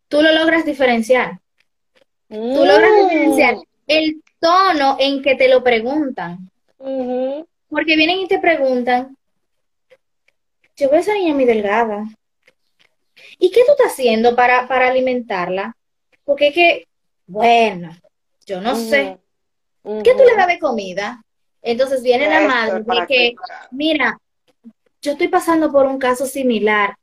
Tú 0.07 0.22
lo 0.22 0.32
logras 0.34 0.66
diferenciar. 0.66 1.39
Tú 2.28 2.66
logras 2.66 2.91
diferenciar 2.97 3.55
el 3.88 4.24
tono 4.39 4.97
en 4.99 5.22
que 5.22 5.36
te 5.36 5.47
lo 5.47 5.64
preguntan. 5.64 6.49
Porque 6.78 7.95
vienen 7.95 8.20
y 8.20 8.28
te 8.28 8.39
preguntan, 8.39 9.18
yo 10.76 10.89
veo 10.89 10.97
a 10.97 11.01
esa 11.01 11.14
niña 11.14 11.34
muy 11.34 11.45
delgada. 11.45 12.05
¿Y 13.38 13.51
qué 13.51 13.62
tú 13.66 13.72
estás 13.72 13.93
haciendo 13.93 14.36
para, 14.36 14.68
para 14.68 14.88
alimentarla? 14.88 15.76
Porque 16.26 16.47
es 16.47 16.53
que, 16.53 16.88
bueno, 17.28 17.95
yo 18.45 18.62
no 18.62 18.76
sé. 18.76 19.18
¿Qué 19.84 20.14
tú 20.14 20.24
le 20.24 20.36
das 20.36 20.47
de 20.47 20.59
comida? 20.59 21.24
Entonces 21.62 22.01
viene 22.01 22.28
la 22.28 22.47
madre 22.47 22.84
que, 22.84 23.05
criticar. 23.05 23.68
mira, 23.72 24.20
yo 25.01 25.12
estoy 25.12 25.28
pasando 25.28 25.72
por 25.72 25.86
un 25.86 25.99
caso 25.99 26.26
similar. 26.26 26.95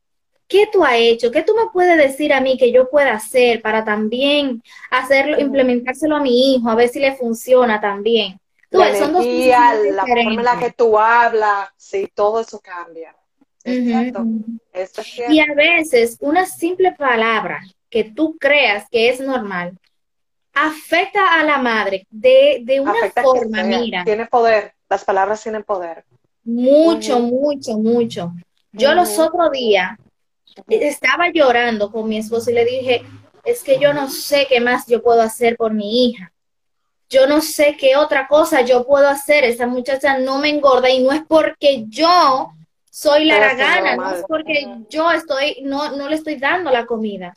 ¿Qué 0.47 0.67
tú 0.71 0.83
has 0.83 0.95
hecho? 0.95 1.31
¿Qué 1.31 1.43
tú 1.43 1.53
me 1.55 1.69
puedes 1.71 1.97
decir 1.97 2.33
a 2.33 2.41
mí 2.41 2.57
que 2.57 2.71
yo 2.71 2.89
pueda 2.89 3.13
hacer 3.13 3.61
para 3.61 3.85
también 3.85 4.63
hacerlo, 4.89 5.39
implementárselo 5.39 6.15
a 6.15 6.21
mi 6.21 6.55
hijo, 6.55 6.69
a 6.69 6.75
ver 6.75 6.89
si 6.89 6.99
le 6.99 7.15
funciona 7.15 7.79
también? 7.79 8.39
Tú 8.69 8.79
La 8.79 8.95
son 8.95 9.13
dos 9.13 9.25
energía, 9.25 9.73
la 9.91 10.05
forma 10.05 10.33
en 10.33 10.43
la 10.43 10.59
que 10.59 10.71
tú 10.71 10.97
hablas, 10.97 11.69
sí, 11.77 12.07
todo 12.13 12.41
eso 12.41 12.59
cambia. 12.59 13.15
Exacto. 13.63 14.25
Eso 14.73 15.01
es. 15.01 15.29
Y 15.29 15.39
a 15.39 15.53
veces 15.55 16.17
una 16.19 16.45
simple 16.45 16.93
palabra 16.93 17.61
que 17.89 18.03
tú 18.03 18.37
creas 18.39 18.87
que 18.89 19.09
es 19.09 19.19
normal 19.19 19.77
afecta 20.53 21.39
a 21.39 21.43
la 21.43 21.57
madre 21.57 22.05
de, 22.09 22.61
de 22.63 22.79
una 22.79 22.91
Afecta 22.91 23.21
forma, 23.21 23.63
mira, 23.63 24.03
Tiene 24.03 24.25
poder. 24.25 24.73
Las 24.89 25.05
palabras 25.05 25.41
tienen 25.41 25.63
poder. 25.63 26.03
mucho, 26.43 27.19
mucho, 27.19 27.77
mucho. 27.77 28.33
Yo 28.71 28.93
los 28.93 29.17
otros 29.19 29.51
días 29.51 29.97
estaba 30.67 31.29
llorando 31.29 31.91
con 31.91 32.07
mi 32.07 32.17
esposo 32.17 32.51
y 32.51 32.53
le 32.53 32.65
dije, 32.65 33.03
es 33.43 33.63
que 33.63 33.79
yo 33.79 33.93
no 33.93 34.09
sé 34.09 34.47
qué 34.47 34.59
más 34.59 34.85
yo 34.87 35.01
puedo 35.01 35.21
hacer 35.21 35.57
por 35.57 35.73
mi 35.73 36.05
hija. 36.05 36.31
Yo 37.09 37.25
no 37.25 37.41
sé 37.41 37.75
qué 37.77 37.95
otra 37.95 38.27
cosa 38.27 38.61
yo 38.61 38.85
puedo 38.85 39.07
hacer. 39.07 39.43
Esa 39.43 39.65
muchacha 39.65 40.19
no 40.19 40.37
me 40.37 40.49
engorda 40.49 40.89
y 40.89 41.01
no 41.03 41.11
es 41.11 41.23
porque 41.27 41.85
yo 41.87 42.51
soy 42.89 43.25
la 43.25 43.35
Estoy 43.35 43.61
haciendo 43.61 43.83
gana, 43.83 43.95
lo 43.95 44.01
no 44.03 44.15
es 44.15 44.25
porque 44.27 44.67
yo 44.89 45.11
estoy, 45.11 45.61
no, 45.63 45.95
no 45.95 46.09
le 46.09 46.15
estoy 46.15 46.35
dando 46.35 46.69
la 46.69 46.85
comida. 46.85 47.35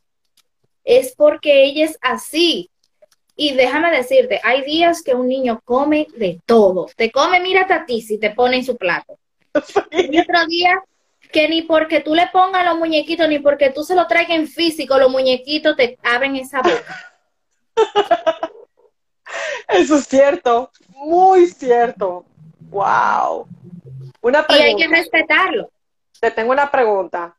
Es 0.85 1.15
porque 1.17 1.65
ella 1.65 1.87
es 1.87 1.99
así. 2.03 2.71
Y 3.35 3.55
déjame 3.55 3.91
decirte, 3.91 4.41
hay 4.43 4.63
días 4.63 5.03
que 5.03 5.15
un 5.15 5.29
niño 5.29 5.61
come 5.65 6.07
de 6.17 6.41
todo. 6.45 6.87
Te 6.97 7.11
come, 7.11 7.41
mira 7.41 7.67
a 7.69 7.87
ti 7.87 8.03
si 8.03 8.19
te 8.19 8.31
pone 8.31 8.57
en 8.57 8.65
su 8.65 8.77
plato. 8.77 9.19
Y 9.91 10.19
otro 10.19 10.47
día 10.47 10.83
que 11.33 11.49
ni 11.49 11.63
porque 11.63 12.01
tú 12.01 12.15
le 12.15 12.29
pongas 12.29 12.65
los 12.65 12.79
muñequitos, 12.79 13.29
ni 13.29 13.39
porque 13.39 13.71
tú 13.71 13.85
se 13.85 13.95
lo 13.95 14.07
traigas 14.07 14.37
en 14.37 14.47
físico, 14.47 14.99
los 14.99 15.11
muñequitos 15.11 15.77
te 15.77 15.99
abren 16.03 16.37
esa 16.37 16.61
boca. 16.61 17.13
Eso 19.69 19.97
es 19.97 20.07
cierto. 20.07 20.71
Muy 20.89 21.47
cierto. 21.47 22.25
Wow. 22.71 23.49
Una 24.21 24.47
Y 24.49 24.55
hay 24.55 24.77
que 24.77 24.89
respetarlo. 24.89 25.71
Te 26.21 26.31
tengo 26.31 26.53
una 26.53 26.71
pregunta. 26.71 27.35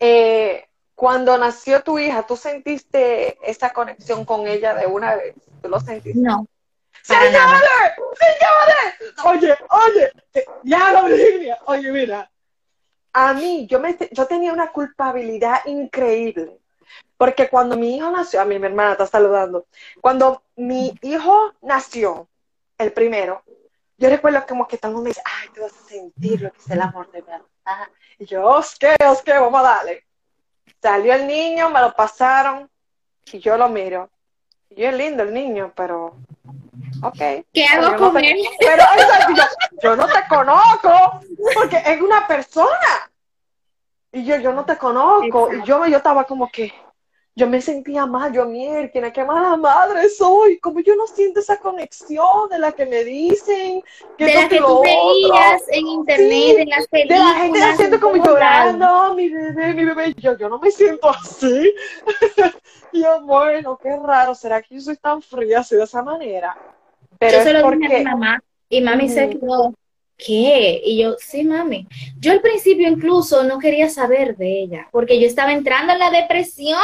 Eh, 0.00 0.64
cuando 0.94 1.36
nació 1.36 1.82
tu 1.82 1.98
hija, 1.98 2.24
¿tú 2.26 2.36
sentiste 2.36 3.38
esa 3.48 3.72
conexión 3.72 4.24
con 4.24 4.46
ella 4.46 4.74
de 4.74 4.86
una 4.86 5.16
vez? 5.16 5.34
¿Tú 5.62 5.68
lo 5.68 5.80
sentiste? 5.80 6.20
No. 6.20 6.46
¡Señores! 7.02 7.32
¡Señores! 8.18 9.14
Oye, 9.24 9.56
oye, 9.70 10.12
ya 10.62 10.92
lo 10.92 11.04
Virginia. 11.04 11.58
Oye, 11.66 11.92
mira, 11.92 12.30
a 13.12 13.32
mí, 13.34 13.66
yo, 13.66 13.78
me, 13.78 13.96
yo 14.10 14.26
tenía 14.26 14.52
una 14.52 14.72
culpabilidad 14.72 15.64
increíble. 15.66 16.58
Porque 17.16 17.48
cuando 17.48 17.76
mi 17.76 17.96
hijo 17.96 18.10
nació, 18.10 18.40
a 18.40 18.44
mí 18.44 18.58
mi 18.58 18.66
hermana 18.66 18.92
está 18.92 19.06
saludando, 19.06 19.66
cuando 20.00 20.42
mi 20.56 20.94
hijo 21.02 21.52
nació, 21.62 22.28
el 22.76 22.92
primero, 22.92 23.42
yo 23.96 24.08
recuerdo 24.08 24.44
como 24.46 24.66
que 24.66 24.78
todo 24.78 24.90
el 24.90 24.94
mundo 24.96 25.04
me 25.04 25.10
dice, 25.10 25.22
ay, 25.24 25.48
tú 25.54 25.62
vas 25.62 25.72
a 25.72 25.88
sentir 25.88 26.42
lo 26.42 26.50
que 26.52 26.58
es 26.58 26.70
el 26.70 26.80
amor 26.80 27.10
de 27.12 27.22
verdad. 27.22 27.42
Y 28.18 28.26
yo, 28.26 28.44
osque, 28.44 28.96
osque, 29.08 29.32
vamos 29.32 29.60
a 29.60 29.62
darle. 29.62 30.04
Salió 30.84 31.14
el 31.14 31.26
niño, 31.26 31.70
me 31.70 31.80
lo 31.80 31.94
pasaron 31.94 32.68
y 33.32 33.38
yo 33.38 33.56
lo 33.56 33.70
miro. 33.70 34.10
Y 34.68 34.82
yo 34.82 34.88
es 34.90 34.94
lindo 34.94 35.22
el 35.22 35.32
niño, 35.32 35.72
pero 35.74 36.14
ok. 37.02 37.16
¿Qué 37.16 37.44
Pero 37.54 37.86
hago 37.86 37.90
no 37.92 38.12
con 38.12 38.20
te- 38.20 38.30
él? 38.32 38.36
Pero 38.60 38.84
yo 39.82 39.96
no 39.96 40.06
te 40.06 40.28
conozco, 40.28 41.20
porque 41.54 41.82
es 41.86 42.02
una 42.02 42.26
persona. 42.26 43.10
Y 44.12 44.26
yo, 44.26 44.36
yo 44.36 44.52
no 44.52 44.66
te 44.66 44.76
conozco. 44.76 45.54
Y 45.54 45.62
yo, 45.64 45.86
yo 45.86 45.96
estaba 45.96 46.24
como 46.24 46.50
que, 46.50 46.70
yo 47.36 47.48
me 47.48 47.60
sentía 47.60 48.06
mal, 48.06 48.32
yo 48.32 48.46
mierda, 48.46 49.12
qué 49.12 49.24
mala 49.24 49.56
madre 49.56 50.08
soy. 50.08 50.58
Como 50.60 50.80
yo 50.80 50.94
no 50.94 51.06
siento 51.06 51.40
esa 51.40 51.56
conexión 51.56 52.48
de 52.48 52.58
la 52.58 52.72
que 52.72 52.86
me 52.86 53.02
dicen. 53.04 53.82
Que 54.16 54.26
De 54.26 54.34
las 54.34 54.48
que 54.48 54.58
tú 54.58 54.80
veías 54.82 55.68
en 55.68 55.86
internet, 55.88 56.56
Sí, 56.56 56.56
en 56.58 56.68
las 56.68 56.88
De 56.90 57.18
la 57.18 57.34
gente 57.34 57.62
haciendo 57.62 57.96
en 57.96 58.02
como 58.02 58.24
llorando, 58.24 59.14
mi 59.14 59.28
bebé, 59.28 59.74
mi 59.74 59.84
bebé. 59.84 60.14
Yo, 60.18 60.36
yo 60.38 60.48
no 60.48 60.58
me 60.58 60.70
siento 60.70 61.10
así. 61.10 61.74
Y 62.92 63.02
yo, 63.02 63.22
bueno, 63.22 63.76
qué 63.82 63.96
raro, 63.96 64.36
¿será 64.36 64.62
que 64.62 64.76
yo 64.76 64.80
soy 64.80 64.96
tan 64.96 65.20
fría 65.20 65.58
así 65.60 65.74
de 65.74 65.82
esa 65.82 66.00
manera? 66.00 66.56
Pero 67.18 67.38
Yo 67.38 67.42
es 67.42 67.44
se 67.44 67.52
lo 67.52 67.58
dije 67.58 67.86
a 67.86 67.88
porque 67.88 67.98
mi 67.98 68.04
mamá 68.04 68.40
y 68.68 68.80
mami 68.80 69.08
se 69.08 69.28
Ujú. 69.28 69.40
quedó, 69.40 69.74
¿qué? 70.16 70.80
Y 70.84 70.98
yo, 71.02 71.16
sí, 71.18 71.44
mami. 71.44 71.86
Yo 72.18 72.32
al 72.32 72.40
principio 72.40 72.88
incluso 72.88 73.44
no 73.44 73.58
quería 73.58 73.88
saber 73.90 74.36
de 74.36 74.62
ella 74.62 74.88
porque 74.90 75.20
yo 75.20 75.26
estaba 75.26 75.52
entrando 75.52 75.92
en 75.92 75.98
la 75.98 76.10
depresión. 76.10 76.80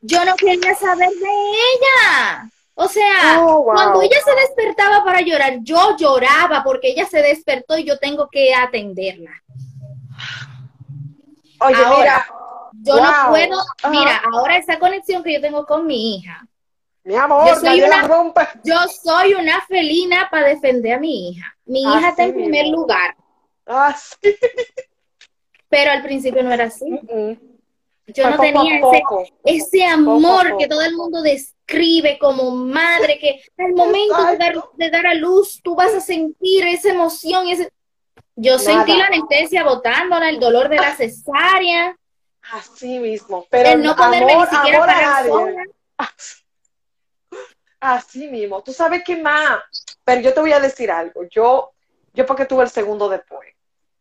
Yo 0.00 0.24
no 0.24 0.34
quería 0.36 0.74
saber 0.74 1.08
de 1.08 1.14
ella. 1.30 2.50
O 2.74 2.88
sea, 2.88 3.38
Oh, 3.40 3.62
wow. 3.62 3.72
cuando 3.74 4.02
ella 4.02 4.16
se 4.24 4.34
despertaba 4.34 5.04
para 5.04 5.20
llorar, 5.20 5.58
yo 5.62 5.96
lloraba 5.96 6.62
porque 6.64 6.88
ella 6.90 7.06
se 7.06 7.22
despertó 7.22 7.78
y 7.78 7.84
yo 7.84 7.98
tengo 7.98 8.28
que 8.30 8.52
atenderla. 8.54 9.30
Oye, 11.60 11.76
Ahora, 11.76 11.96
mira, 11.98 12.26
Yo 12.82 12.94
Wow. 12.96 13.02
no 13.04 13.28
puedo, 13.30 13.62
mira, 13.90 14.22
ahora 14.32 14.56
esa 14.56 14.78
conexión 14.78 15.22
que 15.22 15.34
yo 15.34 15.40
tengo 15.40 15.64
con 15.64 15.86
mi 15.86 16.16
hija, 16.16 16.44
Mi 17.04 17.14
amor, 17.14 17.46
Yo 17.48 17.60
soy 17.60 17.80
una-. 17.82 18.08
Yo 18.64 18.76
soy 19.02 19.34
una 19.34 19.60
felina 19.66 20.28
para 20.30 20.48
defender 20.48 20.94
a 20.94 20.98
mi 20.98 21.30
hija. 21.30 21.53
Mi 21.66 21.82
hija 21.82 21.96
Así 21.98 22.06
está 22.08 22.24
en 22.24 22.34
primer 22.34 22.64
mismo. 22.64 22.78
lugar, 22.82 23.16
Ah, 23.66 23.96
sí. 23.96 24.36
pero 25.68 25.90
al 25.92 26.02
principio 26.02 26.42
no 26.42 26.52
era 26.52 26.64
así. 26.64 26.84
Yo 28.08 28.24
no 28.28 28.36
poco 28.36 28.42
tenía 28.42 28.76
ese, 28.78 29.00
poco. 29.00 29.24
ese 29.44 29.84
amor 29.84 30.46
poco. 30.48 30.58
que 30.58 30.68
todo 30.68 30.82
el 30.82 30.94
mundo 30.94 31.22
describe 31.22 32.18
como 32.18 32.50
madre, 32.50 33.18
que 33.18 33.40
al 33.56 33.72
momento 33.72 34.26
de 34.26 34.36
dar, 34.36 34.54
de 34.74 34.90
dar 34.90 35.06
a 35.06 35.14
luz 35.14 35.60
tú 35.62 35.74
vas 35.74 35.94
a 35.94 36.00
sentir 36.00 36.66
esa 36.66 36.90
emoción. 36.90 37.48
Ese... 37.48 37.72
Yo 38.36 38.58
sentí 38.58 38.94
la 38.94 39.06
anestesia 39.06 39.64
botándola, 39.64 40.28
el 40.28 40.38
dolor 40.40 40.68
de 40.68 40.76
la 40.76 40.94
cesárea, 40.94 41.96
Así 42.52 42.98
mismo. 42.98 43.46
Pero 43.48 43.70
el 43.70 43.82
no 43.82 43.96
poderme 43.96 44.32
amor, 44.34 44.48
ni 44.50 44.56
siquiera 44.58 44.80
parar 44.80 45.26
sola. 45.26 45.62
Así 47.84 48.28
mismo. 48.28 48.62
Tú 48.62 48.72
sabes 48.72 49.02
qué 49.04 49.16
más. 49.16 49.60
Pero 50.04 50.22
yo 50.22 50.32
te 50.32 50.40
voy 50.40 50.52
a 50.52 50.60
decir 50.60 50.90
algo. 50.90 51.24
Yo, 51.30 51.72
yo 52.14 52.24
porque 52.24 52.46
tuve 52.46 52.62
el 52.64 52.70
segundo 52.70 53.10
después. 53.10 53.50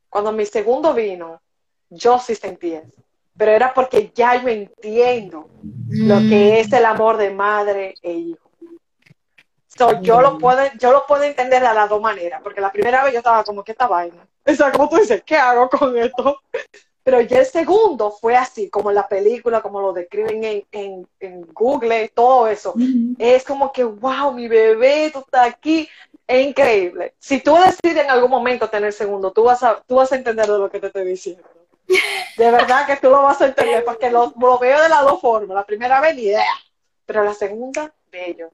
Cuando 0.09 0.31
mi 0.31 0.45
segundo 0.45 0.93
vino, 0.93 1.41
yo 1.89 2.17
sí 2.17 2.33
sentí 2.33 2.73
eso. 2.73 3.01
Pero 3.35 3.51
era 3.51 3.73
porque 3.73 4.11
ya 4.15 4.41
yo 4.41 4.47
entiendo 4.47 5.49
lo 5.89 6.15
Mm. 6.21 6.29
que 6.29 6.59
es 6.61 6.71
el 6.71 6.85
amor 6.85 7.17
de 7.17 7.31
madre 7.31 7.95
e 8.01 8.11
hijo. 8.13 8.49
So, 9.67 10.01
yo 10.01 10.21
lo 10.21 10.37
puedo, 10.37 10.61
yo 10.79 10.91
lo 10.91 11.05
puedo 11.05 11.23
entender 11.23 11.61
de 11.61 11.73
las 11.73 11.89
dos 11.89 11.99
maneras, 11.99 12.41
porque 12.43 12.61
la 12.61 12.71
primera 12.71 13.03
vez 13.03 13.11
yo 13.11 13.19
estaba 13.19 13.43
como, 13.43 13.63
¿qué 13.63 13.71
esta 13.73 13.87
vaina? 13.87 14.25
O 14.45 14.53
sea, 14.53 14.71
como 14.71 14.87
tú 14.87 14.97
dices, 14.97 15.23
¿qué 15.25 15.35
hago 15.35 15.67
con 15.69 15.97
esto? 15.97 16.39
Pero 17.03 17.19
ya 17.19 17.39
el 17.39 17.45
segundo 17.45 18.11
fue 18.11 18.35
así, 18.35 18.69
como 18.69 18.89
en 18.89 18.95
la 18.95 19.07
película, 19.07 19.61
como 19.61 19.81
lo 19.81 19.91
describen 19.91 20.43
en, 20.43 20.65
en, 20.71 21.07
en 21.19 21.41
Google, 21.53 22.09
todo 22.15 22.47
eso. 22.47 22.73
Es 23.19 23.43
como 23.43 23.71
que, 23.73 23.83
wow, 23.83 24.31
mi 24.31 24.47
bebé, 24.47 25.09
tú 25.11 25.19
estás 25.19 25.47
aquí. 25.47 25.89
Es 26.25 26.47
increíble. 26.47 27.13
Si 27.19 27.41
tú 27.41 27.55
decides 27.55 28.05
en 28.05 28.09
algún 28.09 28.31
momento 28.31 28.69
tener 28.69 28.93
segundo, 28.93 29.31
tú 29.31 29.43
vas 29.43 29.61
a, 29.63 29.81
tú 29.85 29.95
vas 29.95 30.11
a 30.13 30.15
entender 30.15 30.47
de 30.47 30.57
lo 30.57 30.71
que 30.71 30.79
te 30.79 30.87
estoy 30.87 31.05
diciendo. 31.05 31.43
De 32.37 32.49
verdad 32.49 32.87
que 32.87 32.95
tú 32.95 33.09
lo 33.09 33.21
vas 33.23 33.41
a 33.41 33.47
entender, 33.47 33.83
porque 33.83 34.09
lo, 34.09 34.33
lo 34.39 34.57
veo 34.57 34.81
de 34.81 34.87
las 34.87 35.03
dos 35.03 35.19
formas. 35.19 35.55
La 35.55 35.65
primera 35.65 35.99
vez, 35.99 36.15
ni 36.15 36.21
idea. 36.23 36.45
Pero 37.05 37.25
la 37.25 37.33
segunda, 37.33 37.93
bello. 38.09 38.49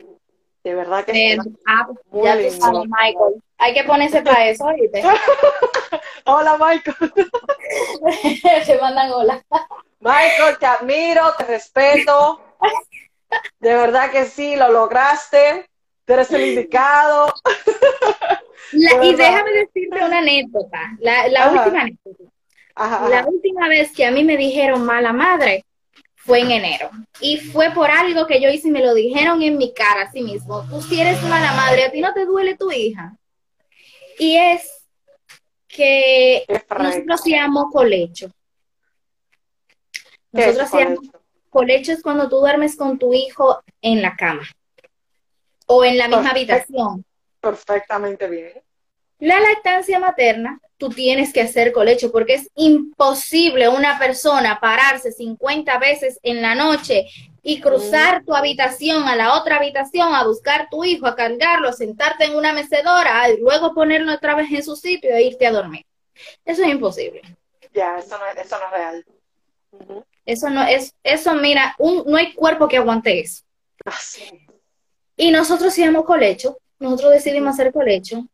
De 0.63 0.73
verdad 0.73 1.05
que 1.05 1.13
sí. 1.13 1.37
ah, 1.67 1.87
Muy 2.09 2.27
lindo. 2.33 2.83
Michael. 2.85 3.43
Hay 3.59 3.73
que 3.73 3.83
ponerse 3.83 4.21
para 4.21 4.47
eso, 4.47 4.65
¿oíste? 4.65 5.03
Hola, 6.25 6.57
Michael. 6.57 7.13
Se 8.65 8.77
mandan 8.79 9.11
hola. 9.11 9.43
Michael, 9.99 10.57
te 10.59 10.65
admiro, 10.65 11.33
te 11.37 11.43
respeto. 11.43 12.41
De 13.59 13.75
verdad 13.75 14.11
que 14.11 14.25
sí, 14.25 14.55
lo 14.55 14.71
lograste. 14.71 15.69
Tú 16.05 16.13
eres 16.13 16.31
el 16.31 16.41
indicado. 16.49 17.33
La- 18.71 19.03
y 19.03 19.15
déjame 19.15 19.51
decirte 19.51 20.03
una 20.05 20.19
anécdota, 20.19 20.79
la, 20.99 21.27
la 21.27 21.45
Ajá. 21.45 21.51
última 21.63 21.81
anécdota. 21.81 22.23
Ajá, 22.75 23.09
La 23.09 23.25
última 23.27 23.67
vez 23.67 23.91
que 23.91 24.05
a 24.05 24.11
mí 24.11 24.23
me 24.23 24.37
dijeron 24.37 24.85
mala 24.85 25.11
madre 25.11 25.65
fue 26.15 26.39
en 26.41 26.51
enero. 26.51 26.89
Y 27.19 27.37
fue 27.37 27.71
por 27.71 27.91
algo 27.91 28.25
que 28.25 28.39
yo 28.41 28.49
hice 28.49 28.69
y 28.69 28.71
me 28.71 28.81
lo 28.85 28.93
dijeron 28.93 29.41
en 29.41 29.57
mi 29.57 29.73
cara 29.73 30.03
así 30.03 30.21
mismo. 30.21 30.63
Tú 30.69 30.81
si 30.81 31.01
eres 31.01 31.21
mala 31.23 31.51
madre, 31.53 31.83
a 31.83 31.91
ti 31.91 31.99
no 31.99 32.13
te 32.13 32.25
duele 32.25 32.55
tu 32.55 32.71
hija. 32.71 33.13
Y 34.19 34.35
es 34.35 34.85
que 35.67 36.45
nosotros 36.47 37.21
hacíamos 37.21 37.65
colecho. 37.71 38.29
¿Qué 40.31 40.41
es 40.41 40.57
Nosotros 40.57 40.67
hacíamos 40.67 40.99
colecho? 40.99 41.19
colecho 41.49 41.91
es 41.91 42.01
cuando 42.03 42.29
tú 42.29 42.37
duermes 42.37 42.75
con 42.75 42.99
tu 42.99 43.13
hijo 43.13 43.63
en 43.81 44.01
la 44.01 44.15
cama 44.15 44.43
o 45.65 45.83
en 45.83 45.97
la 45.97 46.07
misma 46.07 46.29
habitación. 46.29 47.03
Perfectamente 47.39 48.29
bien. 48.29 48.61
La 49.19 49.39
lactancia 49.39 49.99
materna, 49.99 50.61
tú 50.77 50.89
tienes 50.89 51.33
que 51.33 51.41
hacer 51.41 51.71
colecho 51.73 52.11
porque 52.11 52.35
es 52.35 52.49
imposible 52.55 53.67
una 53.67 53.99
persona 53.99 54.59
pararse 54.59 55.11
50 55.11 55.77
veces 55.77 56.19
en 56.23 56.41
la 56.41 56.55
noche 56.55 57.05
y 57.49 57.59
cruzar 57.61 58.23
tu 58.23 58.35
habitación 58.35 59.07
a 59.07 59.15
la 59.15 59.33
otra 59.39 59.57
habitación 59.57 60.13
a 60.13 60.23
buscar 60.23 60.67
tu 60.69 60.83
hijo, 60.83 61.07
a 61.07 61.15
cargarlo, 61.15 61.69
a 61.69 61.73
sentarte 61.73 62.25
en 62.25 62.35
una 62.35 62.53
mecedora 62.53 63.27
y 63.29 63.39
luego 63.39 63.73
ponerlo 63.73 64.13
otra 64.13 64.35
vez 64.35 64.51
en 64.51 64.63
su 64.63 64.75
sitio 64.75 65.09
e 65.15 65.23
irte 65.23 65.47
a 65.47 65.51
dormir. 65.51 65.83
Eso 66.45 66.61
es 66.63 66.69
imposible. 66.69 67.21
Ya, 67.73 67.97
eso 67.97 68.17
no, 68.19 68.25
es- 68.27 68.37
eso 68.45 68.59
no 68.59 68.65
es 68.65 68.71
real. 68.71 69.05
Eso 70.25 70.49
no 70.51 70.61
es, 70.63 70.93
eso 71.03 71.33
mira, 71.33 71.75
un, 71.79 72.03
no 72.05 72.17
hay 72.17 72.33
cuerpo 72.33 72.67
que 72.67 72.77
aguante 72.77 73.19
eso. 73.19 73.43
Así. 73.85 74.29
Y 75.17 75.31
nosotros 75.31 75.75
hicimos 75.75 76.05
colecho, 76.05 76.57
nosotros 76.77 77.13
decidimos 77.13 77.53
hacer 77.55 77.73
colecho 77.73 78.27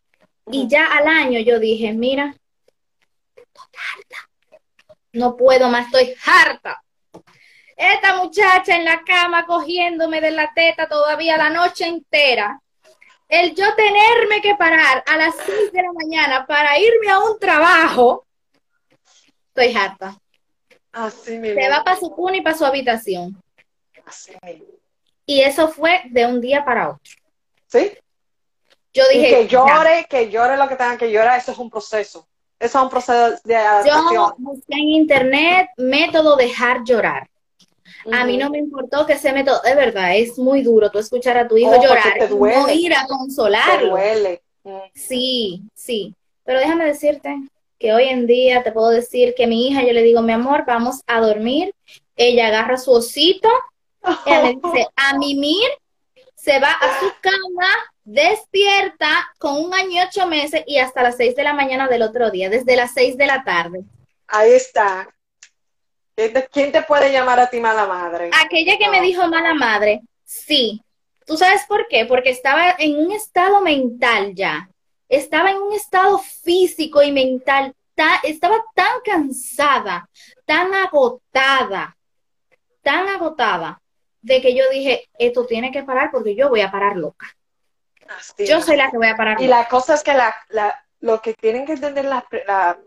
y 0.51 0.67
ya 0.67 0.87
al 0.87 1.07
año 1.07 1.39
yo 1.39 1.57
dije, 1.57 1.93
mira, 1.93 2.35
estoy 3.35 3.67
harta. 3.95 4.29
No 5.13 5.37
puedo 5.37 5.69
más, 5.69 5.85
estoy 5.85 6.13
harta. 6.25 6.81
Esta 7.75 8.15
muchacha 8.15 8.75
en 8.75 8.85
la 8.85 9.01
cama 9.03 9.45
cogiéndome 9.45 10.21
de 10.21 10.31
la 10.31 10.51
teta 10.53 10.87
todavía 10.87 11.37
la 11.37 11.49
noche 11.49 11.85
entera. 11.85 12.59
El 13.27 13.55
yo 13.55 13.65
tenerme 13.75 14.41
que 14.41 14.55
parar 14.55 15.03
a 15.07 15.17
las 15.17 15.35
6 15.45 15.71
de 15.73 15.81
la 15.81 15.91
mañana 15.91 16.45
para 16.45 16.77
irme 16.79 17.09
a 17.11 17.19
un 17.19 17.39
trabajo, 17.39 18.25
estoy 19.49 19.75
harta. 19.75 20.15
Así 20.91 21.37
mismo. 21.39 21.59
Se 21.59 21.69
va 21.69 21.83
para 21.83 21.99
su 21.99 22.11
cuna 22.11 22.37
y 22.37 22.41
para 22.41 22.57
su 22.57 22.65
habitación. 22.65 23.41
Así 24.05 24.33
mismo. 24.43 24.65
Y 25.25 25.41
eso 25.41 25.67
fue 25.69 26.03
de 26.11 26.25
un 26.27 26.39
día 26.39 26.63
para 26.63 26.89
otro. 26.91 27.13
¿Sí? 27.67 27.91
Yo 28.93 29.03
Y 29.11 29.17
dije, 29.17 29.29
que 29.31 29.47
ya. 29.47 29.65
llore, 29.65 30.05
que 30.09 30.29
llore 30.29 30.55
lo 30.55 30.69
que 30.69 30.75
tengan 30.75 30.97
que 30.97 31.11
llorar, 31.11 31.39
eso 31.39 31.51
es 31.51 31.57
un 31.57 31.69
proceso. 31.69 32.25
Eso 32.57 32.77
es 32.77 32.83
un 32.83 32.89
proceso 32.89 33.31
de 33.43 33.53
Yo 33.53 33.59
adaptación. 33.59 34.33
busqué 34.37 34.75
en 34.75 34.87
internet 34.89 35.69
método 35.77 36.37
dejar 36.37 36.83
llorar. 36.85 37.27
A 38.11 38.25
mí 38.25 38.37
no 38.37 38.49
me 38.49 38.59
importó 38.59 39.05
que 39.05 39.13
ese 39.13 39.33
método, 39.33 39.61
de 39.63 39.75
verdad, 39.75 40.15
es 40.15 40.37
muy 40.37 40.61
duro 40.61 40.91
tú 40.91 40.99
escuchar 40.99 41.37
a 41.37 41.47
tu 41.47 41.57
hijo 41.57 41.71
Oh, 41.71 41.81
llorar 41.81 42.19
te 42.19 42.25
y 42.25 42.29
no 42.29 42.69
ir 42.71 42.93
a 42.93 43.01
Te 43.01 43.07
consolarlo. 43.07 43.97
Sí, 44.93 45.61
sí. 45.73 46.15
Pero 46.43 46.59
déjame 46.59 46.85
decirte 46.85 47.35
que 47.79 47.93
hoy 47.93 48.05
en 48.05 48.27
día 48.27 48.63
te 48.63 48.71
puedo 48.71 48.89
decir 48.89 49.33
que 49.35 49.47
mi 49.47 49.67
hija, 49.67 49.83
yo 49.83 49.93
le 49.93 50.03
digo, 50.03 50.21
mi 50.21 50.33
amor, 50.33 50.65
vamos 50.65 51.01
a 51.07 51.19
dormir. 51.19 51.73
Ella 52.15 52.47
agarra 52.47 52.77
su 52.77 52.91
osito, 52.91 53.49
ella 54.25 54.43
me 54.43 54.49
dice, 54.49 54.87
a 54.95 55.17
mimir, 55.17 55.69
se 56.35 56.59
va 56.59 56.71
a 56.71 56.99
su 56.99 57.11
cama, 57.21 57.67
despierta 58.03 59.09
con 59.39 59.57
un 59.57 59.73
año 59.73 59.91
y 59.91 59.99
ocho 60.01 60.27
meses 60.27 60.63
y 60.67 60.77
hasta 60.77 61.03
las 61.03 61.17
seis 61.17 61.35
de 61.35 61.43
la 61.43 61.53
mañana 61.53 61.87
del 61.87 62.03
otro 62.03 62.29
día, 62.29 62.49
desde 62.49 62.75
las 62.75 62.93
seis 62.93 63.17
de 63.17 63.25
la 63.25 63.43
tarde. 63.43 63.83
Ahí 64.27 64.51
está. 64.53 65.09
¿Quién 66.15 66.33
te, 66.33 66.47
quién 66.47 66.71
te 66.71 66.81
puede 66.83 67.11
llamar 67.11 67.39
a 67.39 67.49
ti 67.49 67.59
mala 67.59 67.85
madre? 67.85 68.29
Aquella 68.43 68.77
que 68.77 68.85
No. 68.85 68.91
me 68.91 69.01
dijo 69.01 69.27
mala 69.27 69.53
madre, 69.53 70.01
sí. 70.23 70.81
¿Tú 71.25 71.35
sabes 71.37 71.63
por 71.67 71.87
qué? 71.87 72.05
Porque 72.05 72.29
estaba 72.29 72.75
en 72.77 72.97
un 72.97 73.11
estado 73.11 73.61
mental 73.61 74.33
ya. 74.35 74.69
Estaba 75.09 75.51
en 75.51 75.57
un 75.57 75.73
estado 75.73 76.17
físico 76.19 77.01
y 77.03 77.11
mental. 77.11 77.73
ta- 77.97 78.19
estaba 78.23 78.61
tan 78.73 78.99
cansada, 79.05 80.09
tan 80.45 80.73
agotada, 80.73 81.95
tan 82.81 83.07
agotada, 83.07 83.81
de 84.21 84.41
que 84.41 84.53
yo 84.53 84.69
dije, 84.69 85.07
esto 85.17 85.45
tiene 85.45 85.71
que 85.71 85.83
parar 85.83 86.11
porque 86.11 86.35
yo 86.35 86.49
voy 86.49 86.59
a 86.59 86.69
parar 86.69 86.97
loca. 86.97 87.25
Así 88.17 88.45
Yo 88.45 88.57
es. 88.57 88.65
soy 88.65 88.75
la 88.75 88.91
que 88.91 88.97
voy 88.97 89.07
a 89.07 89.15
parar 89.15 89.39
Y 89.41 89.47
loca. 89.47 89.59
la 89.61 89.67
cosa 89.69 89.93
es 89.93 90.03
que 90.03 90.13
la, 90.13 90.35
la- 90.49 90.77
lo 90.99 91.21
que 91.21 91.33
tienen 91.35 91.65
que 91.65 91.71
entender 91.71 92.03
las, 92.03 92.25
la- 92.45 92.77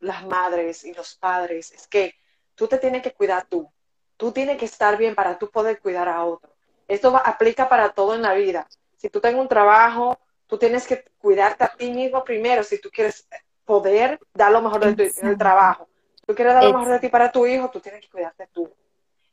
las 0.00 0.24
madres 0.24 0.84
y 0.84 0.94
los 0.94 1.16
padres 1.16 1.70
es 1.72 1.86
que 1.86 2.14
tú 2.56 2.68
te 2.68 2.78
tienes 2.78 3.02
que 3.02 3.12
cuidar 3.12 3.46
tú. 3.48 3.70
Tú 4.18 4.32
tienes 4.32 4.58
que 4.58 4.66
estar 4.66 4.96
bien 4.98 5.14
para 5.14 5.38
tú 5.38 5.50
poder 5.50 5.80
cuidar 5.80 6.08
a 6.08 6.24
otro. 6.24 6.50
Esto 6.88 7.12
va- 7.12 7.20
aplica 7.20 7.68
para 7.68 7.90
todo 7.92 8.14
en 8.16 8.22
la 8.22 8.34
vida. 8.34 8.68
Si 8.96 9.10
tú 9.10 9.20
tienes 9.20 9.40
un 9.40 9.48
trabajo, 9.48 10.18
tú 10.48 10.58
tienes 10.58 10.86
que 10.86 11.04
cuidarte 11.18 11.64
a 11.64 11.68
ti 11.76 11.92
mismo 11.92 12.24
primero 12.24 12.64
si 12.64 12.80
tú 12.80 12.90
quieres 12.90 13.28
poder 13.66 14.20
dar 14.34 14.52
lo 14.52 14.62
mejor 14.62 14.80
de 14.84 14.92
tu 14.94 15.02
en 15.20 15.28
el 15.28 15.36
trabajo. 15.38 15.88
Tú 16.26 16.34
quieres 16.34 16.54
dar 16.54 16.64
lo 16.64 16.72
mejor 16.72 16.88
de 16.94 17.00
ti 17.00 17.08
para 17.08 17.32
tu 17.32 17.46
hijo, 17.46 17.70
tú 17.70 17.80
tienes 17.80 18.00
que 18.02 18.08
cuidarte 18.10 18.48
tú. 18.52 18.70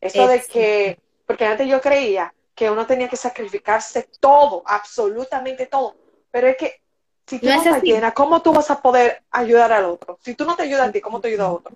Eso 0.01 0.27
de 0.27 0.41
que, 0.45 0.99
porque 1.25 1.45
antes 1.45 1.67
yo 1.67 1.81
creía 1.81 2.33
que 2.55 2.69
uno 2.69 2.85
tenía 2.85 3.09
que 3.09 3.17
sacrificarse 3.17 4.09
todo, 4.19 4.63
absolutamente 4.65 5.65
todo. 5.67 5.95
Pero 6.31 6.47
es 6.47 6.57
que 6.57 6.81
si 7.25 7.39
tú 7.39 7.45
No 7.47 7.51
no, 7.53 7.61
es 7.61 7.65
estás 7.65 7.77
así. 7.77 7.87
llena, 7.87 8.13
¿cómo 8.13 8.41
tú 8.41 8.53
vas 8.53 8.69
a 8.69 8.81
poder 8.81 9.23
ayudar 9.31 9.71
al 9.71 9.85
otro? 9.85 10.19
Si 10.21 10.35
tú 10.35 10.45
no 10.45 10.55
te 10.55 10.63
ayudas 10.63 10.89
a 10.89 10.91
ti, 10.91 11.01
¿cómo 11.01 11.21
te 11.21 11.29
ayuda 11.29 11.45
a 11.45 11.53
otro? 11.53 11.75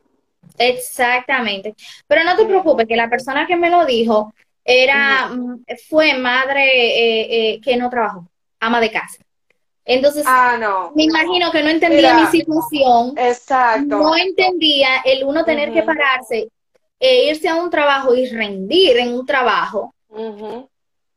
Exactamente. 0.58 1.76
Pero 2.08 2.24
no 2.24 2.36
te 2.36 2.46
preocupes, 2.46 2.88
que 2.88 2.96
la 2.96 3.10
persona 3.10 3.46
que 3.48 3.56
me 3.56 3.70
lo 3.70 3.86
dijo 3.86 4.34
era, 4.64 5.28
mm, 5.28 5.64
fue 5.90 6.14
madre 6.16 6.64
eh, 6.64 7.28
eh, 7.54 7.62
que 7.62 7.78
no 7.78 7.90
trabajó, 7.90 8.28
ama 8.60 8.80
de 8.82 8.92
casa. 8.92 9.18
Entonces, 9.86 10.26
Ah, 10.28 10.58
no. 10.60 10.92
me 10.96 11.04
imagino 11.04 11.50
que 11.52 11.64
no 11.64 11.70
entendía 11.70 12.14
Mira. 12.14 12.26
mi 12.26 12.28
situación, 12.40 13.14
Exacto. 13.18 13.98
no 13.98 14.16
entendía 14.18 14.98
el 15.06 15.24
uno 15.24 15.46
tener 15.46 15.72
que 15.72 15.84
pararse 15.84 16.50
e 17.00 17.26
irse 17.30 17.48
a 17.48 17.56
un 17.56 17.70
trabajo 17.70 18.14
y 18.14 18.28
rendir 18.28 18.98
en 18.98 19.14
un 19.14 19.26
trabajo 19.26 19.94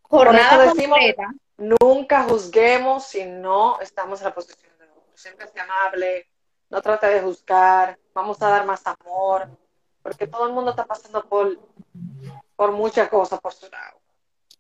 jornada 0.03 0.51
Por 0.57 0.65
eso 0.67 0.75
decimos- 0.75 0.99
completa. 0.99 1.27
Nunca 1.59 2.23
juzguemos 2.25 3.05
si 3.07 3.25
no 3.25 3.81
estamos 3.81 4.21
en 4.21 4.27
la 4.27 4.35
posición 4.35 4.73
de 4.79 4.85
otro. 4.87 5.03
Siempre 5.15 5.47
sea 5.49 5.65
amable, 5.65 6.27
no 6.71 6.81
trate 6.81 7.07
de 7.09 7.21
juzgar, 7.21 7.99
vamos 8.15 8.41
a 8.43 8.49
dar 8.49 8.67
más 8.67 8.83
amor, 8.87 9.49
porque 10.03 10.27
todo 10.27 10.47
el 10.47 10.53
mundo 10.53 10.71
está 10.71 10.85
pasando 10.85 11.25
por, 11.25 11.59
por 12.57 12.73
muchas 12.73 13.09
cosas 13.09 13.41
por 13.41 13.53
su 13.53 13.69
lado. 13.71 13.99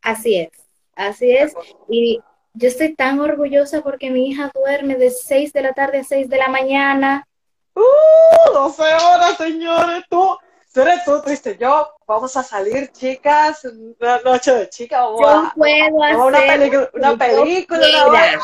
Así 0.02 0.36
es, 0.36 0.50
así 0.94 1.30
es. 1.30 1.54
Y 1.88 2.20
yo 2.54 2.68
estoy 2.68 2.94
tan 2.94 3.20
orgullosa 3.20 3.82
porque 3.82 4.10
mi 4.10 4.28
hija 4.28 4.50
duerme 4.54 4.96
de 4.96 5.10
6 5.10 5.52
de 5.52 5.62
la 5.62 5.72
tarde 5.72 6.00
a 6.00 6.04
6 6.04 6.28
de 6.28 6.36
la 6.36 6.48
mañana. 6.48 7.26
¡Uh! 7.74 8.52
12 8.52 8.82
horas, 8.82 9.36
señores, 9.36 10.04
tú. 10.08 10.38
Tú 10.72 10.82
eres 10.82 11.04
tú, 11.04 11.20
triste. 11.22 11.58
Yo, 11.60 11.92
vamos 12.06 12.36
a 12.36 12.44
salir, 12.44 12.92
chicas, 12.92 13.64
una 13.98 14.20
noche 14.20 14.52
de 14.52 14.68
chicas, 14.68 15.00
Yo 15.18 15.28
a, 15.28 15.52
puedo 15.56 15.96
una 15.96 16.38
hacer 16.38 16.46
película, 16.46 16.90
una 16.94 17.16
película, 17.16 18.06
una. 18.06 18.38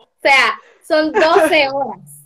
O 0.00 0.20
sea, 0.20 0.60
son 0.86 1.12
12 1.12 1.68
horas. 1.72 2.17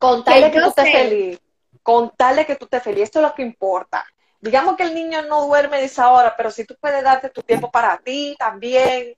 Contarle 0.00 0.46
Que 0.46 0.52
que 0.52 0.60
tú 0.62 0.68
estés 0.70 0.92
feliz. 0.92 1.40
Contarle 1.82 2.46
que 2.46 2.56
tú 2.56 2.64
estés 2.64 2.82
feliz. 2.82 3.04
Esto 3.04 3.20
es 3.20 3.26
lo 3.28 3.34
que 3.34 3.42
importa. 3.42 4.04
Digamos 4.40 4.76
que 4.76 4.82
el 4.84 4.94
niño 4.94 5.22
no 5.22 5.46
duerme 5.46 5.76
de 5.78 5.84
esa 5.84 6.10
hora, 6.10 6.34
pero 6.36 6.50
si 6.50 6.64
tú 6.64 6.74
puedes 6.80 7.04
darte 7.04 7.28
tu 7.30 7.42
tiempo 7.42 7.70
para 7.70 7.96
ti 7.98 8.34
también, 8.38 9.14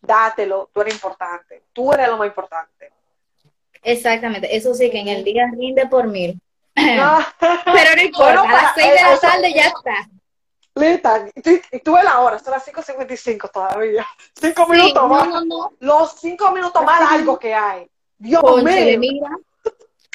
dátelo. 0.00 0.68
Tú 0.72 0.82
eres 0.82 0.94
importante. 0.94 1.64
Tú 1.72 1.92
eres 1.92 2.08
lo 2.08 2.16
más 2.18 2.26
importante. 2.28 2.92
Exactamente, 3.82 4.54
eso 4.54 4.74
sí 4.74 4.90
que 4.90 5.00
en 5.00 5.08
el 5.08 5.24
día 5.24 5.46
rinde 5.50 5.86
por 5.88 6.06
mil. 6.06 6.40
No. 6.76 7.18
Pero 7.64 7.96
no 7.96 8.02
importa, 8.02 8.42
Bueno, 8.42 8.42
a 8.42 8.52
las 8.52 8.62
para- 8.62 8.74
6 8.74 8.86
de 8.88 8.94
la 9.02 9.12
eso- 9.12 9.20
tarde 9.20 9.52
ya 9.54 9.66
está. 9.66 10.08
Lita, 10.74 11.26
y 11.34 11.78
tú- 11.80 11.92
ves 11.94 12.04
la 12.04 12.20
hora, 12.20 12.38
son 12.38 12.52
las 12.52 12.64
5.55 12.64 13.50
todavía. 13.50 14.06
Cinco 14.34 14.64
Sí, 14.66 14.72
minutos 14.72 15.02
no, 15.02 15.08
más. 15.08 15.28
no, 15.28 15.44
no. 15.44 15.72
Los 15.80 16.12
cinco 16.18 16.50
minutos 16.52 16.82
más 16.84 17.00
largos 17.00 17.38
que 17.38 17.52
hay. 17.54 17.90
Dios 18.18 18.42
mío. 18.62 18.98
mira. 18.98 19.28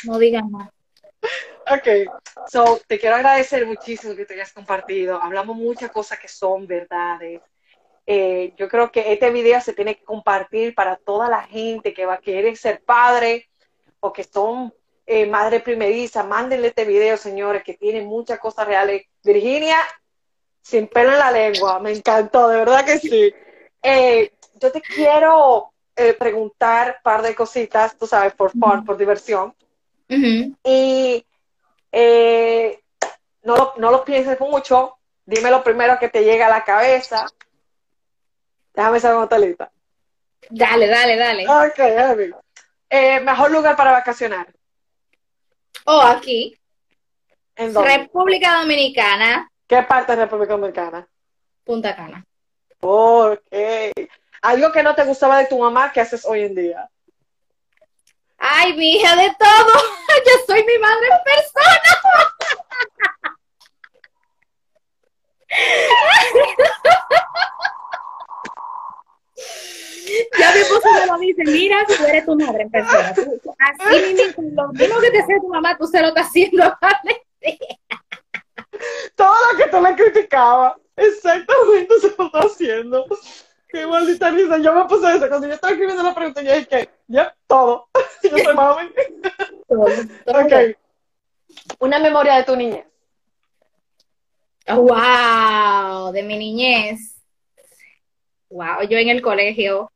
No 0.04 0.18
digan 0.18 0.52
más. 0.52 0.70
Ok, 1.70 1.88
so 2.48 2.80
te 2.88 2.98
quiero 2.98 3.16
agradecer 3.18 3.66
muchísimo 3.66 4.16
que 4.16 4.26
te 4.26 4.36
hayas 4.36 4.54
compartido. 4.54 5.22
Hablamos 5.22 5.58
muchas 5.58 5.92
cosas 5.92 6.18
que 6.20 6.30
son 6.30 6.66
verdades. 6.66 7.42
Eh, 8.06 8.54
yo 8.56 8.70
creo 8.70 8.90
que 8.90 9.12
este 9.12 9.30
video 9.32 9.60
se 9.60 9.74
tiene 9.74 9.96
que 9.96 10.06
compartir 10.06 10.74
para 10.74 10.96
toda 10.96 11.30
la 11.30 11.44
gente 11.44 11.94
que 11.94 12.06
va 12.06 12.16
a 12.16 12.22
querer 12.22 12.56
ser 12.56 12.82
padre 12.82 13.50
o 14.00 14.14
que 14.14 14.24
son 14.24 14.74
eh, 15.06 15.26
madre 15.26 15.60
primeriza. 15.60 16.24
Mándenle 16.24 16.70
este 16.70 16.86
video, 16.86 17.18
señores, 17.18 17.64
que 17.64 17.74
tiene 17.74 18.02
muchas 18.02 18.40
cosas 18.40 18.66
reales. 18.66 19.04
Virginia, 19.22 19.78
sin 20.62 20.88
pelo 20.88 21.12
en 21.12 21.20
la 21.20 21.32
lengua, 21.32 21.80
me 21.80 21.92
encantó, 21.92 22.48
de 22.48 22.60
verdad 22.60 22.86
que 22.86 22.98
sí. 22.98 23.34
Eh, 23.84 24.32
yo 24.56 24.72
te 24.72 24.82
quiero 24.82 25.74
preguntar 26.18 26.98
un 26.98 27.04
par 27.04 27.24
de 27.24 27.36
cositas, 27.36 27.98
tú 27.98 28.08
sabes, 28.08 28.34
por 28.36 28.52
fun, 28.52 28.86
por 28.86 28.98
diversión. 28.98 29.54
Ujú. 30.10 30.56
Y 30.64 31.26
eh, 31.92 32.80
no, 33.44 33.56
lo, 33.56 33.74
no 33.78 33.92
lo 33.92 34.06
pienses 34.06 34.40
mucho. 34.40 34.98
Dime 35.26 35.52
lo 35.52 35.64
primero 35.64 36.00
que 36.00 36.10
te 36.10 36.24
llega 36.24 36.48
a 36.48 36.50
la 36.50 36.64
cabeza. 36.64 37.26
Déjame 38.74 39.00
saber 39.00 39.16
cómo 39.16 39.24
está 39.26 39.40
lista. 39.40 39.72
Dale, 40.50 40.88
dale, 40.88 41.16
dale. 41.18 41.44
Ok, 41.48 41.80
Abby. 41.80 42.34
Eh, 42.90 43.20
mejor 43.20 43.52
lugar 43.52 43.76
para 43.76 43.92
vacacionar. 43.92 44.48
Oh, 45.86 46.02
aquí, 46.02 46.58
¿En 47.56 47.74
dónde? 47.74 47.98
República 47.98 48.60
Dominicana, 48.60 49.50
¿Qué 49.68 49.84
parte 49.84 50.16
de 50.16 50.24
República 50.24 50.54
Dominicana? 50.54 51.08
Punta 51.64 51.96
Cana. 51.96 52.26
Ok. 52.80 53.40
Algo 54.42 54.72
que 54.72 54.84
no 54.84 54.96
te 54.96 55.04
gustaba 55.04 55.40
de 55.40 55.48
tu 55.48 55.60
mamá 55.60 55.92
que 55.92 56.00
haces 56.00 56.26
hoy 56.26 56.44
en 56.44 56.56
día. 56.56 56.90
Ay, 58.38 58.74
mi 58.76 58.96
hija 58.96 59.16
de 59.16 59.30
todo. 59.40 59.74
Yo 60.26 60.32
soy 60.46 60.64
mi 60.64 60.78
madre 60.80 61.08
en 61.12 61.24
persona. 61.24 61.82
Ya 70.40 70.52
mi 70.54 70.60
esposo 70.62 70.88
me 70.94 71.06
lo 71.06 71.18
dice, 71.20 71.44
mira, 71.46 71.86
tú 71.86 71.94
eres 72.06 72.26
tu 72.26 72.36
madre 72.36 72.64
en 72.64 72.70
persona. 72.72 73.14
Tú- 73.14 73.42
Así 73.60 74.14
mismo, 74.14 74.44
lo 74.64 74.68
mismo 74.74 75.00
que 75.00 75.12
te 75.12 75.20
hace 75.20 75.40
tu 75.42 75.48
mamá, 75.50 75.78
tú 75.78 75.86
se 75.88 76.02
lo 76.02 76.08
estás 76.10 76.28
haciendo 76.28 76.64
a. 76.82 77.02
Todo 79.16 79.36
lo 79.52 79.58
que 79.58 79.70
tú 79.70 79.82
le 79.82 79.96
criticabas. 79.96 80.76
Exactamente 80.96 82.00
se 82.00 82.16
lo 82.18 82.26
está 82.26 82.40
haciendo. 82.40 83.06
Qué 83.68 83.86
maldita 83.86 84.30
risa. 84.32 84.58
Yo 84.60 84.74
me 84.74 84.86
puse 84.86 85.16
eso. 85.16 85.28
Cuando 85.28 85.48
yo 85.48 85.54
estaba 85.54 85.74
escribiendo 85.74 86.04
la 86.04 86.16
pregunta, 86.16 86.42
yo 86.42 86.56
dije, 86.56 86.90
ya, 87.08 87.36
todo. 87.48 87.88
Yo 88.24 88.38
soy 88.38 88.56
mami. 88.56 88.90
Ok. 89.70 90.78
Una 91.80 92.00
memoria 92.00 92.36
de 92.36 92.44
tu 92.44 92.56
niñez. 92.56 92.86
Wow, 94.68 96.12
de 96.12 96.24
mi 96.24 96.38
niñez. 96.38 97.16
Wow, 98.50 98.84
yo 98.90 98.98
en 98.98 99.10
el 99.10 99.22
colegio 99.22 99.92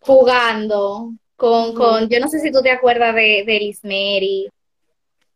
jugando 0.00 1.10
con, 1.36 1.74
con, 1.74 2.08
yo 2.08 2.20
no 2.20 2.28
sé 2.28 2.38
si 2.40 2.52
tú 2.52 2.62
te 2.62 2.70
acuerdas 2.70 3.14
de, 3.14 3.44
de 3.46 3.56
Ismeri, 3.56 4.50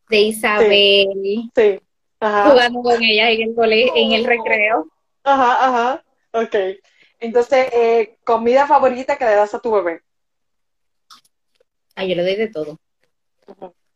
de 0.08 0.18
Isabel, 0.20 1.50
Sí. 1.54 1.80
Ajá. 2.20 2.50
jugando 2.50 2.82
con 2.82 3.02
ella 3.02 3.30
en 3.30 3.42
el 3.42 3.54
colegio, 3.54 3.92
en 3.94 4.12
el 4.12 4.24
recreo. 4.24 4.86
Ajá, 5.24 5.66
ajá. 5.66 6.04
Ok. 6.32 6.54
Entonces, 7.20 7.68
eh, 7.72 8.18
comida 8.24 8.66
favorita 8.66 9.16
que 9.16 9.24
le 9.24 9.34
das 9.34 9.54
a 9.54 9.60
tu 9.60 9.72
bebé. 9.72 10.02
Ay, 11.96 12.10
yo 12.10 12.16
le 12.16 12.22
doy 12.22 12.36
de 12.36 12.48
todo. 12.48 12.78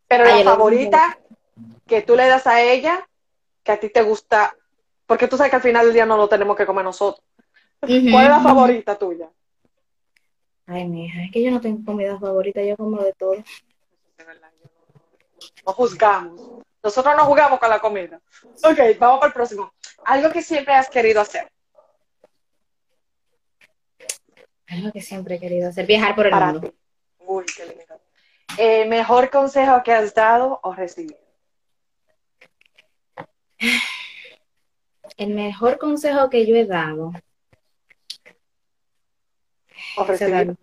Pero 0.09 0.25
Ay, 0.25 0.33
la 0.33 0.39
yo 0.39 0.45
favorita 0.45 1.19
que 1.87 2.03
tú 2.03 2.17
le 2.17 2.27
das 2.27 2.47
a 2.47 2.63
ella, 2.63 3.09
que 3.63 3.73
a 3.73 3.79
ti 3.79 3.91
te 3.91 4.03
gusta, 4.03 4.57
porque 5.07 5.29
tú 5.29 5.37
sabes 5.37 5.51
que 5.51 5.57
al 5.57 5.63
final 5.63 5.87
del 5.87 5.95
día 5.95 6.07
no 6.07 6.17
lo 6.17 6.29
tenemos 6.29 6.57
que 6.57 6.67
comer 6.67 6.85
nosotros. 6.85 7.25
¿Cuál 7.81 8.25
es 8.25 8.31
la 8.31 8.41
favorita 8.41 8.99
tuya? 8.99 9.29
Ay, 10.67 10.89
mija, 10.89 11.25
es 11.25 11.33
que 11.33 11.43
yo 11.43 11.51
no 11.51 11.61
tengo 11.61 11.85
comida 11.85 12.19
favorita, 12.19 12.63
yo 12.63 12.77
como 12.77 13.03
de 13.03 13.13
todo. 13.13 13.37
No 15.67 15.73
juzgamos. 15.73 16.41
Nosotros 16.83 17.15
no 17.17 17.25
jugamos 17.25 17.61
con 17.61 17.71
la 17.71 17.79
comida. 17.79 18.21
Ok, 18.65 18.99
vamos 18.99 19.19
para 19.19 19.29
el 19.29 19.33
próximo. 19.33 19.73
Algo 20.05 20.31
que 20.31 20.43
siempre 20.43 20.75
has 20.75 20.89
querido 20.89 21.21
hacer 21.21 21.49
Algo 24.73 24.91
que 24.91 25.03
siempre 25.03 25.35
he 25.35 25.39
querido 25.39 25.69
hacer, 25.69 25.87
viajar 25.87 26.15
por 26.15 26.25
el 26.25 26.33
para 26.33 26.53
mundo. 26.53 26.75
Uy, 27.19 27.45
qué 27.55 27.67
lindo. 27.67 28.01
Eh, 28.57 28.87
mejor 28.87 29.29
consejo 29.29 29.83
que 29.83 29.93
has 29.93 30.15
dado 30.15 30.61
o 30.63 30.73
recibido. 30.73 31.19
El 35.19 35.35
mejor 35.35 35.77
consejo 35.77 36.31
que 36.31 36.47
yo 36.47 36.57
he 36.57 36.65
dado. 36.65 37.13
O 39.99 40.05
recibido. 40.05 40.57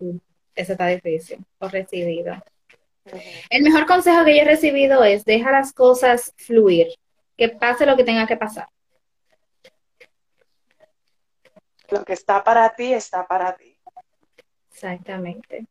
Ese 0.56 0.72
está 0.72 0.88
difícil. 0.88 1.38
O 1.60 1.68
recibido. 1.68 2.34
El 3.48 3.62
mejor 3.62 3.86
consejo 3.86 4.24
que 4.24 4.34
yo 4.34 4.42
he 4.42 4.44
recibido 4.44 5.04
es 5.04 5.24
deja 5.24 5.52
las 5.52 5.72
cosas 5.72 6.34
fluir, 6.36 6.88
que 7.36 7.48
pase 7.48 7.86
lo 7.86 7.96
que 7.96 8.04
tenga 8.04 8.26
que 8.26 8.36
pasar. 8.36 8.68
Lo 11.90 12.04
que 12.04 12.12
está 12.12 12.42
para 12.42 12.74
ti, 12.74 12.92
está 12.92 13.24
para 13.26 13.56
ti. 13.56 13.69
Exactamente. 14.80 15.66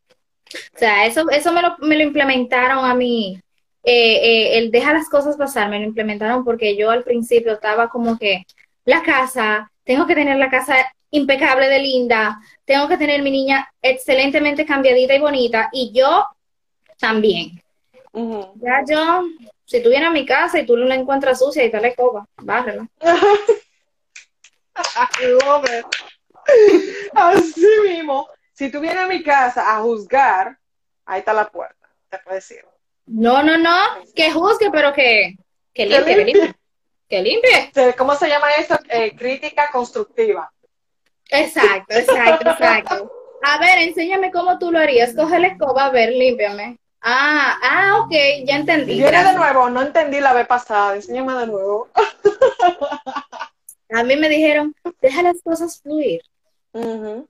O 0.76 0.78
sea, 0.78 1.05
eso, 1.07 1.30
eso 1.32 1.51
me 1.51 1.62
lo, 1.64 1.78
me 1.80 1.97
lo 1.97 2.03
implementaron 2.03 2.86
a 2.86 2.93
mí. 2.93 3.41
Eh, 3.84 4.16
eh, 4.16 4.57
el 4.57 4.72
deja 4.72 4.93
las 4.93 5.10
cosas 5.10 5.36
pasar, 5.36 5.70
me 5.70 5.80
lo 5.80 5.86
implementaron 5.86 6.43
porque 6.43 6.76
yo 6.76 6.91
al 6.91 7.03
principio 7.03 7.53
estaba 7.53 7.89
como 7.89 8.20
que 8.20 8.43
la 8.86 9.01
casa, 9.01 9.72
tengo 9.84 10.05
que 10.05 10.16
tener 10.16 10.38
la 10.38 10.49
casa 10.49 10.76
impecable 11.12 11.68
de 11.70 11.80
linda, 11.80 12.39
tengo 12.66 12.88
que 12.88 12.97
tener 12.97 13.24
mi 13.24 13.32
niña 13.32 13.68
excelentemente 13.82 14.66
cambiadita 14.66 15.16
y 15.16 15.20
bonita, 15.20 15.70
y 15.72 15.91
yo 15.91 16.26
también. 16.99 17.62
Ya 18.55 18.84
yo, 18.88 19.24
si 19.66 19.82
tú 19.82 19.89
vienes 19.89 20.10
a 20.10 20.12
mi 20.12 20.26
casa 20.26 20.60
y 20.60 20.66
tú 20.66 20.76
la 20.78 20.95
encuentras 20.95 21.39
sucia 21.39 21.64
y 21.64 21.72
te 21.72 21.80
la 21.80 21.88
escoba, 21.88 22.28
bárrela. 22.38 22.88
Así 27.14 27.68
mismo, 27.88 28.28
si 28.60 28.70
tú 28.70 28.82
vienes 28.82 28.99
a 28.99 29.07
mi 29.07 29.24
casa 29.24 29.74
a 29.74 29.80
juzgar, 29.80 30.57
ahí 31.05 31.20
está 31.20 31.32
la 31.32 31.49
puerta. 31.49 31.89
Te 32.10 32.18
puedes 32.18 32.51
ir. 32.51 32.66
No, 33.05 33.41
no, 33.41 33.57
no, 33.57 33.74
que 34.14 34.32
juzgue, 34.32 34.70
pero 34.70 34.91
que, 34.91 35.38
que 35.74 35.86
limpie, 35.86 36.16
que 36.16 36.26
limpie. 36.26 36.55
Que 37.07 37.22
limpie. 37.22 37.72
¿Cómo 37.97 38.16
se 38.16 38.28
llama 38.28 38.47
eso? 38.57 38.78
Eh, 38.89 39.16
crítica 39.16 39.70
constructiva. 39.72 40.51
Exacto, 41.30 41.95
exacto, 41.95 42.49
exacto. 42.49 43.12
A 43.43 43.60
ver, 43.60 43.78
enséñame 43.80 44.30
cómo 44.30 44.60
tú 44.60 44.74
lo 44.74 44.80
harías. 44.80 45.16
Coge 45.16 45.39
la 45.39 45.47
escoba, 45.47 45.86
a 45.86 45.91
ver, 45.91 46.10
límpiame. 46.10 46.78
Ah, 46.99 47.57
ah, 47.64 48.01
ok, 48.01 48.12
ya 48.43 48.57
entendí. 48.57 48.95
Viene 48.95 49.24
de 49.24 49.34
nuevo, 49.36 49.70
no 49.70 49.84
entendí 49.84 50.20
la 50.20 50.34
vez 50.34 50.47
pasada. 50.47 50.95
Enséñame 50.95 51.34
de 51.36 51.47
nuevo. 51.47 51.88
A 53.91 54.03
mí 54.03 54.18
me 54.18 54.28
dijeron, 54.28 54.76
deja 55.01 55.22
las 55.22 55.41
cosas 55.41 55.80
fluir. 55.82 56.22
Ujú. 56.74 57.26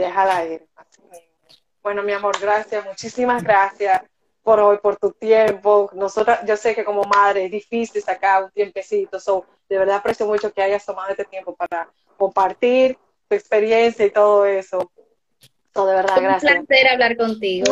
Déjala 0.00 0.46
ir. 0.46 0.66
Bueno, 1.82 2.02
mi 2.02 2.12
amor, 2.12 2.38
gracias, 2.40 2.84
muchísimas 2.84 3.42
gracias 3.42 4.02
por 4.42 4.58
hoy, 4.60 4.78
por 4.78 4.96
tu 4.96 5.12
tiempo. 5.12 5.90
Nosotras, 5.94 6.40
yo 6.46 6.56
sé 6.56 6.74
que 6.74 6.84
como 6.84 7.02
madre 7.04 7.44
es 7.44 7.50
difícil 7.50 8.02
sacar 8.02 8.44
un 8.44 8.50
tiempecito, 8.50 9.20
so, 9.20 9.44
de 9.68 9.78
verdad 9.78 9.96
aprecio 9.96 10.26
mucho 10.26 10.52
que 10.52 10.62
hayas 10.62 10.84
tomado 10.86 11.10
este 11.10 11.24
tiempo 11.26 11.54
para 11.54 11.88
compartir 12.16 12.98
tu 13.28 13.34
experiencia 13.36 14.06
y 14.06 14.10
todo 14.10 14.46
eso. 14.46 14.90
So, 15.74 15.86
de 15.86 15.94
verdad, 15.94 16.14
Fue 16.14 16.22
un 16.22 16.28
gracias. 16.28 16.52
placer 16.66 16.88
hablar 16.88 17.16
contigo. 17.16 17.66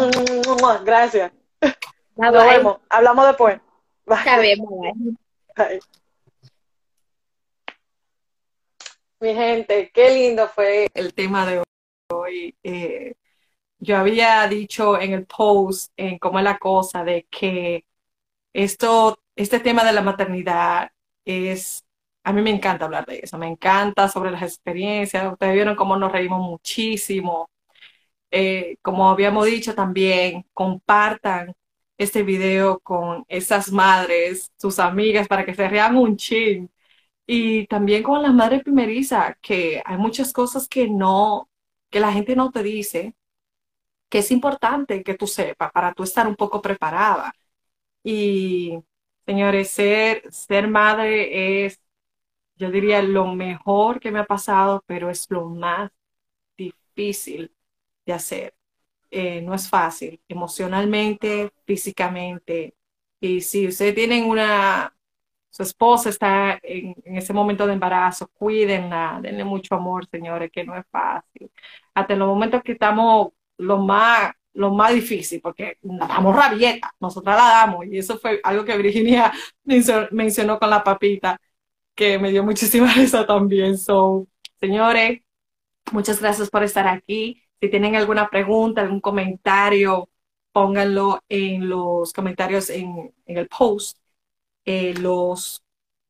Gracias. 0.84 1.32
Bye, 1.60 1.72
Nos 2.16 2.32
bye. 2.32 2.56
vemos. 2.56 2.78
Hablamos 2.90 3.26
después. 3.26 3.60
Bye. 4.06 4.56
Bye. 5.56 5.80
Mi 9.20 9.34
gente, 9.34 9.90
qué 9.92 10.10
lindo 10.10 10.48
fue 10.48 10.88
el 10.94 11.12
tema 11.12 11.44
de 11.44 11.58
hoy. 11.58 11.64
Eh, 12.62 13.14
yo 13.78 13.96
había 13.98 14.46
dicho 14.48 15.00
en 15.00 15.12
el 15.12 15.26
post, 15.26 15.92
en 15.96 16.18
cómo 16.18 16.38
es 16.38 16.44
la 16.44 16.58
cosa, 16.58 17.04
de 17.04 17.26
que 17.30 17.84
esto, 18.52 19.20
este 19.36 19.60
tema 19.60 19.84
de 19.84 19.92
la 19.92 20.02
maternidad 20.02 20.90
es, 21.24 21.84
a 22.24 22.32
mí 22.32 22.42
me 22.42 22.50
encanta 22.50 22.86
hablar 22.86 23.06
de 23.06 23.20
eso, 23.22 23.38
me 23.38 23.48
encanta 23.48 24.08
sobre 24.08 24.30
las 24.30 24.42
experiencias. 24.42 25.32
Ustedes 25.32 25.54
vieron 25.54 25.76
cómo 25.76 25.96
nos 25.96 26.12
reímos 26.12 26.40
muchísimo. 26.42 27.50
Eh, 28.30 28.76
como 28.82 29.10
habíamos 29.10 29.46
dicho 29.46 29.74
también, 29.74 30.46
compartan 30.54 31.54
este 31.98 32.22
video 32.22 32.80
con 32.80 33.24
esas 33.28 33.72
madres, 33.72 34.52
sus 34.58 34.78
amigas, 34.78 35.28
para 35.28 35.44
que 35.44 35.54
se 35.54 35.68
rean 35.68 35.96
un 35.96 36.16
chin. 36.16 36.70
Y 37.26 37.66
también 37.68 38.02
con 38.02 38.22
la 38.22 38.32
madre 38.32 38.60
primeriza, 38.60 39.36
que 39.42 39.82
hay 39.84 39.98
muchas 39.98 40.32
cosas 40.32 40.68
que 40.68 40.88
no, 40.88 41.48
que 41.90 42.00
la 42.00 42.12
gente 42.12 42.36
no 42.36 42.50
te 42.50 42.62
dice, 42.62 43.14
que 44.08 44.18
es 44.18 44.30
importante 44.30 45.02
que 45.02 45.14
tú 45.14 45.26
sepas 45.26 45.72
para 45.72 45.92
tú 45.94 46.02
estar 46.02 46.26
un 46.26 46.36
poco 46.36 46.62
preparada. 46.62 47.32
Y, 48.04 48.78
señores, 49.26 49.70
ser, 49.70 50.24
ser 50.32 50.68
madre 50.68 51.64
es, 51.66 51.80
yo 52.56 52.70
diría, 52.70 53.02
lo 53.02 53.26
mejor 53.34 54.00
que 54.00 54.12
me 54.12 54.20
ha 54.20 54.26
pasado, 54.26 54.84
pero 54.86 55.10
es 55.10 55.26
lo 55.30 55.46
más 55.48 55.90
difícil 56.56 57.54
de 58.06 58.12
hacer. 58.14 58.54
Eh, 59.10 59.42
no 59.42 59.54
es 59.54 59.68
fácil, 59.70 60.20
emocionalmente, 60.28 61.52
físicamente. 61.66 62.76
Y 63.20 63.42
si 63.42 63.68
ustedes 63.68 63.94
tienen 63.94 64.26
una, 64.26 64.94
su 65.58 65.64
esposa 65.64 66.10
está 66.10 66.60
en, 66.62 66.94
ese 67.04 67.32
momento 67.32 67.66
de 67.66 67.72
embarazo, 67.74 68.28
cuídenla, 68.28 69.18
denle 69.22 69.44
mucho 69.44 69.74
amor, 69.74 70.06
señores, 70.08 70.50
que 70.52 70.64
no 70.64 70.76
es 70.76 70.86
fácil. 70.90 71.50
Hasta 71.94 72.12
en 72.14 72.20
los 72.20 72.28
momentos 72.28 72.62
que 72.62 72.72
estamos 72.72 73.30
lo 73.58 73.78
más, 73.78 74.32
lo 74.54 74.72
más 74.72 74.94
difícil, 74.94 75.40
porque 75.42 75.78
damos 75.82 76.36
rabieta, 76.36 76.94
nosotras 77.00 77.36
la 77.36 77.44
damos, 77.48 77.86
y 77.86 77.98
eso 77.98 78.18
fue 78.18 78.40
algo 78.44 78.64
que 78.64 78.76
Virginia 78.78 79.32
mencio- 79.64 80.08
mencionó 80.12 80.58
con 80.60 80.70
la 80.70 80.84
papita, 80.84 81.40
que 81.96 82.18
me 82.18 82.30
dio 82.30 82.44
muchísima 82.44 82.92
risa 82.96 83.26
también. 83.26 83.78
So, 83.78 84.26
señores, 84.60 85.20
muchas 85.92 86.20
gracias 86.20 86.50
por 86.50 86.62
estar 86.62 86.86
aquí. 86.88 87.42
Si 87.60 87.68
tienen 87.70 87.96
alguna 87.96 88.28
pregunta, 88.30 88.82
algún 88.82 89.00
comentario, 89.00 90.08
pónganlo 90.52 91.20
en 91.28 91.68
los 91.68 92.12
comentarios 92.12 92.70
en, 92.70 93.12
en 93.26 93.36
el 93.38 93.48
post. 93.48 93.98
Eh, 94.70 94.92
los 95.00 95.64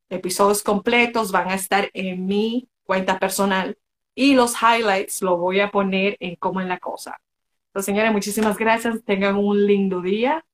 episodios 0.08 0.64
completos 0.64 1.30
van 1.30 1.48
a 1.48 1.54
estar 1.54 1.90
en 1.94 2.26
mi 2.26 2.68
cuenta 2.82 3.20
personal 3.20 3.78
y 4.16 4.34
los 4.34 4.56
highlights 4.60 5.22
los 5.22 5.38
voy 5.38 5.60
a 5.60 5.70
poner 5.70 6.16
en 6.18 6.34
cómo 6.34 6.60
en 6.60 6.68
la 6.68 6.80
cosa. 6.80 7.20
Entonces, 7.68 7.86
señores, 7.86 8.10
muchísimas 8.10 8.58
gracias. 8.58 9.04
Tengan 9.04 9.36
un 9.36 9.64
lindo 9.64 10.02
día. 10.02 10.44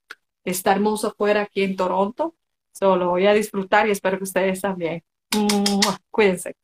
Está 0.44 0.72
hermoso 0.72 1.08
afuera 1.08 1.40
aquí 1.40 1.62
en 1.62 1.76
Toronto. 1.76 2.34
Solo 2.72 3.08
voy 3.08 3.26
a 3.26 3.32
disfrutar 3.32 3.88
y 3.88 3.92
espero 3.92 4.18
que 4.18 4.24
ustedes 4.24 4.60
también. 4.60 5.02
Cuídense. 6.10 6.56